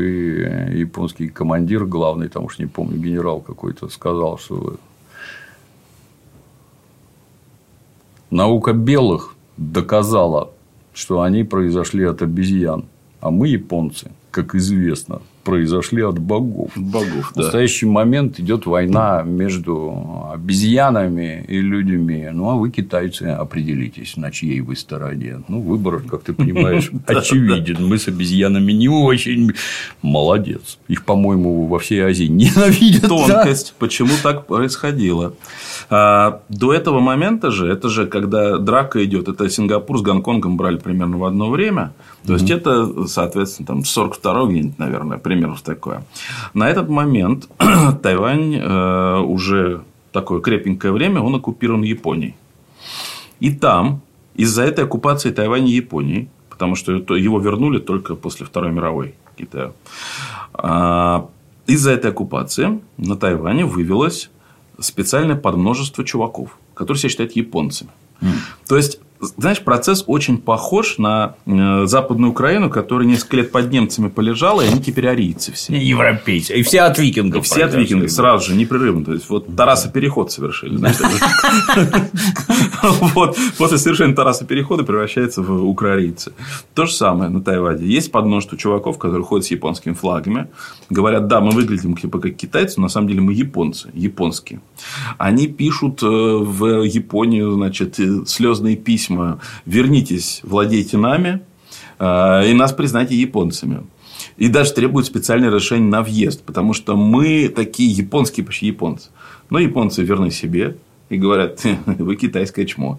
[0.79, 4.77] японский командир главный, там уж не помню, генерал какой-то, сказал, что
[8.31, 10.51] наука белых доказала,
[10.93, 12.85] что они произошли от обезьян,
[13.21, 16.73] а мы, японцы, как известно, произошли от богов.
[16.75, 22.29] Богов, В настоящий момент идет война между обезьянами и людьми.
[22.33, 25.43] Ну, а вы, китайцы, определитесь, на чьей вы стороне.
[25.47, 27.87] Ну, выбор, как ты понимаешь, очевиден.
[27.87, 29.53] Мы с обезьянами не очень.
[30.03, 30.79] Молодец.
[30.89, 33.09] Их, по-моему, во всей Азии ненавидят.
[33.09, 33.75] Тонкость.
[33.79, 35.35] Почему так происходило?
[35.89, 40.79] А, до этого момента же, это же когда драка идет, это Сингапур с Гонконгом брали
[40.79, 41.93] примерно в одно время.
[42.27, 46.05] То есть это, соответственно, там 42 где-нибудь, наверное, примерно такое.
[46.55, 47.49] На этот момент
[48.03, 49.83] Тайвань э, уже
[50.13, 52.35] такое крепенькое время он оккупирован Японией.
[53.41, 54.01] И там
[54.35, 59.73] из-за этой оккупации Тайваня и Японии, потому что его вернули только после Второй мировой Китая,
[60.55, 61.29] а,
[61.67, 64.31] из-за этой оккупации на Тайване вывелось
[64.79, 67.91] специальное подмножество чуваков, которые себя считают японцами.
[68.21, 68.29] Mm.
[68.69, 74.09] То есть знаешь, процесс очень похож на э, Западную Украину, которая несколько лет под немцами
[74.09, 75.77] полежала, и они теперь арийцы все.
[75.77, 76.55] Европейцы.
[76.55, 77.43] И все от викингов.
[77.43, 79.05] И все от викингов сразу же, непрерывно.
[79.05, 80.77] То есть, вот Тараса переход совершили.
[83.15, 86.33] Вот после совершения Тараса перехода превращается в украрийцы.
[86.75, 87.87] То же самое на Тайване.
[87.87, 90.49] Есть подмножество чуваков, которые ходят с японскими флагами.
[90.91, 94.61] Говорят, да, мы выглядим типа как китайцы, но на самом деле мы японцы, японские.
[95.19, 101.41] Они пишут э, в Японию, значит, э, слезные письма письма «вернитесь, владейте нами,
[101.99, 103.85] э, и нас признайте японцами».
[104.37, 109.09] И даже требуют специальное разрешение на въезд, потому что мы такие японские почти японцы.
[109.51, 110.77] Но японцы верны себе,
[111.09, 112.99] и говорят, вы китайское чмо.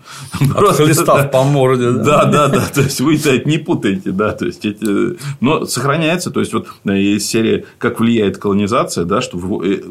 [0.55, 1.91] Просто по морде.
[1.91, 2.65] Да, да, да.
[2.73, 4.31] То есть, вы это не путаете, да.
[4.31, 5.17] То есть, эти...
[5.41, 6.31] Но сохраняется.
[6.31, 9.81] То есть, вот есть серия «Как влияет колонизация», да, что э,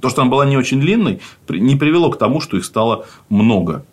[0.00, 3.84] то, что она была не очень длинной, не привело к тому, что их стало много.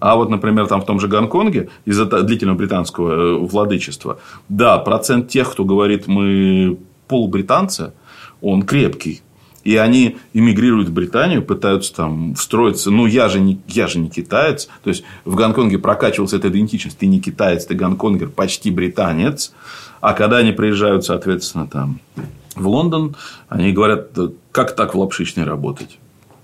[0.00, 4.18] А вот, например, там в том же Гонконге из-за длительного британского э, владычества,
[4.48, 7.92] да, процент тех, кто говорит, мы полубританцы,
[8.40, 9.22] он крепкий.
[9.64, 12.90] И они эмигрируют в Британию, пытаются там встроиться.
[12.90, 14.68] Ну, я же не, я же не китаец.
[14.82, 16.96] То есть, в Гонконге прокачивался эта идентичность.
[16.96, 19.52] Ты не китаец, ты гонконгер, почти британец.
[20.00, 22.00] А когда они приезжают, соответственно, там,
[22.54, 23.16] в Лондон,
[23.48, 24.16] они говорят,
[24.52, 25.98] как так в лапшичной работать?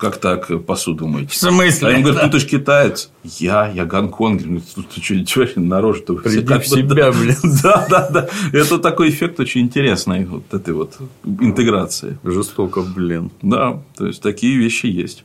[0.05, 1.31] Как так посуду мыть?
[1.31, 1.89] В смысле?
[1.89, 3.11] А им говорят, ну ты же китаец.
[3.23, 4.47] Я, я гонконгер.
[4.47, 6.17] Ну, ты что, что наружу-то?
[6.17, 7.37] Приди в себя, блин.
[7.63, 8.29] Да, да, да.
[8.53, 12.19] Это такой эффект очень интересный вот этой вот интеграции.
[12.23, 13.31] Жестоко, блин.
[13.41, 15.25] Да, то есть такие вещи есть.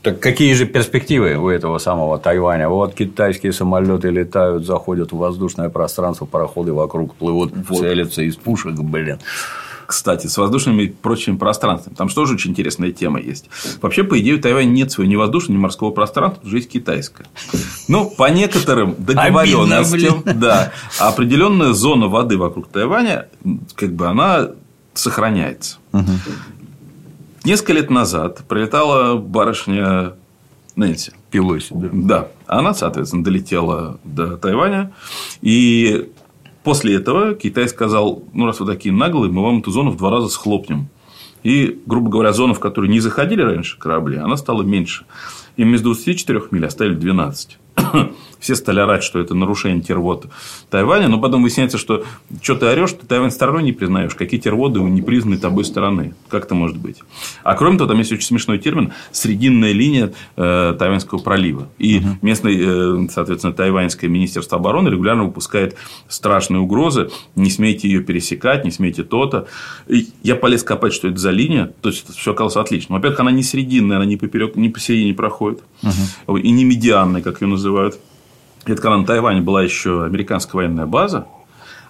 [0.00, 2.70] Так какие же перспективы у этого самого Тайваня?
[2.70, 7.80] Вот китайские самолеты летают, заходят в воздушное пространство, пароходы вокруг плывут, вот.
[7.80, 9.18] целятся из пушек, блин
[9.86, 11.94] кстати, с воздушными и прочими пространствами.
[11.94, 13.48] Там что же очень интересная тема есть.
[13.80, 17.26] Вообще, по идее, у Тайваня нет своего ни воздушного, ни морского пространства, уже есть китайское.
[17.88, 23.28] Ну, по некоторым договоренностям, да, определенная зона воды вокруг Тайваня,
[23.74, 24.50] как бы она
[24.94, 25.78] сохраняется.
[25.92, 26.10] Угу.
[27.44, 30.14] Несколько лет назад прилетала барышня
[30.74, 31.12] Нэнси.
[31.30, 31.88] Пилоси, да.
[31.92, 32.28] Да.
[32.46, 34.92] Она, соответственно, долетела до Тайваня.
[35.42, 36.10] И
[36.66, 40.10] После этого Китай сказал, ну, раз вы такие наглые, мы вам эту зону в два
[40.10, 40.88] раза схлопнем.
[41.44, 45.04] И, грубо говоря, зона, в которую не заходили раньше корабли, она стала меньше.
[45.56, 47.58] И вместо 24 миль оставили 12
[48.38, 50.28] все стали орать, что это нарушение тервода
[50.70, 52.04] Тайваня, но потом выясняется, что
[52.42, 56.14] что ты орешь, ты Тайвань стороной не признаешь, какие терводы не признаны тобой стороны.
[56.28, 56.98] Как это может быть?
[57.42, 61.68] А кроме того, там есть очень смешной термин срединная линия э, Тайваньского пролива.
[61.78, 62.06] И угу.
[62.22, 65.76] местное, э, соответственно, тайваньское министерство обороны регулярно выпускает
[66.08, 67.10] страшные угрозы.
[67.34, 69.46] Не смейте ее пересекать, не смейте то-то.
[69.86, 71.72] И я полез копать, что это за линия.
[71.80, 72.96] То есть, все оказалось отлично.
[72.96, 75.60] Во-первых, она не срединная, она не поперек, не посередине проходит.
[75.82, 76.38] Угу.
[76.38, 77.98] И не медианная, как ее называют
[78.66, 81.26] это когда на Тайване была еще американская военная база,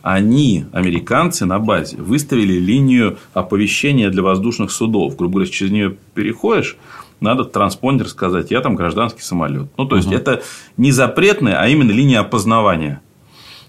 [0.02, 5.16] они, американцы на базе, выставили линию оповещения для воздушных судов.
[5.16, 6.76] Грубо говоря, через нее переходишь,
[7.20, 9.68] надо транспондер сказать, я там гражданский самолет.
[9.76, 10.14] Ну, то есть, угу.
[10.14, 10.42] это
[10.76, 13.00] не запретная, а именно линия опознавания.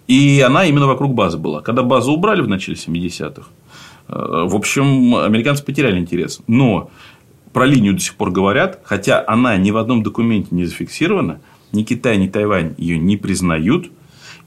[0.07, 1.61] И она именно вокруг базы была.
[1.61, 3.47] Когда базу убрали в начале 70-х,
[4.07, 6.41] э, в общем, американцы потеряли интерес.
[6.47, 6.91] Но
[7.51, 11.39] про линию до сих пор говорят, хотя она ни в одном документе не зафиксирована,
[11.71, 13.91] ни Китай, ни Тайвань ее не признают.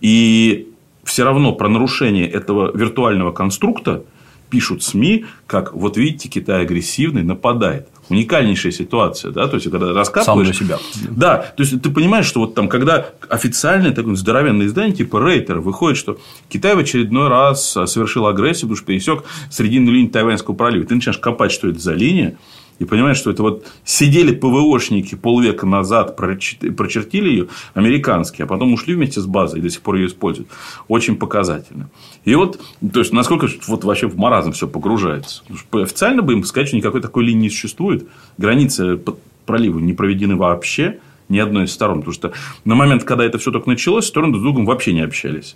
[0.01, 0.69] И
[1.05, 4.05] все равно про нарушение этого виртуального конструкта
[4.49, 7.89] пишут СМИ, как вот видите, Китай агрессивный, нападает.
[8.09, 10.57] Уникальнейшая ситуация, да, то есть, когда раскапываешь...
[10.57, 10.79] Сам себя.
[11.11, 15.61] Да, то есть, ты понимаешь, что вот там, когда официальное такое здоровенное издание, типа Рейтер,
[15.61, 16.19] выходит, что
[16.49, 20.85] Китай в очередной раз совершил агрессию, потому что пересек срединную линию Тайваньского пролива.
[20.85, 22.37] Ты начинаешь копать, что это за линия,
[22.81, 28.95] и понимаешь, что это вот сидели ПВОшники полвека назад, прочертили ее, американские, а потом ушли
[28.95, 30.49] вместе с базой и до сих пор ее используют.
[30.89, 31.91] Очень показательно.
[32.25, 32.59] И вот,
[32.93, 35.43] то есть, насколько вот вообще в маразм все погружается.
[35.73, 38.09] Официально бы им сказать, что никакой такой линии не существует.
[38.39, 38.99] Границы
[39.45, 41.99] пролива не проведены вообще ни одной из сторон.
[41.99, 42.33] Потому что
[42.65, 45.55] на момент, когда это все только началось, стороны друг с другом вообще не общались.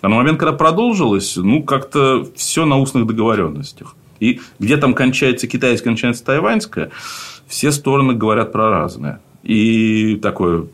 [0.00, 3.94] А на момент, когда продолжилось, ну, как-то все на устных договоренностях.
[4.20, 6.90] И где там кончается китайское, кончается тайваньское,
[7.46, 9.20] все стороны говорят про разное.
[9.42, 10.66] И такое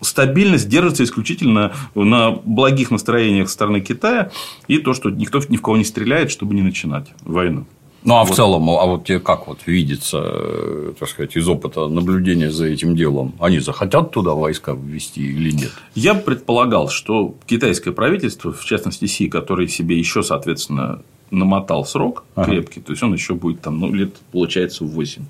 [0.00, 4.30] стабильность держится исключительно на благих настроениях стороны Китая
[4.66, 7.66] и то, что никто ни в кого не стреляет, чтобы не начинать войну.
[8.04, 8.32] Ну, а вот.
[8.32, 12.66] в целом, а вот тебе как вот видится, э, так сказать, из опыта наблюдения за
[12.66, 15.70] этим делом, они захотят туда войска ввести или нет?
[15.94, 21.02] Я предполагал, что китайское правительство, в частности Си, который себе еще, соответственно,
[21.32, 22.50] намотал срок ага.
[22.50, 25.22] крепкий, то есть он еще будет там, ну, лет, получается, 8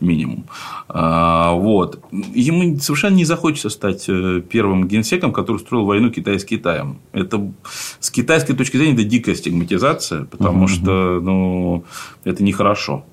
[0.00, 0.44] минимум.
[0.88, 2.00] А, вот.
[2.34, 6.98] Ему совершенно не захочется стать э, первым генсеком, который строил войну Китай с Китаем.
[7.12, 7.52] Это
[8.00, 10.68] с китайской точки зрения это дикая стигматизация, потому угу.
[10.68, 11.84] что ну,
[12.24, 13.04] это нехорошо.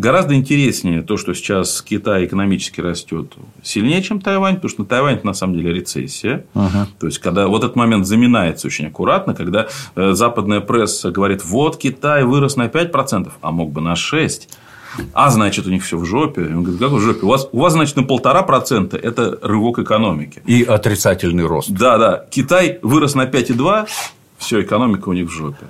[0.00, 5.20] Гораздо интереснее то, что сейчас Китай экономически растет сильнее, чем Тайвань, потому что на Тайване
[5.24, 6.46] на самом деле рецессия.
[6.54, 6.88] Ага.
[6.98, 11.76] То есть, когда вот этот момент заминается очень аккуратно, когда э, западная пресса говорит, вот
[11.76, 14.48] Китай вырос на 5%, а мог бы на 6%.
[15.12, 16.46] А значит, у них все в жопе.
[16.46, 17.26] Он говорит, как в жопе?
[17.26, 20.42] У вас, у вас, значит, на полтора процента это рывок экономики.
[20.46, 21.70] И отрицательный рост.
[21.70, 22.24] Да, да.
[22.30, 23.86] Китай вырос на 5,2,
[24.38, 25.66] все, экономика у них в жопе.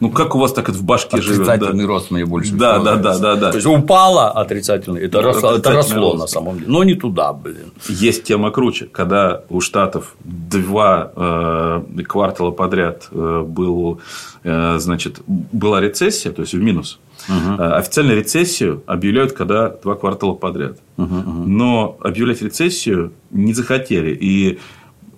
[0.00, 1.48] Ну, как у вас так это в башке живет?
[1.48, 1.88] Отрицательный да?
[1.88, 3.50] рост мне больше да, да, да, да, да.
[3.50, 6.18] То есть упало отрицательный, это, рос, это росло рост.
[6.18, 6.70] на самом деле.
[6.70, 7.72] Но не туда, блин.
[7.88, 8.86] Есть тема круче.
[8.86, 14.00] Когда у Штатов два э, квартала подряд э, был,
[14.44, 16.98] э, значит, была рецессия, то есть в минус.
[17.28, 17.62] Угу.
[17.62, 20.78] Официально рецессию объявляют, когда два квартала подряд.
[20.96, 21.30] Угу, угу.
[21.46, 24.16] Но объявлять рецессию не захотели.
[24.18, 24.58] И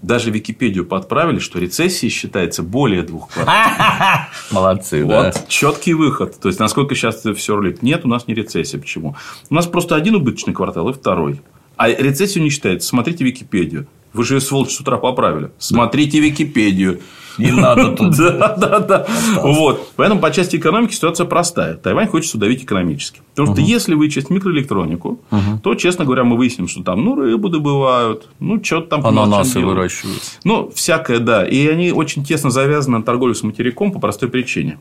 [0.03, 4.29] даже Википедию подправили, что рецессия считается более двух кварталов.
[4.51, 5.33] Молодцы, вот, да.
[5.49, 6.39] Четкий выход.
[6.41, 7.83] То есть, насколько сейчас это все рулит.
[7.83, 8.81] Нет, у нас не рецессия.
[8.81, 9.17] Почему?
[9.51, 11.43] У нас просто один убыточный квартал и второй.
[11.77, 12.89] А рецессию не считается.
[12.89, 13.87] Смотрите Википедию.
[14.13, 15.51] Вы же ее, сволочь, с утра поправили.
[15.59, 17.01] Смотрите Википедию.
[17.41, 18.17] Не надо тут.
[18.21, 19.07] Да, да, да.
[19.43, 19.93] Вот.
[19.97, 21.75] Поэтому по части экономики ситуация простая.
[21.75, 23.21] Тайвань хочет удавить экономически.
[23.35, 25.21] Потому что если вычесть микроэлектронику,
[25.63, 30.23] то, честно говоря, мы выясним, что там ну, рыбу добывают, ну, что-то там Ананасы выращивают.
[30.45, 31.47] Ну, всякое, да.
[31.47, 34.79] И они очень тесно завязаны на торговлю с материком по простой причине.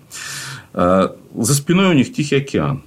[0.73, 2.83] Э, за спиной у них Тихий океан.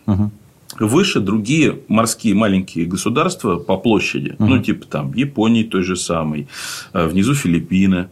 [0.79, 4.47] Выше другие морские маленькие государства по площади, угу.
[4.47, 6.49] ну, типа там Японии той же самой,
[6.93, 8.09] э, внизу Филиппины.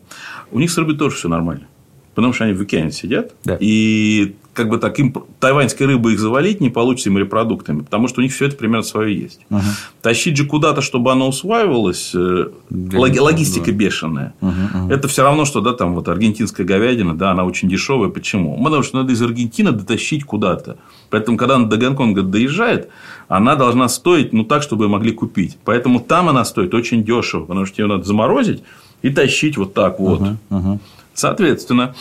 [0.50, 1.66] У них с рыбой тоже все нормально.
[2.14, 3.32] Потому что они в океане сидят.
[3.44, 3.56] Да.
[3.60, 8.20] И как бы так им тайваньской рыбы их завалить не получится им морепродуктами, потому что
[8.20, 9.40] у них все это примерно свое есть.
[9.48, 9.62] Угу.
[10.02, 13.72] Тащить же куда-то, чтобы оно усваивалось, э, лог, логистика да.
[13.72, 14.34] бешеная.
[14.42, 14.92] Угу, угу.
[14.92, 18.10] Это все равно, что да, там вот аргентинская говядина, да, она очень дешевая.
[18.10, 18.62] Почему?
[18.62, 20.76] Потому что надо из Аргентины дотащить куда-то.
[21.08, 22.90] Поэтому, когда она до Гонконга доезжает,
[23.28, 25.56] она должна стоить ну так, чтобы ее могли купить.
[25.64, 28.62] Поэтому там она стоит очень дешево, потому что ее надо заморозить
[29.00, 30.20] и тащить вот так вот.
[30.20, 30.80] Угу, угу.
[31.14, 31.94] Соответственно,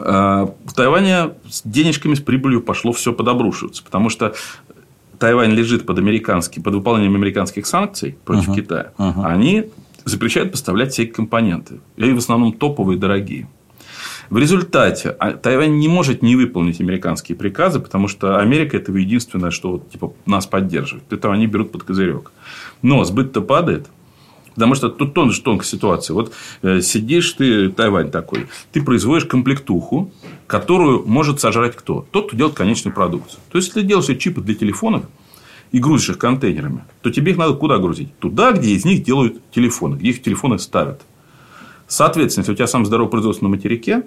[0.00, 4.34] в Тайване с денежками, с прибылью пошло все подобрушиваться, потому что
[5.18, 8.92] Тайвань лежит под, американский, под выполнением американских санкций против uh Китая.
[8.98, 9.66] uh Они
[10.04, 11.80] запрещают поставлять все компоненты.
[11.96, 13.48] И в основном топовые, дорогие.
[14.30, 19.50] В результате а, Тайвань не может не выполнить американские приказы, потому что Америка это единственное,
[19.50, 21.04] что вот, типа, нас поддерживает.
[21.08, 22.32] Поэтому они берут под козырек.
[22.82, 23.88] Но сбыт-то падает.
[24.54, 26.14] Потому что тут тоже тонкая ситуация.
[26.14, 26.32] Вот
[26.62, 30.12] э, сидишь ты, Тайвань такой, ты производишь комплектуху,
[30.46, 32.06] которую может сожрать кто?
[32.10, 33.40] Тот, кто делает конечную продукцию.
[33.50, 35.04] То есть, если ты делаешь чипы для телефонов
[35.72, 38.16] и грузишь их контейнерами, то тебе их надо куда грузить?
[38.18, 41.00] Туда, где из них делают телефоны, где их телефоны ставят.
[41.88, 44.04] Соответственно, если у тебя сам здоровое производство на материке,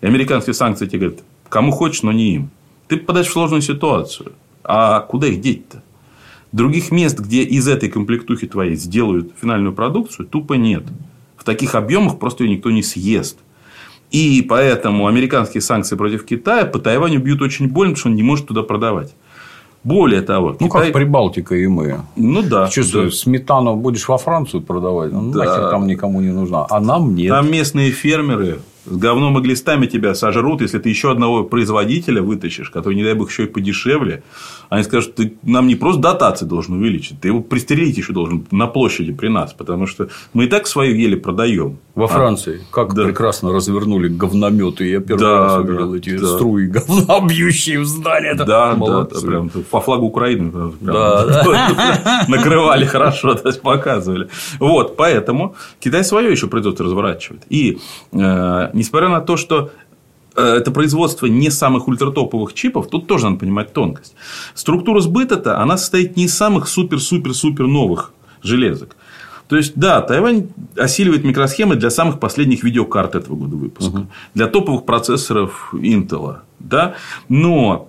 [0.00, 2.50] и американские санкции тебе говорят, кому хочешь, но не им,
[2.88, 4.32] ты попадаешь в сложную ситуацию.
[4.64, 5.83] А куда их деть-то?
[6.54, 10.84] Других мест, где из этой комплектухи твоей сделают финальную продукцию, тупо нет.
[11.36, 13.38] В таких объемах просто ее никто не съест.
[14.12, 18.22] И поэтому американские санкции против Китая по Тайваню бьют очень больно, потому что он не
[18.22, 19.16] может туда продавать.
[19.82, 20.84] Более того, ну Китай...
[20.84, 22.02] как Прибалтика и мы.
[22.14, 22.68] Ну да.
[22.68, 23.16] Чувствую, да.
[23.16, 25.40] сметану будешь во Францию продавать, ну, да.
[25.40, 26.68] нахер там никому не нужна.
[26.70, 27.30] А нам нет.
[27.30, 32.70] Там местные фермеры с говном и глистами тебя сожрут, если ты еще одного производителя вытащишь,
[32.70, 34.22] который, не дай бог, еще и подешевле.
[34.68, 38.66] Они скажут, ты нам не просто дотации должен увеличить, ты его пристрелить еще должен на
[38.66, 41.78] площади при нас, потому что мы и так свою еле продаем.
[41.94, 43.04] Во а, Франции как да.
[43.04, 44.84] прекрасно развернули говнометы.
[44.88, 46.26] Я первый да, раз увидел да, эти да.
[46.26, 48.34] струи говна, бьющие в здание.
[48.34, 49.20] Да, молодцы.
[49.20, 54.28] да, прям по флагу Украины да, накрывали хорошо, то есть показывали.
[54.58, 57.42] Вот, поэтому Китай свое еще производство разворачивает.
[57.48, 57.78] И
[58.12, 59.70] э, несмотря на то, что
[60.36, 64.14] э, это производство не самых ультратоповых чипов, тут тоже надо понимать тонкость.
[64.54, 68.96] Структура сбыта-то, она состоит не из самых супер-супер-супер новых железок.
[69.48, 74.06] То есть, да, Тайвань осиливает микросхемы для самых последних видеокарт этого года выпуска, угу.
[74.34, 76.38] для топовых процессоров Intel.
[76.58, 76.94] Да?
[77.28, 77.88] Но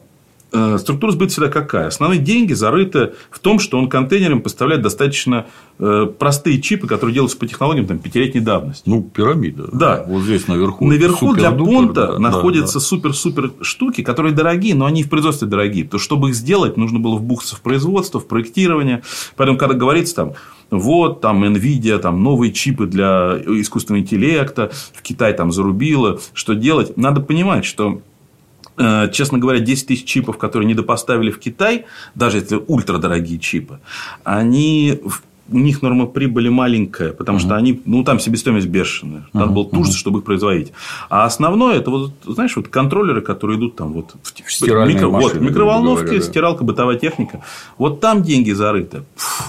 [0.78, 1.88] структура сбыта всегда какая?
[1.88, 5.46] Основные деньги зарыты в том, что он контейнерам поставляет достаточно
[5.80, 8.84] э, простые чипы, которые делаются по технологиям там, пятилетней давности.
[8.86, 9.70] Ну, пирамида.
[9.72, 10.06] Да.
[10.08, 10.86] Вот здесь наверху.
[10.86, 12.80] Наверху для понта да, находятся да.
[12.80, 15.86] супер-супер штуки, которые дорогие, но они в производстве дорогие.
[15.88, 19.04] Что, чтобы их сделать, нужно было вбухаться в производство, в проектирование.
[19.36, 20.34] Поэтому, когда говорится там,
[20.72, 26.98] вот, там, NVIDIA, там, новые чипы для искусственного интеллекта, в Китай там зарубило, что делать,
[26.98, 28.15] надо понимать, что Э,
[28.78, 33.80] честно говоря, 10 тысяч чипов, которые недопоставили в Китай, даже если ультрадорогие чипы,
[34.24, 35.00] они
[35.50, 37.42] у них норма прибыли маленькая, потому uh-huh.
[37.42, 39.28] что они, ну, там себестоимость бешеная.
[39.32, 39.54] Надо uh-huh.
[39.54, 40.72] было тужиться, чтобы их производить.
[41.10, 44.34] А основное, это вот, знаешь, вот контроллеры, которые идут там вот в
[44.88, 46.26] микро, машины, вот, микроволновки, говоря, да.
[46.26, 47.44] стиралка, бытовая техника.
[47.78, 49.04] Вот там деньги зарыты.
[49.16, 49.44] Фу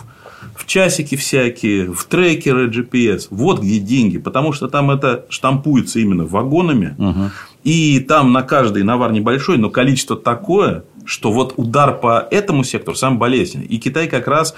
[0.56, 3.28] в часики всякие, в трекеры GPS.
[3.30, 4.18] Вот где деньги.
[4.18, 6.94] Потому что там это штампуется именно вагонами.
[6.98, 7.30] Угу.
[7.66, 12.96] И там на каждый навар небольшой, но количество такое, что вот удар по этому сектору
[12.96, 13.66] самый болезненный.
[13.66, 14.54] И Китай как раз,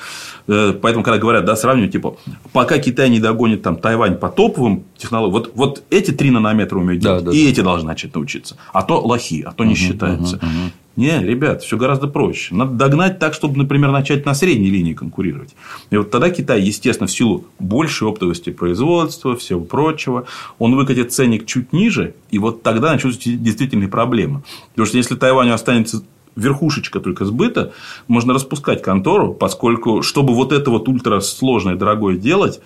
[0.46, 2.18] э, поэтому, когда говорят, да, сравнивать, типа,
[2.52, 7.02] пока Китай не догонит там Тайвань по топовым технологиям, вот, вот эти три нанометра умеют
[7.02, 7.50] делать, да, да, и да.
[7.50, 8.58] эти должны начать научиться.
[8.74, 10.36] А то лохи, а то не угу, считается.
[10.36, 10.72] Угу, угу.
[10.98, 12.56] Не, ребят, все гораздо проще.
[12.56, 15.54] Надо догнать так, чтобы, например, начать на средней линии конкурировать.
[15.90, 20.26] И вот тогда Китай, естественно, в силу большей оптовости производства, всего прочего,
[20.58, 24.42] он выкатит ценник чуть ниже, и вот тогда начнутся действительные проблемы.
[24.70, 26.02] Потому что если Тайваню останется
[26.34, 27.72] верхушечка только сбыта,
[28.08, 32.60] можно распускать контору, поскольку, чтобы вот это вот ультрасложное, дорогое делать,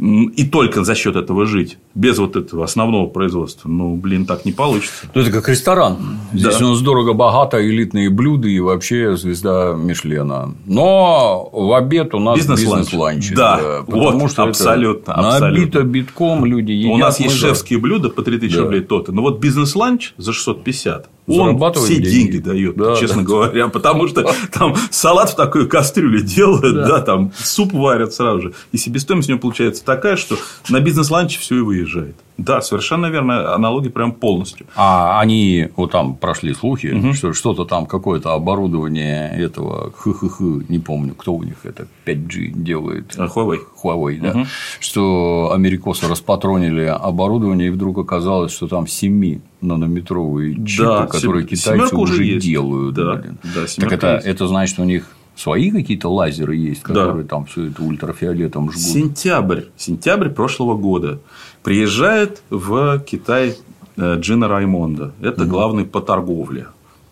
[0.00, 4.52] и только за счет этого жить, без вот этого основного производства, ну, блин, так не
[4.52, 5.10] получится.
[5.14, 5.98] Ну, это как ресторан.
[6.32, 6.66] Здесь да.
[6.66, 10.54] у нас дорого-богато, элитные блюда и вообще звезда Мишлена.
[10.64, 13.30] Но в обед у нас бизнес-ланч.
[13.30, 15.48] Бизнес да, да, потому вот, что абсолютно, это абсолютно.
[15.48, 16.94] набито битком, люди едят.
[16.94, 18.62] У нас есть шефские блюда по 3000 да.
[18.62, 23.28] рублей то-то, но вот бизнес-ланч за 650 он все деньги, деньги дает, да, честно да.
[23.28, 26.86] говоря, потому что там салат в такой кастрюле делают, да.
[26.86, 30.36] да, там суп варят сразу же, и себестоимость у него получается такая, что
[30.68, 32.14] на бизнес-ланче все и выезжает.
[32.38, 34.66] Да, совершенно верно, аналоги прям полностью.
[34.74, 37.12] А они, вот там прошли слухи, угу.
[37.12, 43.14] что что-то там, какое-то оборудование этого, хы-хы-хы, не помню, кто у них это 5G делает.
[43.18, 43.58] А, Huawei.
[43.82, 44.30] Huawei, да.
[44.30, 44.46] Угу.
[44.78, 51.94] Что америкосы распатронили оборудование, и вдруг оказалось, что там 7 нанометровые чипы, да, которые китайцы
[51.94, 52.46] уже есть.
[52.46, 52.94] делают.
[52.94, 53.38] Да, блин.
[53.42, 54.26] да, так это, есть.
[54.26, 55.10] это значит, у них
[55.40, 57.28] свои какие-то лазеры есть, которые да.
[57.30, 58.82] там все это ультрафиолетом жгут.
[58.82, 61.20] Сентябрь, сентябрь прошлого года
[61.62, 63.56] приезжает в Китай
[63.96, 65.12] э, Джина Раймонда.
[65.22, 65.50] Это угу.
[65.50, 66.66] главный по торговле.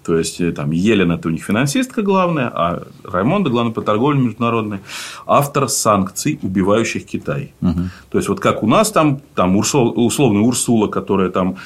[0.04, 4.20] То есть, э, там, Елена– это у них финансистка главная, а Раймонда– главный по торговле
[4.20, 4.80] международной.
[5.26, 7.52] Автор санкций, убивающих Китай.
[7.62, 7.80] Угу.
[8.10, 11.56] То есть, вот как у нас там, там условный Урсула, которая там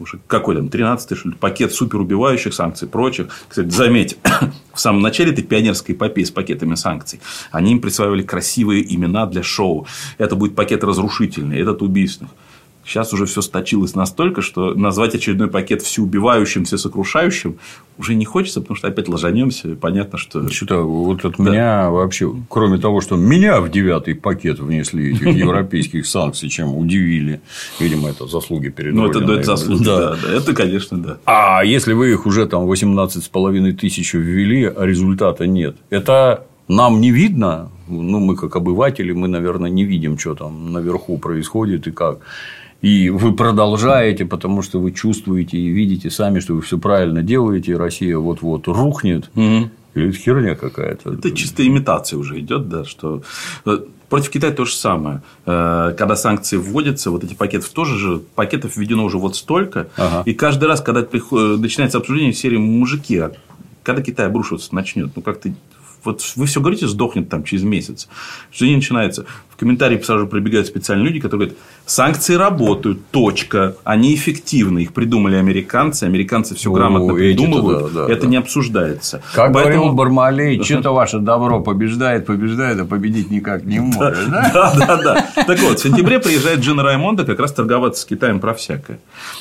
[0.00, 3.28] уже какой там, 13-й, что ли, пакет суперубивающих санкций прочих.
[3.48, 4.18] Кстати, заметь,
[4.74, 7.20] в самом начале этой пионерской эпопеи с пакетами санкций,
[7.50, 9.86] они им присваивали красивые имена для шоу.
[10.18, 12.30] Это будет пакет разрушительный, этот убийственный.
[12.86, 17.58] Сейчас уже все сточилось настолько, что назвать очередной пакет всеубивающим, всесокрушающим
[17.98, 19.74] уже не хочется, потому что опять ложанемся.
[19.74, 20.48] Понятно, что.
[20.50, 21.44] Что-то вот от да.
[21.44, 27.40] меня вообще, кроме того, что меня в девятый пакет внесли этих европейских санкций, чем удивили.
[27.80, 30.14] Видимо, это заслуги перед Ну, это, это заслуги, да.
[30.14, 30.32] да.
[30.32, 31.18] Это, конечно, да.
[31.24, 36.46] А если вы их уже там 18 с половиной тысяч ввели, а результата нет, это
[36.68, 41.86] нам не видно, ну, мы как обыватели, мы, наверное, не видим, что там наверху происходит
[41.86, 42.20] и как.
[42.82, 47.72] И вы продолжаете, потому что вы чувствуете и видите сами, что вы все правильно делаете,
[47.72, 49.30] и Россия вот-вот рухнет.
[49.34, 49.70] Угу.
[49.94, 51.14] Или это херня какая-то.
[51.14, 53.22] Это чисто имитация уже идет, да, что
[53.64, 53.78] э,
[54.08, 55.22] Против Китая то же самое.
[55.46, 59.88] Э, когда санкции вводятся, вот эти пакеты тоже же, пакетов введено уже вот столько.
[59.96, 60.22] Ага.
[60.26, 63.20] И каждый раз, когда начинается обсуждение серии мужики,
[63.82, 65.52] когда Китай обрушиваться начнет, ну как-то
[66.04, 68.08] вот вы все говорите, сдохнет там через месяц.
[68.52, 69.26] Что не начинается.
[69.56, 73.74] В комментарии сразу прибегают специальные люди, которые говорят, санкции работают, точка.
[73.84, 74.80] Они эффективны.
[74.80, 76.04] Их придумали американцы.
[76.04, 77.94] Американцы все грамотно О, придумывают.
[77.94, 78.28] Да, да, это да.
[78.28, 79.22] не обсуждается.
[79.32, 79.76] Как Поэтому...
[79.76, 83.96] говорил Бармалей, что-то ваше добро побеждает, побеждает, а победить никак не может.
[84.26, 85.44] Да, да, да.
[85.46, 88.98] Так вот, в сентябре приезжает Джина Раймонда как раз торговаться с Китаем про всякое.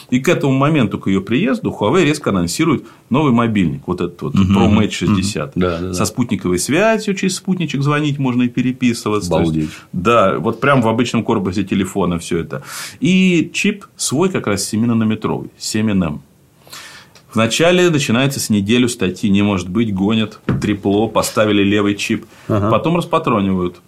[0.09, 3.81] И к этому моменту, к ее приезду, Huawei резко анонсирует новый мобильник.
[3.87, 5.55] Вот этот вот Pro Mate 60.
[5.93, 9.43] Со спутниковой связью, через спутничек звонить можно и переписываться.
[10.05, 12.61] Да, вот прям в обычном корпусе телефона все это.
[12.99, 16.19] И чип свой как раз 7-нанометровый, 7NM.
[17.33, 22.25] Вначале начинается с неделю статьи, не может быть, гонят, трепло, поставили левый чип.
[22.47, 22.69] Ага.
[22.69, 23.81] Потом распатронивают.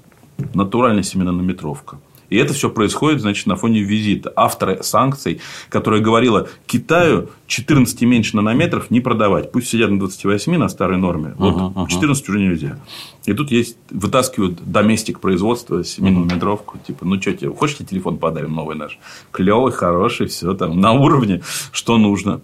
[0.54, 1.98] Натуральная 7-нанометровка.
[2.30, 8.36] И это все происходит, значит, на фоне визита автора санкций, которая говорила Китаю 14 меньше
[8.36, 9.52] нанометров не продавать.
[9.52, 11.34] Пусть сидят на 28 на старой норме.
[11.38, 11.88] Вот uh-huh, uh-huh.
[11.88, 12.80] 14 уже нельзя.
[13.26, 16.76] И тут есть вытаскивают доместик производства 7-нанометровку.
[16.76, 16.88] Uh-huh.
[16.88, 19.00] Типа, ну что тебе, хочешь тебе телефон подарим новый наш?
[19.32, 21.42] Клевый, хороший, все там на уровне,
[21.72, 22.42] что нужно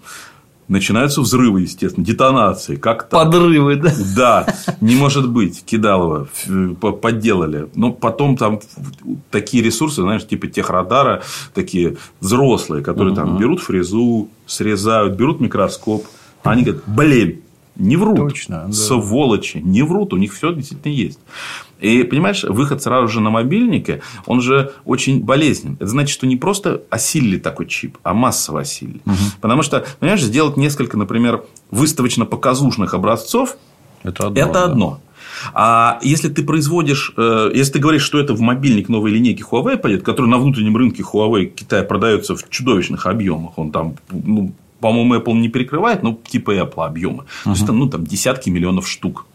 [0.68, 2.76] начинаются взрывы, естественно, детонации.
[2.76, 3.94] Как то Подрывы, да?
[4.16, 4.48] Да,
[4.82, 6.28] не может быть, Кидалова
[7.02, 7.68] подделали.
[7.76, 8.60] Но потом там
[9.32, 11.24] такие ресурсы, знаешь, типа техрадара,
[11.54, 13.22] такие взрослые, которые угу.
[13.22, 16.06] там берут фрезу, срезают, берут микроскоп.
[16.44, 17.42] Они говорят, блин,
[17.76, 18.18] не врут.
[18.18, 18.66] Точно.
[18.68, 18.74] Да.
[18.74, 19.58] Сволочи.
[19.58, 20.14] Не врут.
[20.14, 21.20] У них все действительно есть.
[21.84, 25.76] И, понимаешь, выход сразу же на мобильнике, он же очень болезнен.
[25.76, 29.02] Это значит, что не просто осилили такой чип, а массово осилили.
[29.06, 29.16] Угу.
[29.42, 33.58] Потому что, понимаешь, сделать несколько, например, выставочно-показушных образцов,
[34.04, 34.42] это одно.
[34.42, 35.02] Это одно.
[35.54, 39.78] А если ты производишь, э, если ты говоришь, что это в мобильник новой линейки Huawei
[39.78, 45.16] пойдет, который на внутреннем рынке Huawei Китая продается в чудовищных объемах, он там ну, по-моему,
[45.16, 47.24] Apple не перекрывает, но типа Apple объемы.
[47.24, 47.44] Uh-huh.
[47.46, 49.26] То есть, там, ну, там десятки миллионов штук.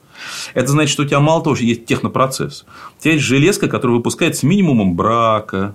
[0.54, 2.64] Это значит, что у тебя мало того, что есть технопроцесс.
[2.98, 5.74] У тебя есть железка, которая выпускает с минимумом брака,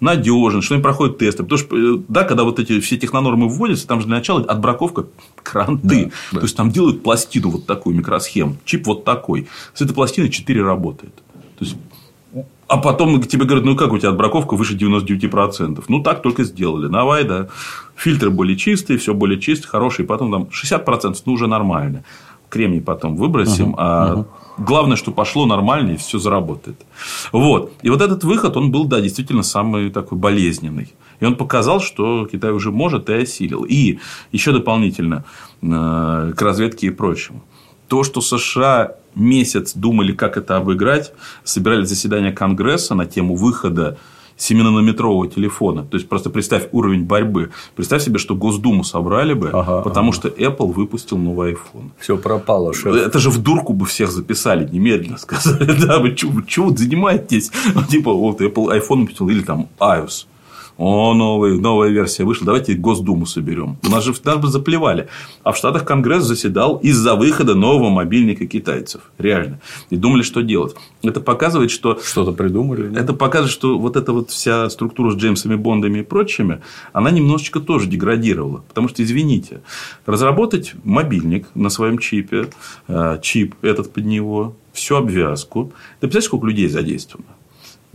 [0.00, 1.42] надежен, что они проходят тесты.
[1.42, 5.06] Потому что, э, да, когда вот эти все технонормы вводятся, там же для начала отбраковка
[5.42, 6.04] кранты.
[6.06, 6.38] Да, да.
[6.38, 9.48] То есть, там делают пластину вот такую микросхему, чип вот такой.
[9.74, 11.14] С этой пластиной 4 работает.
[11.58, 11.76] То есть,
[12.68, 15.82] а потом тебе говорят, ну как у тебя отбраковка выше 99%.
[15.88, 16.88] Ну так только сделали.
[16.88, 17.48] Давай, да.
[17.96, 20.06] Фильтры более чистые, все более чистые, хорошие.
[20.06, 22.04] Потом там 60% ну уже нормально.
[22.48, 24.24] Кремний потом выбросим, uh-huh, а uh-huh.
[24.58, 26.80] главное, что пошло нормально и все заработает.
[27.32, 27.72] Вот.
[27.82, 30.94] И вот этот выход, он был, да, действительно самый такой болезненный.
[31.20, 33.64] И он показал, что Китай уже может и осилил.
[33.64, 33.98] И
[34.32, 35.24] еще дополнительно
[35.62, 37.42] э, к разведке и прочему.
[37.88, 41.12] То, что США месяц думали, как это обыграть,
[41.44, 43.98] собирали заседание Конгресса на тему выхода
[44.38, 45.84] 7-нанометрового телефона.
[45.84, 47.50] То есть, просто представь уровень борьбы.
[47.74, 50.16] Представь себе, что Госдуму собрали бы, ага, потому ага.
[50.16, 51.90] что Apple выпустил новый iPhone.
[51.98, 52.72] Все пропало.
[52.72, 52.94] Шеф.
[52.94, 55.18] Это же в дурку бы всех записали немедленно.
[55.18, 57.50] Сказали, да, вы что занимаетесь?
[57.88, 60.26] Типа, вот Apple iPhone выпустил, или там iOS.
[60.78, 63.78] О, новый, новая версия вышла, давайте Госдуму соберем.
[63.84, 65.08] У нас же нас бы заплевали.
[65.42, 69.02] А в Штатах Конгресс заседал из-за выхода нового мобильника китайцев.
[69.18, 69.58] Реально.
[69.90, 70.76] И думали, что делать.
[71.02, 71.98] Это показывает, что...
[72.00, 72.96] Что-то придумали.
[72.96, 76.60] Это показывает, что вот эта вот вся структура с Джеймсами Бондами и прочими,
[76.92, 78.62] она немножечко тоже деградировала.
[78.68, 79.62] Потому что, извините,
[80.06, 82.50] разработать мобильник на своем чипе,
[82.86, 85.72] э, чип этот под него, всю обвязку.
[85.98, 87.26] Ты представляешь, сколько людей задействовано?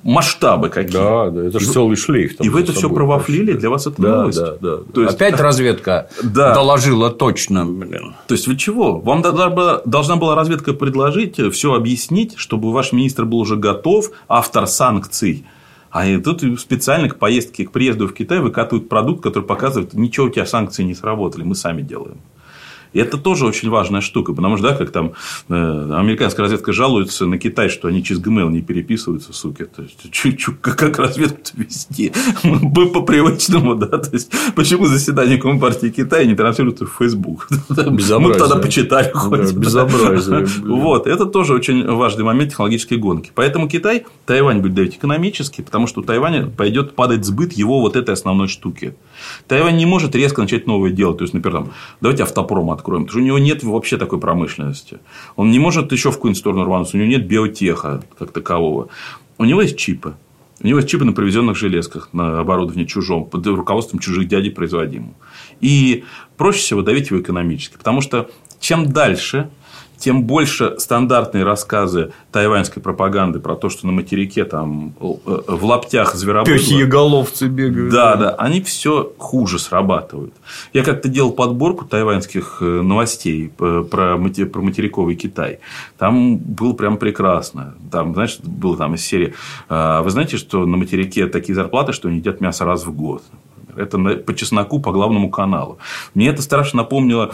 [0.04, 0.94] Масштабы какие.
[0.94, 2.40] Да, да, это же целый шлейф.
[2.42, 4.40] И вы это все провафлили, для вас это да, новость.
[4.40, 5.16] Да, да, То есть...
[5.16, 6.54] Опять разведка да.
[6.54, 7.66] доложила точно.
[7.66, 8.16] Блин.
[8.28, 9.00] То есть, вы чего?
[9.00, 15.46] Вам должна была разведка предложить, все объяснить, чтобы ваш министр был уже готов, автор санкций.
[15.90, 20.30] А тут специально к поездке, к приезду в Китай выкатывают продукт, который показывает, ничего у
[20.30, 22.18] тебя санкции не сработали, мы сами делаем.
[22.94, 25.14] И это тоже очень важная штука, потому что, да, как там
[25.49, 29.65] э, американская разведка жалуется на Китай, что они через Gmail не переписываются, суки.
[29.65, 32.11] То есть, чу -чу, как, разведку вести?
[32.44, 33.98] Мы по привычному, да.
[33.98, 37.48] То есть, почему заседание Компартии Китая не транслируется в Facebook?
[37.70, 39.53] Мы тогда почитали хоть.
[39.53, 40.48] Безобразие.
[40.64, 41.07] Вот.
[41.07, 43.32] Это тоже очень важный момент технологической гонки.
[43.34, 47.95] Поэтому Китай Тайвань будет давить экономически, потому что у Тайваня пойдет падать сбыт его вот
[47.95, 48.95] этой основной штуки.
[49.48, 51.16] Тайвань не может резко начать новое дело.
[51.16, 53.06] То есть, например, там, давайте автопром откроем.
[53.06, 55.00] Потому что у него нет вообще такой промышленности.
[55.36, 56.98] Он не может еще в какую-нибудь сторону рвануться.
[56.98, 58.90] У него нет биотеха как такового.
[59.38, 60.16] У него есть чипы.
[60.62, 65.16] У него есть чипы на провизионных железках, на оборудовании чужом, под руководством чужих дядей производимым.
[65.60, 66.06] И
[66.38, 67.76] проще всего давить его экономически.
[67.78, 68.30] Потому что
[68.60, 69.50] чем дальше
[70.04, 75.06] тем больше стандартные рассказы тайваньской пропаганды про то, что на материке там э,
[75.48, 76.58] в лаптях зверобыдло.
[76.58, 77.94] Пёсьеголовцы бегают.
[77.94, 80.34] Да, да, они все хуже срабатывают.
[80.74, 85.60] Я как-то делал подборку тайваньских э, новостей про, про материковый Китай.
[85.98, 87.76] Там было прям прекрасно.
[87.90, 89.34] Там, знаешь, было там из серии.
[89.70, 93.24] «А вы знаете, что на материке такие зарплаты, что они едят мясо раз в год.
[93.76, 95.78] Это по чесноку, по главному каналу.
[96.14, 97.34] Мне это страшно напомнило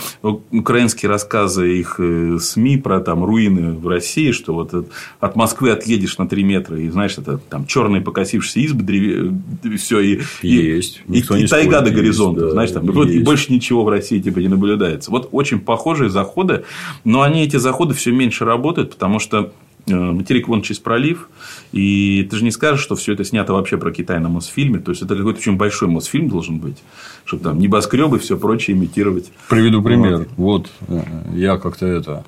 [0.52, 4.74] украинские рассказы их э, СМИ про там, руины в России, что вот
[5.20, 9.34] от Москвы отъедешь на 3 метра, и знаешь, это там черные покосившиеся избы, древе...
[9.64, 11.02] Э, все, и, есть.
[11.08, 14.40] и, и, и тайга до горизонта, да, знаешь, там, и больше ничего в России типа
[14.40, 15.12] не наблюдается.
[15.12, 16.64] Вот очень похожие заходы,
[17.04, 21.30] но они эти заходы все меньше работают, потому что Э, материк вон через пролив,
[21.72, 24.80] и ты же не скажешь, что все это снято вообще про Китай на Мосфильме.
[24.80, 26.78] То есть, это какой-то очень большой Мосфильм должен быть,
[27.26, 29.32] чтобы там небоскребы и все прочее имитировать.
[29.50, 30.28] Приведу пример.
[30.38, 31.04] Вот, вот э,
[31.36, 32.24] я как-то это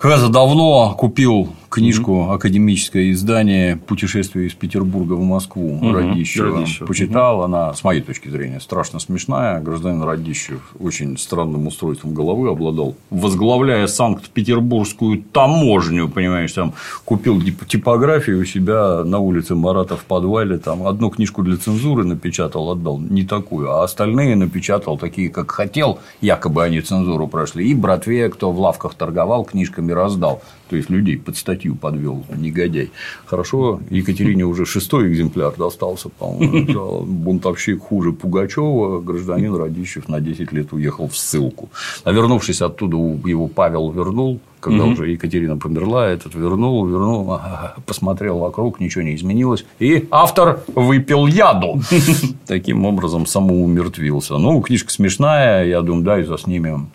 [0.00, 2.34] когда-то давно купил книжку mm-hmm.
[2.34, 5.92] академическое издание «Путешествие из Петербурга в Москву» mm-hmm.
[5.92, 6.58] Радищева.
[6.58, 6.86] Радищев.
[6.86, 7.44] Почитал, mm-hmm.
[7.44, 9.60] она, с моей точки зрения, страшно смешная.
[9.60, 12.96] Гражданин Радищев очень странным устройством головы обладал.
[13.10, 16.74] Возглавляя Санкт-Петербургскую таможню, понимаешь, там
[17.04, 22.68] купил типографию у себя на улице Марата в подвале, там одну книжку для цензуры напечатал,
[22.70, 28.28] отдал, не такую, а остальные напечатал такие, как хотел, якобы они цензуру прошли, и братве,
[28.28, 30.42] кто в лавках торговал, книжками раздал.
[30.70, 32.92] То есть людей под статью подвел негодяй.
[33.26, 37.02] Хорошо, Екатерине уже шестой экземпляр достался, по-моему.
[37.06, 41.70] Бунтовщик хуже Пугачева, гражданин Радищев на 10 лет уехал в ссылку.
[42.04, 44.92] А вернувшись оттуда, его Павел вернул, когда угу.
[44.92, 47.40] уже Екатерина померла, этот вернул, вернул,
[47.84, 49.64] посмотрел вокруг, ничего не изменилось.
[49.80, 51.80] И автор выпил яду.
[52.46, 54.38] Таким образом, самоумертвился.
[54.38, 56.90] Ну, книжка смешная, я думаю, да, и заснимем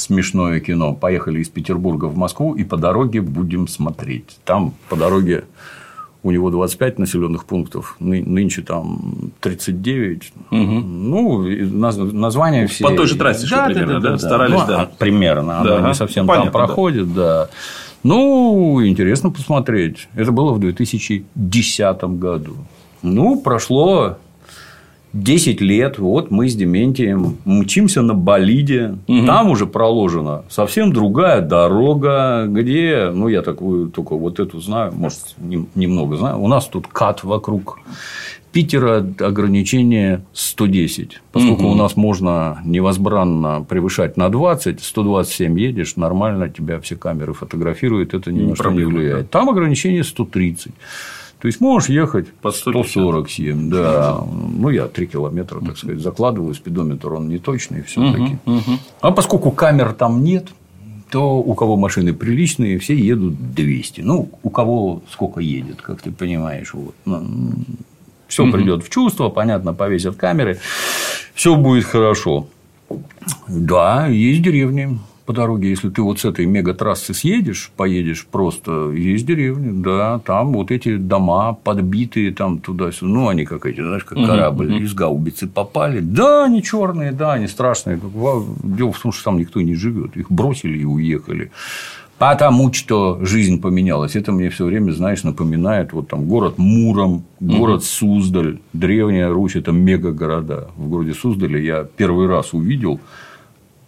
[0.00, 0.94] смешное кино.
[0.94, 4.38] Поехали из Петербурга в Москву и по дороге будем смотреть.
[4.44, 5.44] Там по дороге
[6.22, 10.32] у него 25 населенных пунктов, нынче там 39.
[10.50, 10.58] Угу.
[10.60, 11.42] Ну,
[12.12, 12.84] название все.
[12.84, 14.90] По той же трассе, да, что примерно, да, да, да, старались, ну, да.
[14.98, 15.78] Примерно, да.
[15.78, 17.44] оно не совсем Понятно, там проходит, да.
[17.44, 17.50] да.
[18.02, 20.08] Ну, интересно посмотреть.
[20.14, 22.56] Это было в 2010 году.
[23.02, 24.18] Ну, прошло
[25.12, 29.26] 10 лет, вот мы с Дементием мчимся на болиде, угу.
[29.26, 35.20] там уже проложена совсем другая дорога, где, ну, я такую только вот эту знаю, может,
[35.38, 37.78] немного знаю, у нас тут кат вокруг
[38.52, 41.20] Питера ограничение 110.
[41.32, 41.72] Поскольку угу.
[41.72, 48.32] у нас можно невозбранно превышать на 20, 127 едешь, нормально тебя все камеры фотографируют, это
[48.32, 49.30] ни на что не влияет.
[49.30, 49.38] Да.
[49.38, 50.72] Там ограничение 130.
[51.40, 54.22] То есть можешь ехать по 147, да.
[54.22, 58.38] Ну, я 3 километра, так сказать, закладываю, спидометр он не точный, все-таки.
[59.00, 60.48] А поскольку камер там нет,
[61.10, 64.02] то у кого машины приличные, все едут 200.
[64.02, 66.74] Ну, у кого сколько едет, как ты понимаешь.
[66.74, 66.94] Вот.
[67.04, 67.54] Ну,
[68.28, 70.58] все придет в чувство, понятно, повесят камеры,
[71.34, 72.46] все будет хорошо.
[73.48, 74.98] Да, есть деревни,
[75.30, 80.52] по дороге, если ты вот с этой мегатрассы съедешь, поедешь просто, есть деревни, да, там
[80.54, 85.46] вот эти дома подбитые там туда-сюда, ну, они как эти, знаешь, как корабль из гаубицы
[85.46, 88.00] попали, да, они черные, да, они страшные,
[88.64, 91.52] дело в том, что там никто не живет, их бросили и уехали.
[92.18, 94.16] Потому что жизнь поменялась.
[94.16, 97.84] Это мне все время, знаешь, напоминает вот там город Муром, город угу.
[97.84, 100.70] Суздаль, древняя Русь, это мегагорода.
[100.76, 102.98] В городе Суздале я первый раз увидел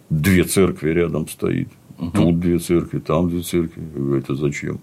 [0.09, 1.69] две церкви рядом стоит.
[1.99, 2.11] Угу.
[2.11, 4.17] Тут две церкви, там две церкви.
[4.17, 4.79] Это зачем?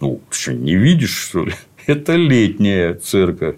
[0.00, 1.52] Ну, ты что, не видишь, что ли?
[1.86, 3.56] Это летняя церковь.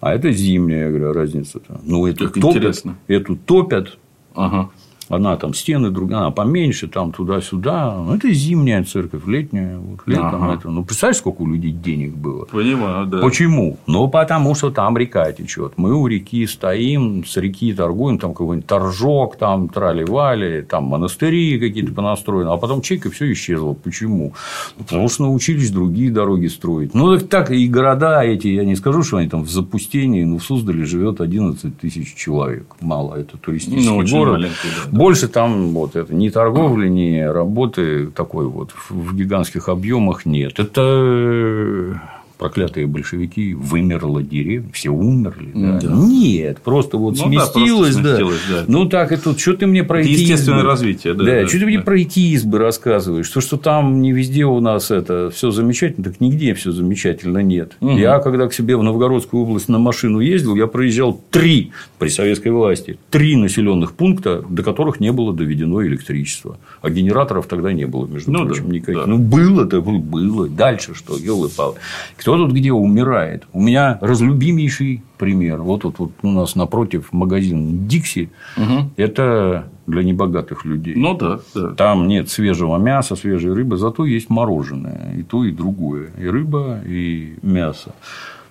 [0.00, 1.80] А это зимняя, я говорю, разница-то.
[1.82, 2.98] Ну, эту топят, интересно.
[3.08, 3.96] эту топят,
[4.34, 4.70] ага.
[5.08, 7.94] Она там стены другая, она поменьше, там туда-сюда.
[7.98, 9.78] Ну, это зимняя церковь, летняя.
[9.78, 10.54] Вот летом ага.
[10.54, 10.70] это.
[10.70, 12.46] Ну, представляешь, сколько у людей денег было?
[12.46, 13.18] Понимаю, да.
[13.18, 13.78] Почему?
[13.86, 15.74] Ну, потому что там река течет.
[15.76, 21.92] Мы у реки стоим, с реки торгуем, там какой-нибудь торжок, там трали-вали, там монастыри какие-то
[21.92, 23.74] понастроены, а потом чек, и все исчезло.
[23.74, 24.32] Почему?
[24.78, 26.94] Ну, потому что научились другие дороги строить.
[26.94, 30.38] Ну, так, так и города эти, я не скажу, что они там в запустении, но
[30.38, 32.66] в Суздале живет 11 тысяч человек.
[32.80, 34.34] Мало, это туристический ну, город.
[34.34, 34.93] Маленький, да.
[34.94, 40.60] Больше там вот это ни торговли, ни работы такой вот в гигантских объемах нет.
[40.60, 42.00] Это
[42.38, 45.50] проклятые большевики, вымерла деревня, все умерли.
[45.54, 45.80] Да?
[45.80, 45.94] Да.
[45.94, 48.60] Нет, просто вот ну, сместилось, да, просто да.
[48.60, 48.64] да.
[48.68, 50.70] Ну так и тут, что ты мне про это естественное избы?
[50.70, 51.24] развитие, да.
[51.24, 51.66] Да, да что ты да.
[51.66, 53.28] мне про эти избы рассказываешь?
[53.28, 57.76] То, что там не везде у нас это все замечательно, так нигде все замечательно нет.
[57.80, 57.96] Угу.
[57.96, 62.48] Я когда к себе в Новгородскую область на машину ездил, я проезжал три при советской
[62.48, 66.58] власти, три населенных пункта, до которых не было доведено электричество.
[66.82, 69.02] А генераторов тогда не было, между ну, прочим, да, никаких.
[69.02, 69.06] Да.
[69.06, 70.48] Ну, было-то было.
[70.48, 71.76] Дальше что, елы палы
[72.24, 73.44] кто тут где умирает?
[73.52, 75.60] У меня разлюбимейший пример.
[75.60, 78.30] Вот вот, вот у нас напротив магазин Дикси.
[78.56, 78.92] Угу.
[78.96, 80.94] Это для небогатых людей.
[80.96, 81.74] Ну да, да.
[81.74, 85.14] Там нет свежего мяса, свежей рыбы, зато есть мороженое.
[85.18, 86.12] И то, и другое.
[86.18, 87.94] И рыба, и мясо.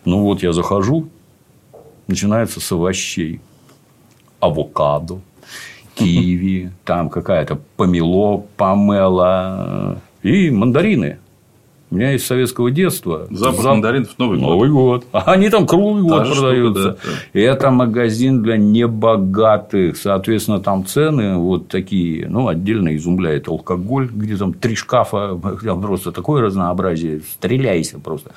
[0.06, 1.10] Ну вот я захожу,
[2.08, 3.42] начинается с овощей.
[4.40, 5.20] Авокадо,
[5.96, 11.18] киви, там какая-то помело, помела и мандарины.
[11.94, 13.28] У меня из советского детства.
[13.30, 13.74] Запах зап...
[13.74, 14.50] мандаринов Новый год.
[14.50, 15.06] Новый год.
[15.12, 16.98] А они там круглый год Та продаются.
[17.00, 19.96] Штука, да, Это магазин для небогатых.
[19.96, 22.28] Соответственно, там цены вот такие.
[22.28, 27.20] Ну, отдельно изумляет алкоголь, где там три шкафа, там просто такое разнообразие.
[27.20, 28.32] Стреляйся просто.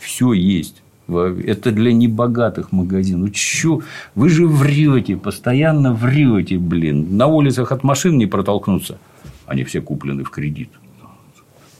[0.00, 0.82] Все есть.
[1.06, 3.20] Это для небогатых магазин.
[3.20, 3.82] Ну, чё?
[4.16, 7.16] Вы же врете, постоянно врете, блин.
[7.16, 8.98] На улицах от машин не протолкнуться.
[9.46, 10.70] Они все куплены в кредит.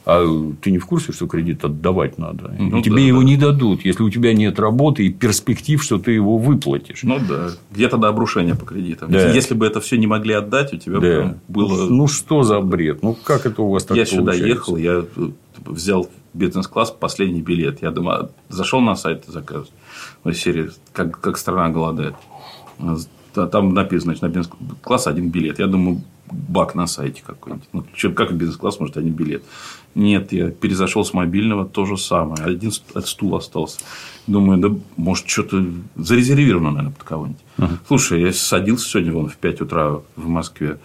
[0.08, 0.24] А
[0.62, 2.54] ты не в курсе, что кредит отдавать надо?
[2.56, 3.24] Ну, и тебе да, его да.
[3.24, 7.02] не дадут, если у тебя нет работы и перспектив, что ты его выплатишь.
[7.02, 7.50] Ну да.
[7.72, 9.10] Где тогда обрушение по кредитам?
[9.10, 9.32] Да.
[9.32, 11.36] Если бы это все не могли отдать, у тебя да.
[11.48, 11.90] было.
[11.90, 13.02] Ну что за бред?
[13.02, 14.32] Ну как это у вас так Я получается?
[14.32, 15.04] сюда ехал, я
[15.64, 17.82] взял бизнес-класс последний билет.
[17.82, 19.66] Я думаю, зашел на сайт и заказ.
[20.22, 22.14] Ну, серии как, как страна голодает.
[23.34, 25.58] Там написано, значит, на бизнес-класс один билет.
[25.58, 27.68] Я думаю, бак на сайте какой-нибудь.
[27.72, 27.84] Ну,
[28.14, 29.42] как бизнес-класс может один билет?
[29.96, 32.44] Нет, я перезашел с мобильного, то же самое.
[32.44, 33.80] Один стул остался.
[34.26, 34.68] Думаю, да,
[34.98, 35.64] может, что-то
[35.96, 37.40] зарезервировано, наверное, под кого-нибудь.
[37.56, 37.78] Uh-huh.
[37.88, 40.76] Слушай, я садился сегодня вон в 5 утра в Москве.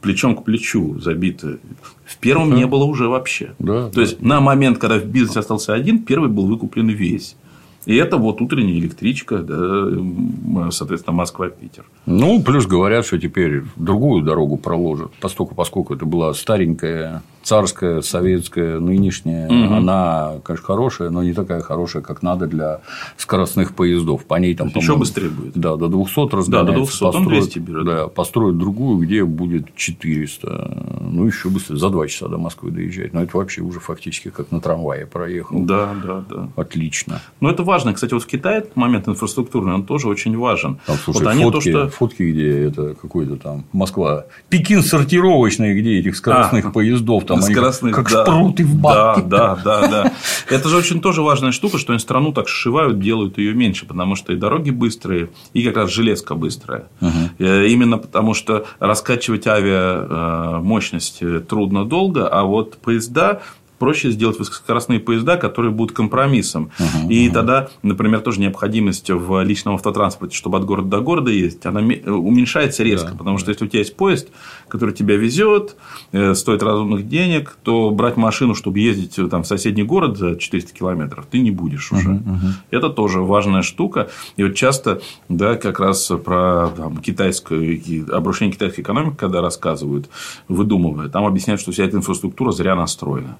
[0.00, 1.58] Плечом к плечу забито.
[2.06, 2.56] В первом uh-huh.
[2.56, 3.54] не было уже вообще.
[3.58, 4.00] Да, то да.
[4.00, 7.36] есть, на момент, когда в бизнесе остался один, первый был выкуплен весь.
[7.84, 11.84] И это вот утренняя электричка, да, соответственно, Москва-Питер.
[12.06, 18.80] Ну, плюс говорят, что теперь другую дорогу проложат, поскольку, поскольку это была старенькая царская, советская,
[18.80, 19.74] нынешняя, угу.
[19.74, 22.80] она, конечно, хорошая, но не такая хорошая, как надо для
[23.16, 24.24] скоростных поездов.
[24.24, 25.52] По ней там, Еще быстрее будет.
[25.54, 26.50] Да, до 200 разгоняется.
[26.50, 27.84] Да, до 200, построят, 200 берет.
[27.84, 30.98] Да, построят другую, где будет 400.
[31.00, 33.12] Ну, еще быстрее, за 2 часа до Москвы доезжать.
[33.12, 35.60] Но это вообще уже фактически как на трамвае проехал.
[35.60, 36.48] Да, да, да.
[36.56, 37.20] Отлично.
[37.40, 37.92] Но это важно.
[37.92, 40.78] Кстати, вот в Китае момент инфраструктурный, он тоже очень важен.
[40.86, 41.88] Там, слушай, вот они фотки, то, что...
[41.90, 44.24] фотки, где это какой-то там Москва.
[44.48, 49.22] Пекин сортировочный, где этих скоростных а, поездов там скоростных, как да, шпруты в банке.
[49.26, 50.12] Да, да, да, да.
[50.48, 54.16] Это же очень тоже важная штука, что они страну так сшивают, делают ее меньше, потому
[54.16, 56.86] что и дороги быстрые, и как раз железка быстрая.
[57.00, 57.44] Угу.
[57.44, 63.40] Именно потому что раскачивать авиа э, мощность трудно долго, а вот поезда
[63.78, 66.70] проще сделать высокоскоростные поезда, которые будут компромиссом.
[66.78, 67.32] Uh-huh, и uh-huh.
[67.32, 72.82] тогда, например, тоже необходимость в личном автотранспорте, чтобы от города до города ездить, она уменьшается
[72.82, 73.12] резко.
[73.12, 74.28] Да, потому что если у тебя есть поезд,
[74.68, 75.76] который тебя везет,
[76.12, 80.36] э, стоит разумных денег, то брать машину, чтобы ездить э, там, в соседний город за
[80.36, 82.10] 400 километров, ты не будешь уже.
[82.10, 82.52] Uh-huh, uh-huh.
[82.70, 84.08] Это тоже важная штука.
[84.36, 87.80] И вот часто, да, как раз про там, китайскую,
[88.14, 90.08] обрушение китайской экономики, когда рассказывают,
[90.48, 93.36] выдумывая, там объясняют, что вся эта инфраструктура зря настроена.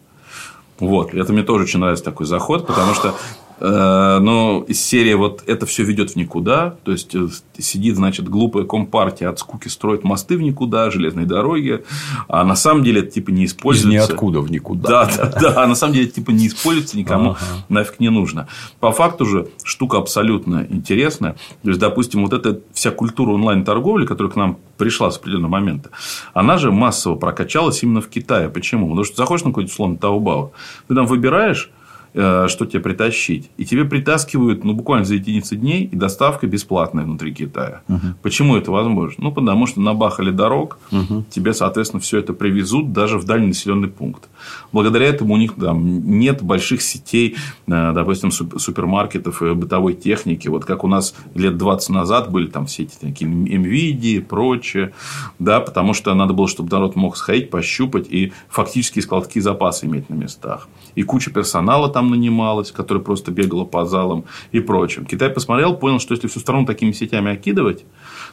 [0.80, 3.14] Вот, это мне тоже очень нравится такой заход, потому что
[3.60, 6.76] но из серии вот это все ведет в никуда.
[6.82, 7.28] То есть э,
[7.58, 11.84] сидит, значит, глупая компартия от скуки строит мосты в никуда, железные дороги.
[12.28, 13.88] А на самом деле это типа не используется.
[13.88, 14.88] Из ниоткуда в никуда.
[14.88, 15.62] Да, да, да.
[15.62, 17.40] А на самом деле это типа не используется, никому ага.
[17.68, 18.48] нафиг не нужно.
[18.80, 21.36] По факту же штука абсолютно интересная.
[21.62, 25.90] То есть, допустим, вот эта вся культура онлайн-торговли, которая к нам пришла с определенного момента,
[26.32, 28.48] она же массово прокачалась именно в Китае.
[28.48, 28.88] Почему?
[28.88, 30.52] Потому что заходишь на какой-то условно Таобао,
[30.88, 31.83] ты там выбираешь Э,
[32.14, 33.50] что тебе притащить.
[33.56, 37.82] И тебе притаскивают ну, буквально за единицы дней, и доставка бесплатная внутри Китая.
[37.88, 38.06] Угу.
[38.22, 39.24] Почему это возможно?
[39.24, 41.24] Ну, потому что набахали дорог, угу.
[41.30, 44.28] тебе, соответственно, все это привезут даже в дальний населенный пункт.
[44.72, 47.36] Благодаря этому у них там, нет больших сетей,
[47.66, 50.48] э, допустим, супермаркетов и бытовой техники.
[50.48, 54.92] Вот как у нас лет 20 назад были там все эти такие NVIDIA и прочее.
[55.38, 60.08] Да, потому что надо было, чтобы народ мог сходить, пощупать и фактически складские запасы иметь
[60.10, 60.68] на местах.
[60.94, 65.06] И куча персонала там там нанималась, которая просто бегала по залам и прочим.
[65.06, 67.84] Китай посмотрел, понял, что если всю страну такими сетями окидывать,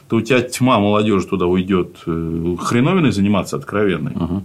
[0.08, 4.12] то у тебя тьма молодежи туда уйдет э, хреновиной заниматься откровенной.
[4.12, 4.44] Угу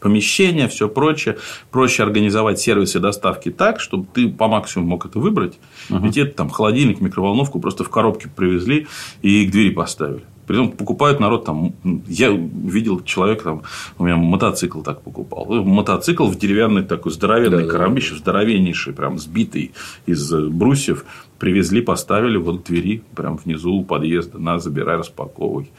[0.00, 1.36] помещения, все прочее.
[1.70, 5.58] Проще организовать сервисы доставки так, чтобы ты по максимуму мог это выбрать.
[5.90, 6.02] Uh-huh.
[6.02, 8.86] Ведь это там холодильник, микроволновку просто в коробке привезли
[9.20, 10.22] и к двери поставили.
[10.50, 11.74] Притом покупают народ там.
[12.08, 13.62] Я видел человека там,
[13.98, 15.46] у меня мотоцикл так покупал.
[15.62, 18.20] Мотоцикл в деревянной такой здоровенной да, коробище, да, да.
[18.22, 19.70] здоровеннейший, прям сбитый
[20.06, 21.04] из брусьев
[21.40, 25.70] привезли, поставили вот к двери, прям внизу у подъезда, на, забирай, распаковывай.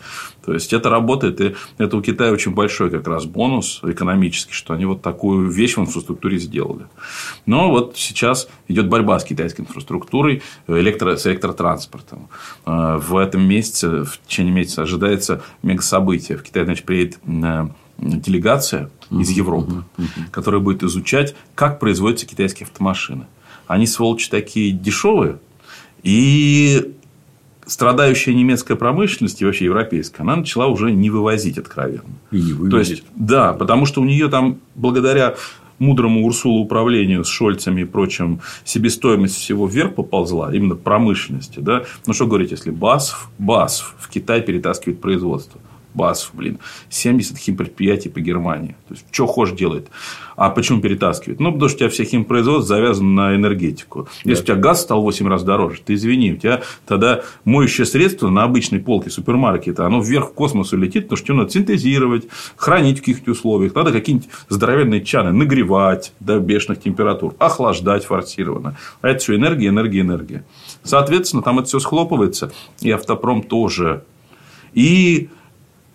[0.43, 4.73] То есть, это работает, и это у Китая очень большой как раз бонус экономический, что
[4.73, 6.88] они вот такую вещь в инфраструктуре сделали.
[7.45, 12.27] Но вот сейчас идет борьба с китайской инфраструктурой, электро, с электротранспортом.
[12.65, 16.39] Э, в этом месяце, в течение месяца ожидается мегасобытие.
[16.39, 17.67] В Китай, значит, приедет э,
[17.99, 19.83] делегация из Европы,
[20.31, 23.27] которая будет изучать, как производятся китайские автомашины.
[23.67, 25.39] Они, сволочи, такие дешевые,
[26.03, 26.94] и
[27.65, 32.03] страдающая немецкая промышленность и вообще европейская, она начала уже не вывозить откровенно.
[32.32, 35.36] И не То есть, да, потому что у нее там, благодаря
[35.80, 41.60] мудрому Урсулу управлению с Шольцами и прочим, себестоимость всего вверх поползла, именно промышленности.
[41.60, 41.84] Да?
[42.06, 45.60] Ну, что говорить, если БАСФ, БАСФ в Китай перетаскивает производство.
[45.93, 46.59] БАСФ, блин,
[46.89, 48.76] 70 химпредприятий по Германии.
[48.88, 49.89] То есть, что хочешь делает.
[50.35, 51.39] А почему перетаскивает?
[51.39, 54.07] Ну, потому что у тебя все химпроизводство завязано на энергетику.
[54.23, 54.53] Если да.
[54.53, 58.30] у тебя газ стал в 8 раз дороже, ты извини, у тебя тогда моющее средство
[58.30, 62.97] на обычной полке супермаркета, оно вверх в космос улетит, потому что тебе надо синтезировать, хранить
[62.97, 63.76] в каких-то условиях.
[63.76, 68.77] Надо какие-нибудь здоровенные чаны нагревать до бешеных температур, охлаждать форсированно.
[69.01, 70.43] А это все энергия, энергия, энергия.
[70.84, 74.03] Соответственно, там это все схлопывается, и автопром тоже.
[74.73, 75.30] И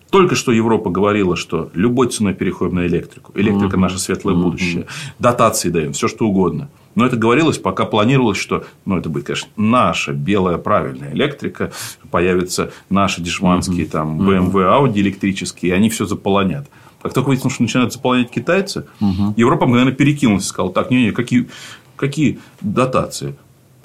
[0.09, 3.31] только что Европа говорила, что любой ценой переходим на электрику.
[3.35, 3.81] Электрика угу.
[3.81, 4.43] наше светлое угу.
[4.43, 4.87] будущее.
[5.19, 6.69] Дотации даем, все что угодно.
[6.95, 11.71] Но это говорилось, пока планировалось, что ну, это будет, конечно, наша белая правильная электрика,
[12.09, 13.91] появятся наши дешманские угу.
[13.91, 16.67] там BMW, Audi электрические, и они все заполонят.
[17.01, 19.33] Как только выяснилось, что начинают заполнять китайцы, угу.
[19.35, 21.49] Европа, наверное, перекинулась и сказала, так, не, не, какие,
[21.95, 23.35] какие дотации?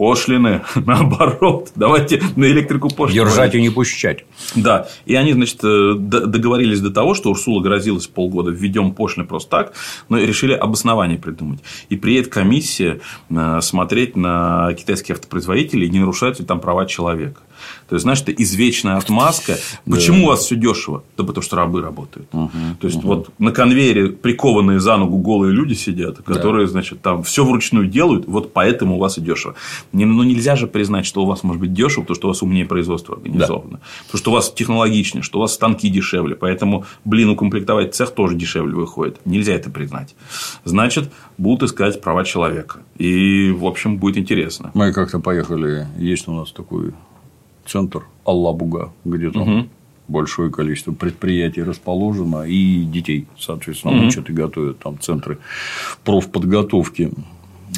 [0.03, 3.25] Пошлины, наоборот, давайте на электрику пошлины.
[3.25, 4.25] Держать и не пущать.
[4.57, 9.51] Да, и они, значит, э, договорились до того, что Урсула грозилась полгода введем пошлины просто
[9.51, 9.75] так,
[10.09, 11.61] но решили обоснование придумать.
[11.89, 13.01] И приедет комиссия
[13.31, 17.41] э, смотреть на китайские автопроизводители, не нарушают ли там права человека.
[17.89, 19.57] То есть, знаешь, это извечная отмазка.
[19.85, 21.05] Почему у вас все дешево?
[21.17, 22.29] Да потому что рабы работают.
[22.31, 27.45] То есть, вот на конвейере прикованные за ногу голые люди сидят, которые, значит, там все
[27.45, 29.55] вручную делают, вот поэтому у вас и дешево.
[29.93, 32.65] Ну, нельзя же признать, что у вас может быть дешево, потому что у вас умнее
[32.65, 33.81] производство организовано.
[34.07, 36.35] Потому что у вас технологичнее, что у вас станки дешевле.
[36.35, 39.21] Поэтому, блин, укомплектовать цех тоже дешевле выходит.
[39.25, 40.15] Нельзя это признать.
[40.65, 42.81] Значит, будут искать права человека.
[42.99, 44.71] И, в общем, будет интересно.
[44.75, 46.93] Мы как-то поехали, есть у нас такой
[47.67, 49.69] центр Аллабуга, где там угу.
[50.09, 54.07] большое количество предприятий расположено, и детей, соответственно, угу.
[54.07, 55.39] учат и готовят там центры
[56.05, 57.13] профподготовки.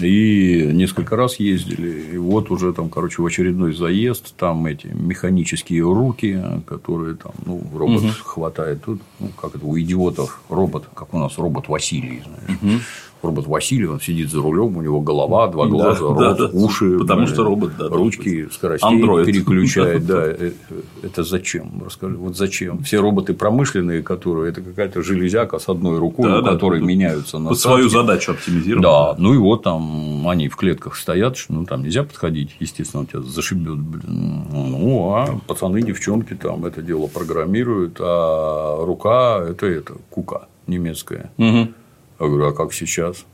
[0.03, 5.83] И несколько раз ездили, и вот уже там, короче, в очередной заезд, там эти механические
[5.83, 8.11] руки, которые там, ну, робот угу.
[8.25, 12.61] хватает тут, ну, как это у идиотов робот, как у нас робот Василий, знаешь.
[12.61, 12.81] Угу
[13.25, 16.51] робот Василий, он сидит за рулем, у него голова, два глаза, да, рот, да, да,
[16.53, 19.25] уши, потому что робот, да, ручки, скоростей Android.
[19.25, 20.53] переключает, да, э,
[21.03, 21.83] это зачем?
[21.85, 22.83] Расскажи, вот зачем?
[22.83, 27.39] Все роботы промышленные, которые это какая-то железяка с одной рукой, да, у которой да, меняются
[27.39, 28.83] на под свою задачу оптимизировать.
[28.83, 33.07] Да, ну и вот там они в клетках стоят, ну там нельзя подходить, естественно, он
[33.07, 34.45] тебя зашибет, блин.
[34.51, 41.31] Ну, а пацаны, девчонки там это дело программируют, а рука это это кука немецкая.
[41.39, 41.69] Угу.
[42.25, 43.25] Я говорю, а как сейчас?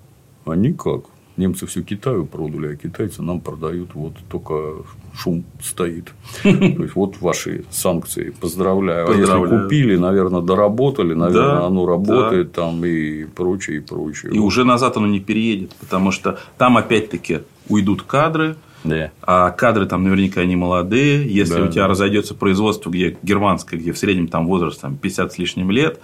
[0.45, 1.03] А никак.
[1.37, 4.85] Немцы все Китаю продали, а китайцы нам продают, вот только
[5.17, 6.13] шум стоит.
[6.43, 8.35] То есть, вот ваши санкции.
[8.41, 9.07] Поздравляю.
[9.07, 9.43] Поздравляю.
[9.43, 12.63] А если купили, наверное, доработали, наверное, да, оно работает да.
[12.63, 14.33] там и прочее, и прочее.
[14.35, 14.47] И вот.
[14.47, 19.11] уже назад оно не переедет, потому что там опять-таки уйдут кадры, да.
[19.23, 21.29] А кадры там наверняка не молодые.
[21.31, 21.89] Если да, у тебя да.
[21.89, 26.01] разойдется производство, где германское, где в среднем там возраст там, 50 с лишним лет,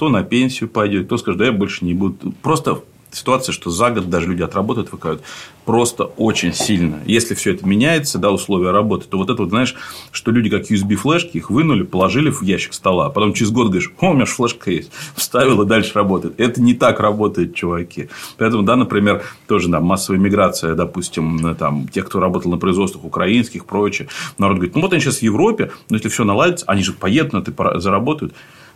[0.00, 2.32] кто на пенсию пойдет, кто скажет, да я больше не буду.
[2.40, 5.20] Просто ситуация, что за год даже люди отработают, выкают
[5.66, 7.00] просто очень сильно.
[7.04, 9.74] Если все это меняется, да, условия работы, то вот это вот, знаешь,
[10.10, 13.92] что люди как USB-флешки, их вынули, положили в ящик стола, а потом через год говоришь,
[14.00, 16.40] о, у меня же флешка есть, вставил и дальше работает.
[16.40, 18.08] Это не так работает, чуваки.
[18.38, 23.66] Поэтому, да, например, тоже да, массовая миграция, допустим, там, тех, кто работал на производствах украинских,
[23.66, 24.08] прочее.
[24.38, 27.34] Народ говорит, ну вот они сейчас в Европе, но если все наладится, они же поедут
[27.34, 28.32] на это, заработают.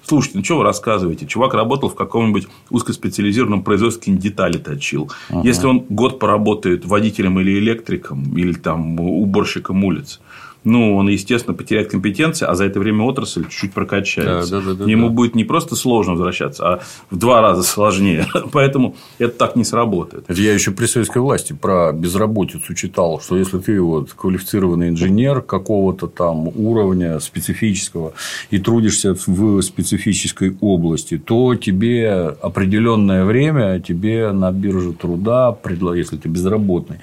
[0.07, 1.27] Слушайте, ну что вы рассказываете?
[1.27, 5.11] Чувак работал в каком-нибудь узкоспециализированном производстве, детали точил.
[5.31, 5.41] Ага.
[5.43, 10.21] Если он год поработает водителем или электриком, или там уборщиком улиц,
[10.65, 14.61] ну, он, естественно, потеряет компетенции, а за это время отрасль чуть-чуть прокачается.
[14.61, 15.15] Да, да, да, Ему да.
[15.15, 16.81] будет не просто сложно возвращаться, а
[17.11, 18.27] в два раза сложнее.
[18.53, 20.25] Поэтому это так не сработает.
[20.29, 26.07] Я еще при советской власти про безработицу читал, что если ты вот квалифицированный инженер какого-то
[26.07, 28.15] там уровня специфического
[28.51, 35.57] и трудишься в специфической области, то тебе определенное время тебе на бирже труда,
[35.95, 36.99] если ты безработный,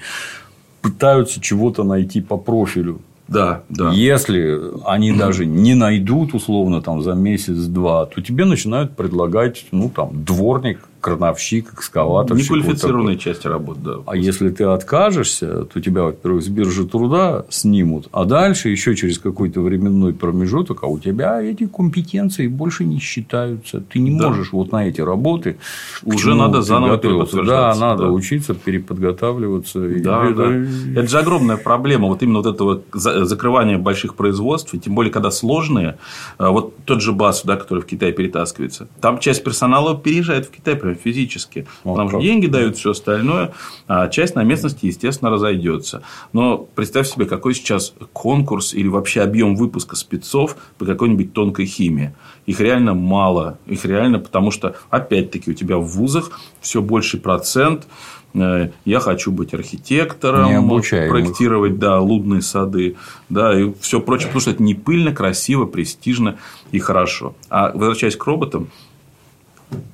[0.80, 3.00] пытаются чего-то найти по профилю.
[3.28, 3.90] Да, да.
[3.92, 10.24] Если они даже не найдут, условно, там, за месяц-два, то тебе начинают предлагать, ну, там,
[10.24, 12.36] дворник, крановщик, экскаватор.
[12.36, 13.94] Неквалифицированные вот части работы, да.
[14.06, 19.18] А если ты откажешься, то тебя, во-первых, с биржи труда снимут, а дальше еще через
[19.18, 23.80] какой-то временной промежуток, а у тебя эти компетенции больше не считаются.
[23.80, 24.28] Ты не да.
[24.28, 25.58] можешь вот на эти работы.
[26.04, 26.98] Уже надо заново
[27.44, 28.10] Да, надо да.
[28.10, 29.80] учиться, переподготавливаться.
[29.80, 30.34] Да, и...
[30.34, 31.00] да.
[31.00, 32.06] Это же огромная проблема.
[32.06, 35.98] Вот именно вот это вот закрывание больших производств, и тем более, когда сложные,
[36.38, 40.50] а, вот тот же БАС, да, который в Китай перетаскивается, там часть персонала переезжает в
[40.50, 41.66] Китай прям физически.
[41.84, 43.52] Вот Потому что деньги дают все остальное,
[43.88, 46.02] а часть на местности, естественно, разойдется.
[46.32, 52.14] Но представь себе, какой сейчас конкурс или вообще объем выпуска спецов по какой-нибудь тонкой химии.
[52.46, 53.58] Их реально мало.
[53.66, 57.86] Их реально, потому что, опять-таки, у тебя в вузах все больший процент
[58.34, 60.68] э, я хочу быть архитектором,
[61.08, 62.96] проектировать, да, лудные сады,
[63.28, 66.36] да, и все прочее, потому что это не пыльно, красиво, престижно
[66.72, 67.34] и хорошо.
[67.48, 68.68] А возвращаясь к роботам,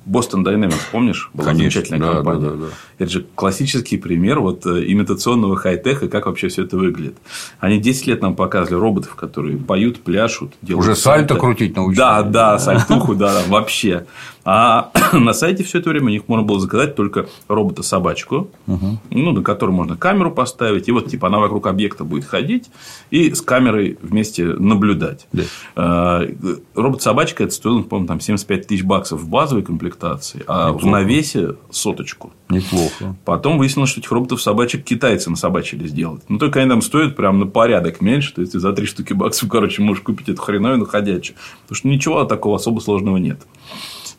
[0.05, 1.29] Boston Dynamics, помнишь?
[1.33, 2.39] Была Конечно, замечательная да, компания.
[2.41, 2.67] Да, да, да.
[2.97, 7.17] Это же классический пример вот э, имитационного хай-теха, как вообще все это выглядит.
[7.59, 10.85] Они 10 лет нам показывали роботов, которые поют, пляшут, делают.
[10.85, 11.97] Уже сальто крутить научились.
[11.97, 14.05] Да, да, сальтуху, да, вообще.
[14.51, 18.97] А на сайте все это время у них можно было заказать только робота-собачку, угу.
[19.11, 20.87] ну, на которую можно камеру поставить.
[20.87, 22.71] И вот, типа, она вокруг объекта будет ходить
[23.11, 25.27] и с камерой вместе наблюдать.
[25.31, 25.43] Да.
[25.75, 26.27] А,
[26.73, 30.83] робот-собачка это стоило, по-моему, там 75 тысяч баксов в базовой комплектации, а Неплохо.
[30.83, 32.33] в навесе соточку.
[32.49, 33.15] Неплохо.
[33.25, 36.23] Потом выяснилось, что этих роботов-собачек китайцы насобачили сделать.
[36.27, 38.33] Ну, только они там стоят прям на порядок меньше.
[38.33, 41.37] То есть, за три штуки баксов, короче, можешь купить эту хреновину ходячую.
[41.61, 43.41] Потому что ничего такого особо сложного нет.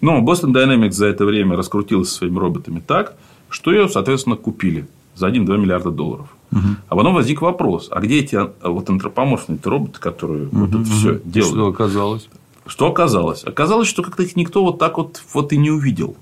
[0.01, 3.15] Но Boston Dynamics за это время раскрутился своими роботами так,
[3.49, 6.29] что ее, соответственно, купили за 1-2 миллиарда долларов.
[6.53, 6.61] Угу.
[6.89, 10.85] А потом возник вопрос, а где эти а, вот антропоморфные роботы, которые угу, вот это
[10.85, 11.55] все делают?
[11.55, 12.29] Что оказалось?
[12.67, 13.45] Что оказалось?
[13.45, 16.17] Оказалось, что как-то их никто вот так вот, вот и не увидел.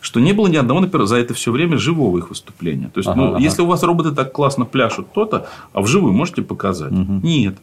[0.00, 2.88] Что не было ни одного, например, за это все время живого их выступления.
[2.88, 3.38] То есть, ага, ну, ага.
[3.38, 6.92] если у вас роботы так классно пляшут то-то, а вживую можете показать?
[6.92, 7.20] Угу.
[7.22, 7.58] Нет.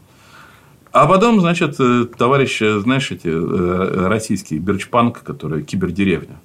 [0.97, 6.39] А потом, значит, э, товарищи, знаешь, эти э, российские Берчпанк, которые кибердеревня,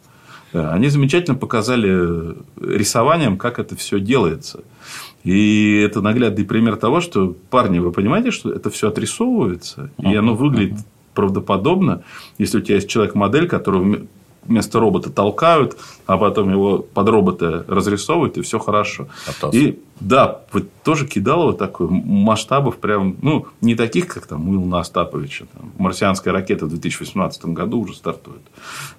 [0.53, 4.61] э, они замечательно показали рисованием, как это все делается.
[5.24, 10.35] И это наглядный пример того, что, парни, вы понимаете, что это все отрисовывается, и оно
[10.35, 10.81] выглядит
[11.15, 12.03] правдоподобно,
[12.37, 14.07] если у тебя есть человек-модель, который
[14.44, 19.09] вместо робота толкают, а потом его под робота разрисовывают, и все хорошо.
[19.27, 19.55] Атас.
[19.55, 24.55] И да, вот тоже кидало вот такой масштабов прям, ну, не таких, как там у
[24.55, 25.47] Илона Остаповича.
[25.52, 28.43] Там, марсианская ракета в 2018 году уже стартует.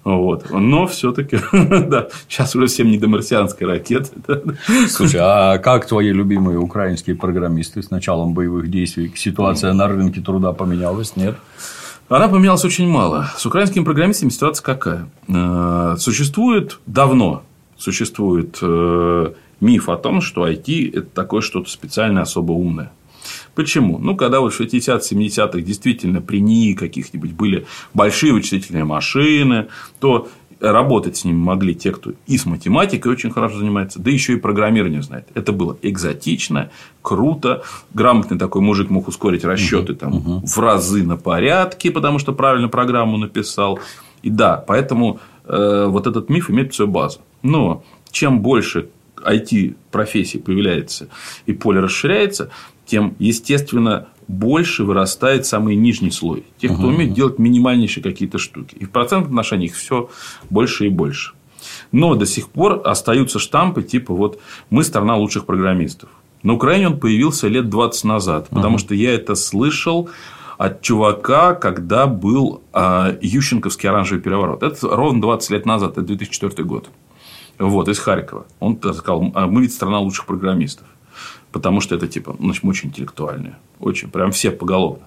[0.02, 0.50] Вот.
[0.50, 4.12] Но все-таки, да, сейчас уже всем не до марсианской ракеты.
[4.88, 9.12] Слушай, а как твои любимые украинские программисты с началом боевых действий?
[9.14, 11.36] Ситуация на рынке труда поменялась, нет?
[12.08, 13.30] Она поменялась очень мало.
[13.36, 15.08] С украинскими программистами ситуация какая?
[15.28, 17.42] Э, существует давно
[17.76, 22.92] существует э, миф о том, что IT– это такое что-то специально особо умное.
[23.54, 23.98] Почему?
[23.98, 29.68] Ну, когда вот в 60-70-х действительно при НИИ каких-нибудь были большие вычислительные машины,
[29.98, 30.28] то
[30.72, 34.36] работать с ними могли те, кто и с математикой очень хорошо занимается, да еще и
[34.36, 35.28] программирование знает.
[35.34, 36.70] Это было экзотично,
[37.02, 37.62] круто.
[37.92, 40.46] Грамотный такой мужик мог ускорить расчеты угу, там, угу.
[40.46, 43.78] в разы на порядке, потому что правильно программу написал.
[44.22, 47.20] И да, поэтому э, вот этот миф имеет свою базу.
[47.42, 51.08] Но чем больше IT-профессий появляется
[51.46, 52.50] и поле расширяется,
[52.86, 56.44] тем, естественно, больше вырастает самый нижний слой.
[56.58, 58.76] Тех, кто умеет делать минимальнейшие какие-то штуки.
[58.76, 60.08] И в процентном отношении их все
[60.50, 61.32] больше и больше.
[61.92, 64.40] Но до сих пор остаются штампы типа вот
[64.70, 66.08] мы страна лучших программистов.
[66.42, 68.78] На Украине он появился лет 20 назад, потому угу.
[68.78, 70.10] что я это слышал
[70.58, 74.62] от чувака, когда был э, Ющенковский оранжевый переворот.
[74.62, 76.90] Это ровно 20 лет назад, это 2004 год.
[77.58, 78.46] Вот, из Харькова.
[78.60, 80.86] Он сказал, «А мы ведь страна лучших программистов
[81.54, 83.54] потому что это типа, ну, очень интеллектуальные.
[83.78, 85.04] Очень, прям все поголовно.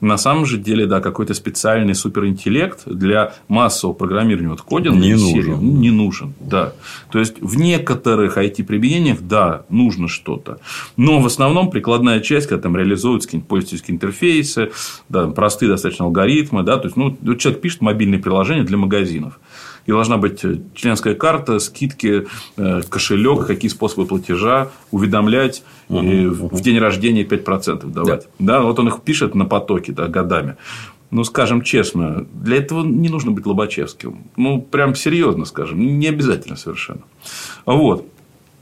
[0.00, 5.56] На самом же деле, да, какой-то специальный суперинтеллект для массового программирования вот кодинга не нужен.
[5.60, 6.72] Ну, не нужен, да.
[7.12, 10.58] То есть, в некоторых IT-применениях, да, нужно что-то.
[10.96, 14.70] Но в основном прикладная часть, когда там реализуются какие-нибудь пользовательские интерфейсы,
[15.10, 19.38] да, простые достаточно алгоритмы, да, то есть, ну, человек пишет мобильные приложения для магазинов
[19.86, 22.26] и должна быть э, членская карта, скидки,
[22.56, 28.28] э, кошелек, какие способы платежа, уведомлять угу, и в день рождения 5% давать.
[28.38, 28.58] Да.
[28.58, 30.56] да, вот он их пишет на потоке да, годами.
[31.10, 34.18] Ну, скажем честно, для этого не нужно быть Лобачевским.
[34.36, 37.02] Ну, прям серьезно скажем, не обязательно совершенно.
[37.66, 38.06] Вот.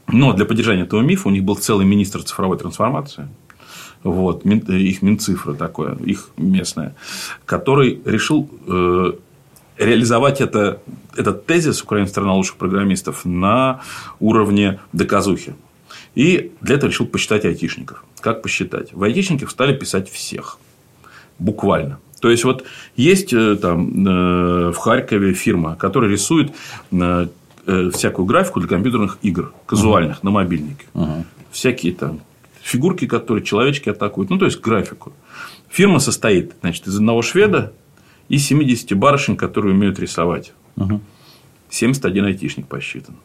[0.06, 3.28] Но для поддержания этого мифа у них был целый министр цифровой трансформации.
[4.04, 6.94] Вот, их Минцифра такое, их местное,
[7.44, 9.12] который решил э,
[9.78, 10.80] реализовать это,
[11.16, 13.80] этот тезис «Украина– страна лучших программистов» на
[14.20, 15.54] уровне доказухи.
[16.14, 18.04] И для этого решил посчитать айтишников.
[18.20, 18.92] Как посчитать?
[18.92, 20.58] В айтишников стали писать всех.
[21.38, 21.98] Буквально.
[22.20, 22.64] То есть, вот
[22.96, 26.52] есть э, там э, в Харькове фирма, которая рисует
[26.90, 27.28] э,
[27.92, 30.24] всякую графику для компьютерных игр, казуальных, uh-huh.
[30.24, 30.86] на мобильнике.
[30.94, 31.24] Uh-huh.
[31.52, 32.20] Всякие там
[32.60, 34.30] фигурки, которые человечки атакуют.
[34.30, 35.12] Ну, то есть, графику.
[35.68, 37.72] Фирма состоит значит, из одного шведа,
[38.28, 40.52] и 70 барышень, которые умеют рисовать.
[40.76, 41.00] Угу.
[41.70, 43.16] 71 айтишник посчитан.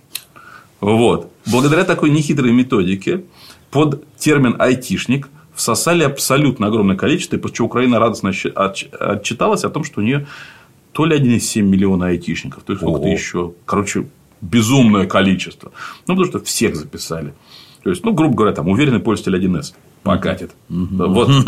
[0.80, 1.32] Вот.
[1.46, 3.24] Благодаря такой нехитрой методике
[3.72, 10.02] под термин айтишник всосали абсолютно огромное количество, и после Украина радостно отчиталась о том, что
[10.02, 10.28] у нее
[10.92, 13.54] то ли 1,7 миллиона айтишников, то есть сколько-то еще.
[13.66, 14.08] Короче,
[14.42, 15.72] безумное количество.
[16.08, 17.34] Ну, потому что всех записали.
[17.84, 19.74] То есть, ну, грубо говоря, там уверенный пользователь 1С
[20.04, 20.52] покатит.
[20.70, 21.30] Вот.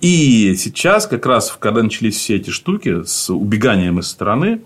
[0.00, 4.60] И сейчас, как раз, когда начались все эти штуки с убеганием из страны,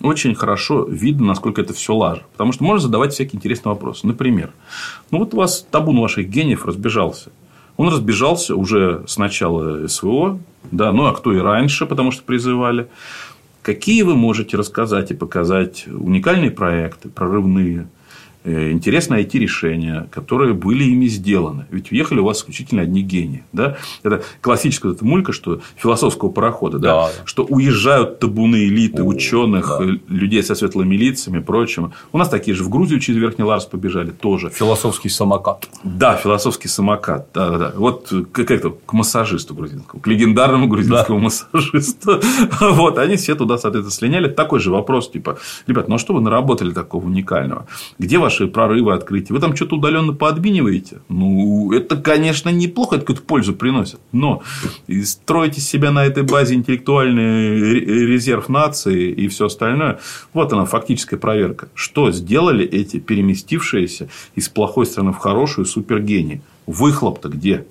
[0.00, 2.22] очень хорошо видно, насколько это все лажа.
[2.32, 4.06] Потому что можно задавать всякие интересные вопросы.
[4.06, 4.50] Например,
[5.10, 7.30] ну вот у вас табун ваших гениев разбежался.
[7.76, 10.40] Он разбежался уже с начала СВО,
[10.72, 12.88] да, ну а кто и раньше, потому что призывали.
[13.60, 17.88] Какие вы можете рассказать и показать уникальные проекты, прорывные,
[18.44, 21.66] интересно найти решения, которые были ими сделаны.
[21.70, 23.44] Ведь уехали у вас исключительно одни гении.
[23.52, 23.76] Да?
[24.02, 27.10] Это классическая эта мулька, что философского парохода, да, да.
[27.24, 29.84] что уезжают табуны элиты, О, ученых, да.
[30.08, 31.92] людей со светлыми лицами и прочим.
[32.12, 34.50] У нас такие же в Грузию через Верхний Ларс побежали тоже.
[34.50, 35.68] Философский самокат.
[35.84, 37.28] Да, философский самокат.
[37.34, 37.72] Да, да, да.
[37.76, 41.24] Вот как это, к массажисту грузинскому, к легендарному грузинскому да.
[41.24, 42.20] массажисту.
[42.60, 44.28] Вот, они все туда, соответственно, слиняли.
[44.28, 47.66] Такой же вопрос, типа, ребят, ну а что вы наработали такого уникального?
[47.98, 49.32] Где ваши прорывы, открытия?
[49.32, 50.98] Вы там что-то удаленно подминиваете?
[51.08, 54.00] Ну, это, конечно, неплохо, это какую-то пользу приносит.
[54.12, 54.42] Но
[55.02, 59.98] строите себя на этой базе интеллектуальный резерв нации и все остальное.
[60.34, 61.68] Вот она, фактическая проверка.
[61.74, 66.42] Что сделали эти переместившиеся из плохой страны в хорошую супергении?
[66.66, 67.64] Выхлоп-то где?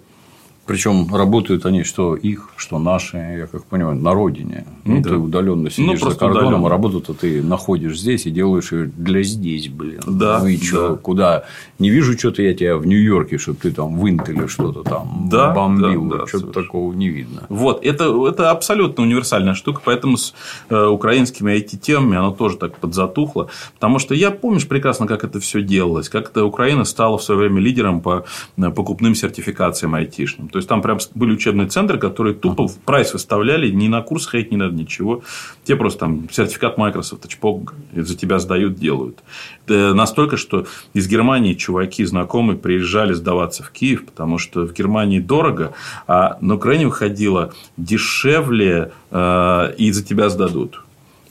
[0.68, 4.66] Причем работают они что их, что наши, я как понимаю, на родине.
[4.84, 5.10] Ну, да.
[5.10, 6.68] ты удаленно ну, сидишь ну, за кордоном, удаленно.
[6.68, 10.02] а работу-то ты находишь здесь и делаешь ее для здесь, блин.
[10.06, 10.40] Да.
[10.40, 10.96] Ну и что, да.
[10.96, 11.44] куда?
[11.80, 15.54] Не вижу что-то я тебя в Нью-Йорке, чтобы ты там в Интеле что-то там да,
[15.54, 16.10] бомбил.
[16.10, 17.44] Да, да, что-то такого не видно.
[17.48, 20.34] Вот, это, это абсолютно универсальная штука, поэтому с
[20.70, 23.48] э, украинскими IT-темами оно тоже так подзатухло.
[23.76, 27.40] Потому что я помнишь прекрасно, как это все делалось, как это Украина стала в свое
[27.40, 28.26] время лидером по
[28.58, 30.50] э, покупным сертификациям айтишным.
[30.58, 34.26] То есть там прям были учебные центры, которые тупо в прайс выставляли, ни на курс
[34.26, 35.22] ходить не надо, ничего.
[35.64, 39.20] Те просто там сертификат Microsoft, чпок, за тебя сдают, делают.
[39.68, 40.66] Это настолько, что
[40.96, 45.74] из Германии чуваки знакомые приезжали сдаваться в Киев, потому что в Германии дорого,
[46.08, 50.82] а на Украине выходило дешевле, э, и за тебя сдадут.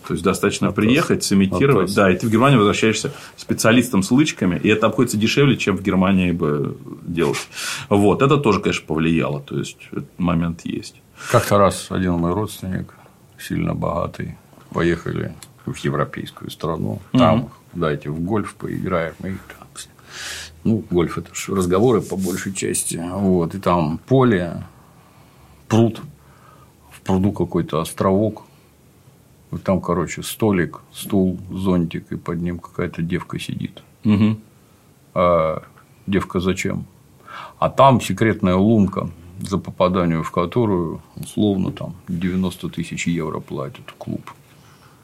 [0.06, 0.86] То есть достаточно Вопрос.
[0.86, 1.90] приехать, сымитировать.
[1.90, 1.94] Вопрос.
[1.94, 5.82] Да, и ты в Германию возвращаешься специалистом с лычками, и это обходится дешевле, чем в
[5.82, 7.48] Германии бы делать.
[7.88, 9.40] Вот, это тоже, конечно, повлияло.
[9.40, 11.02] То есть этот момент есть.
[11.30, 12.94] Как-то раз один мой родственник,
[13.38, 14.36] сильно богатый,
[14.70, 15.34] поехали
[15.64, 17.00] в европейскую страну.
[17.12, 17.50] Там угу.
[17.74, 19.14] дайте в гольф поиграем.
[19.20, 19.68] И там,
[20.62, 23.02] ну, гольф это же разговоры по большей части.
[23.04, 24.62] Вот, и там поле,
[25.66, 26.00] пруд,
[26.92, 28.45] в пруду какой-то островок
[29.58, 33.82] там, короче, столик, стул, зонтик, и под ним какая-то девка сидит.
[34.04, 34.36] Угу.
[35.14, 35.62] А
[36.06, 36.86] девка зачем?
[37.58, 39.10] А там секретная лунка,
[39.40, 44.30] за попаданию в которую, условно, там 90 тысяч евро платит клуб.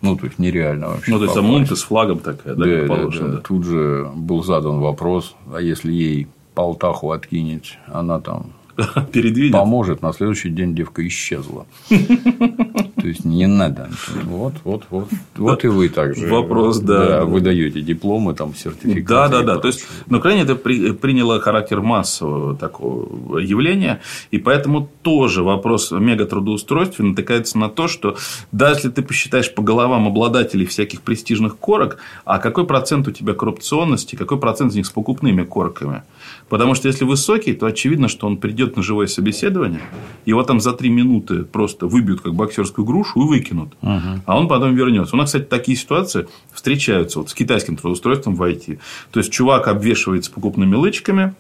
[0.00, 1.12] Ну, то есть нереально вообще.
[1.12, 3.36] Ну, то есть там лунка с флагом такая, да, да, да, да.
[3.38, 8.52] Тут же был задан вопрос, а если ей полтаху откинет, она там
[9.12, 9.52] передвинет.
[9.52, 10.02] Поможет.
[10.02, 11.66] На следующий день девка исчезла.
[13.02, 13.90] То есть не надо.
[14.22, 15.08] Вот, вот, вот.
[15.34, 16.28] Вот и вы также.
[16.28, 17.06] Вопрос, да.
[17.08, 19.02] да вы даете дипломы, там, сертификаты.
[19.02, 19.58] Да, да, да.
[19.58, 24.00] То есть на Украине это приняло характер массового такого явления.
[24.30, 28.16] И поэтому тоже вопрос мегатрудоустройства натыкается на то, что
[28.52, 33.34] даже если ты посчитаешь по головам обладателей всяких престижных корок, а какой процент у тебя
[33.34, 36.04] коррупционности, какой процент из них с покупными корками?
[36.48, 39.82] Потому что если высокий, то очевидно, что он придет на живое собеседование,
[40.24, 43.74] его там за три минуты просто выбьют как боксерскую грушу и выкинут.
[43.82, 44.22] Угу.
[44.26, 45.16] А он потом вернется.
[45.16, 48.78] У нас, кстати, такие ситуации встречаются вот с китайским трудоустройством в IT.
[49.10, 51.34] То есть чувак обвешивается покупными лычками,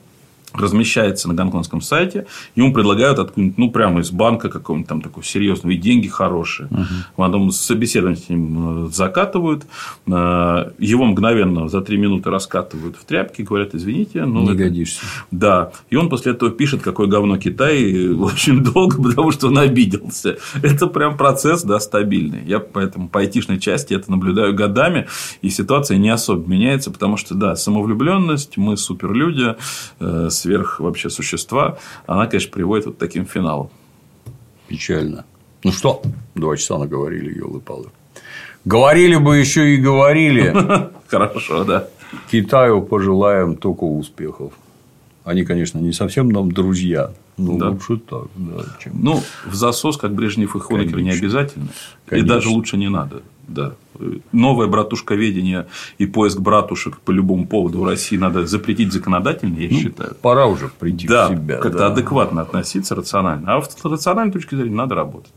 [0.54, 5.72] размещается на гонконгском сайте, ему предлагают откуда-нибудь, ну, прямо из банка какого-нибудь там такого серьезного,
[5.72, 6.68] и деньги хорошие.
[6.70, 6.84] Угу.
[7.16, 9.64] Потом собеседование с ним э, закатывают,
[10.06, 10.10] э,
[10.78, 14.24] его мгновенно за три минуты раскатывают в тряпки, говорят, извините.
[14.24, 14.56] Ну, Не это...
[14.56, 15.00] годишься.
[15.30, 15.72] Да.
[15.90, 20.38] И он после этого пишет, какое говно Китай, очень долго, потому что он обиделся.
[20.62, 22.44] Это прям процесс, да, стабильный.
[22.44, 25.06] Я поэтому по айтишной части это наблюдаю годами,
[25.40, 29.56] и ситуация не особо меняется, потому что, да, самовлюбленность, мы суперлюди,
[30.00, 33.70] э, сверх вообще существа, она, конечно, приводит вот к таким финалам.
[34.68, 35.24] Печально.
[35.64, 36.02] Ну что,
[36.34, 37.88] два часа наговорили, елы-палы.
[38.64, 40.54] Говорили бы еще и говорили.
[41.08, 41.88] Хорошо, да.
[42.30, 44.52] Китаю пожелаем только успехов.
[45.24, 47.70] Они, конечно, не совсем нам друзья, ну, да.
[47.70, 48.64] лучше так, да.
[48.82, 48.92] Чем...
[49.02, 51.68] Ну, в засос, как Брежнев и Хонекер, не обязательно.
[52.06, 52.26] Конечно.
[52.26, 53.22] И даже лучше не надо.
[53.48, 53.74] Да.
[54.32, 55.66] Новое братушковедение
[55.98, 60.14] и поиск братушек по любому поводу в России надо запретить законодательно, я ну, считаю.
[60.22, 61.58] Пора уже прийти да, в себя.
[61.58, 61.86] Как-то да.
[61.88, 63.56] адекватно относиться, рационально.
[63.56, 65.32] А с рациональной точки зрения надо работать.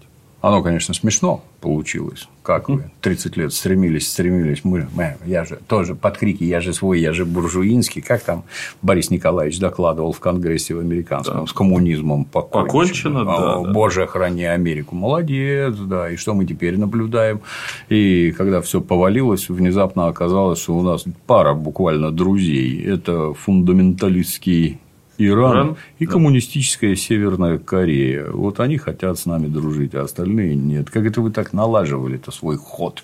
[0.46, 2.30] Оно, конечно, смешно получилось.
[2.44, 4.64] Как вы 30 лет стремились, стремились.
[4.64, 4.86] Мы,
[5.26, 8.04] я же тоже под крики «я же свой, я же буржуинский».
[8.04, 8.44] Как там
[8.84, 11.48] Борис Николаевич докладывал в Конгрессе в американском да.
[11.48, 12.68] с коммунизмом покончено.
[12.68, 13.72] Покончено, да, да.
[13.72, 14.94] Боже, храни Америку.
[14.94, 16.12] Молодец, да.
[16.12, 17.42] И что мы теперь наблюдаем?
[17.90, 22.84] И когда все повалилось, внезапно оказалось, что у нас пара буквально друзей.
[22.86, 24.78] Это фундаменталистский
[25.18, 26.12] Иран, Иран и да.
[26.12, 28.30] коммунистическая Северная Корея.
[28.32, 30.90] Вот они хотят с нами дружить, а остальные нет.
[30.90, 33.04] Как это вы так налаживали это свой ход?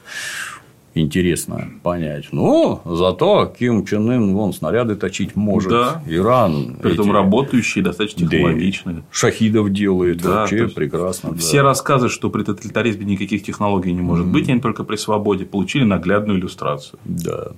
[0.94, 2.28] интересно понять.
[2.32, 5.72] Ну, зато Ким Чен Ын вон снаряды точить может.
[5.72, 6.04] Да.
[6.06, 6.78] Иран.
[6.82, 7.14] Притом эти...
[7.14, 8.96] работающие, достаточно технологичные.
[8.98, 10.22] Да, шахидов делает.
[10.22, 11.36] Да, вообще прекрасно.
[11.36, 11.64] Все да.
[11.64, 14.32] рассказы, что при тоталитаризме никаких технологий не может mm.
[14.32, 17.00] быть, они только при свободе, получили наглядную иллюстрацию.
[17.06, 17.52] Да.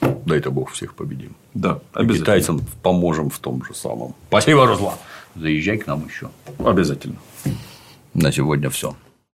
[0.00, 1.34] Дай-то Бог всех победим.
[1.54, 2.16] Да, обязательно.
[2.16, 4.14] И китайцам поможем в том же самом.
[4.28, 4.94] Спасибо, Руслан.
[5.34, 6.28] Заезжай к нам еще.
[6.58, 7.16] Обязательно.
[8.14, 8.94] На сегодня все.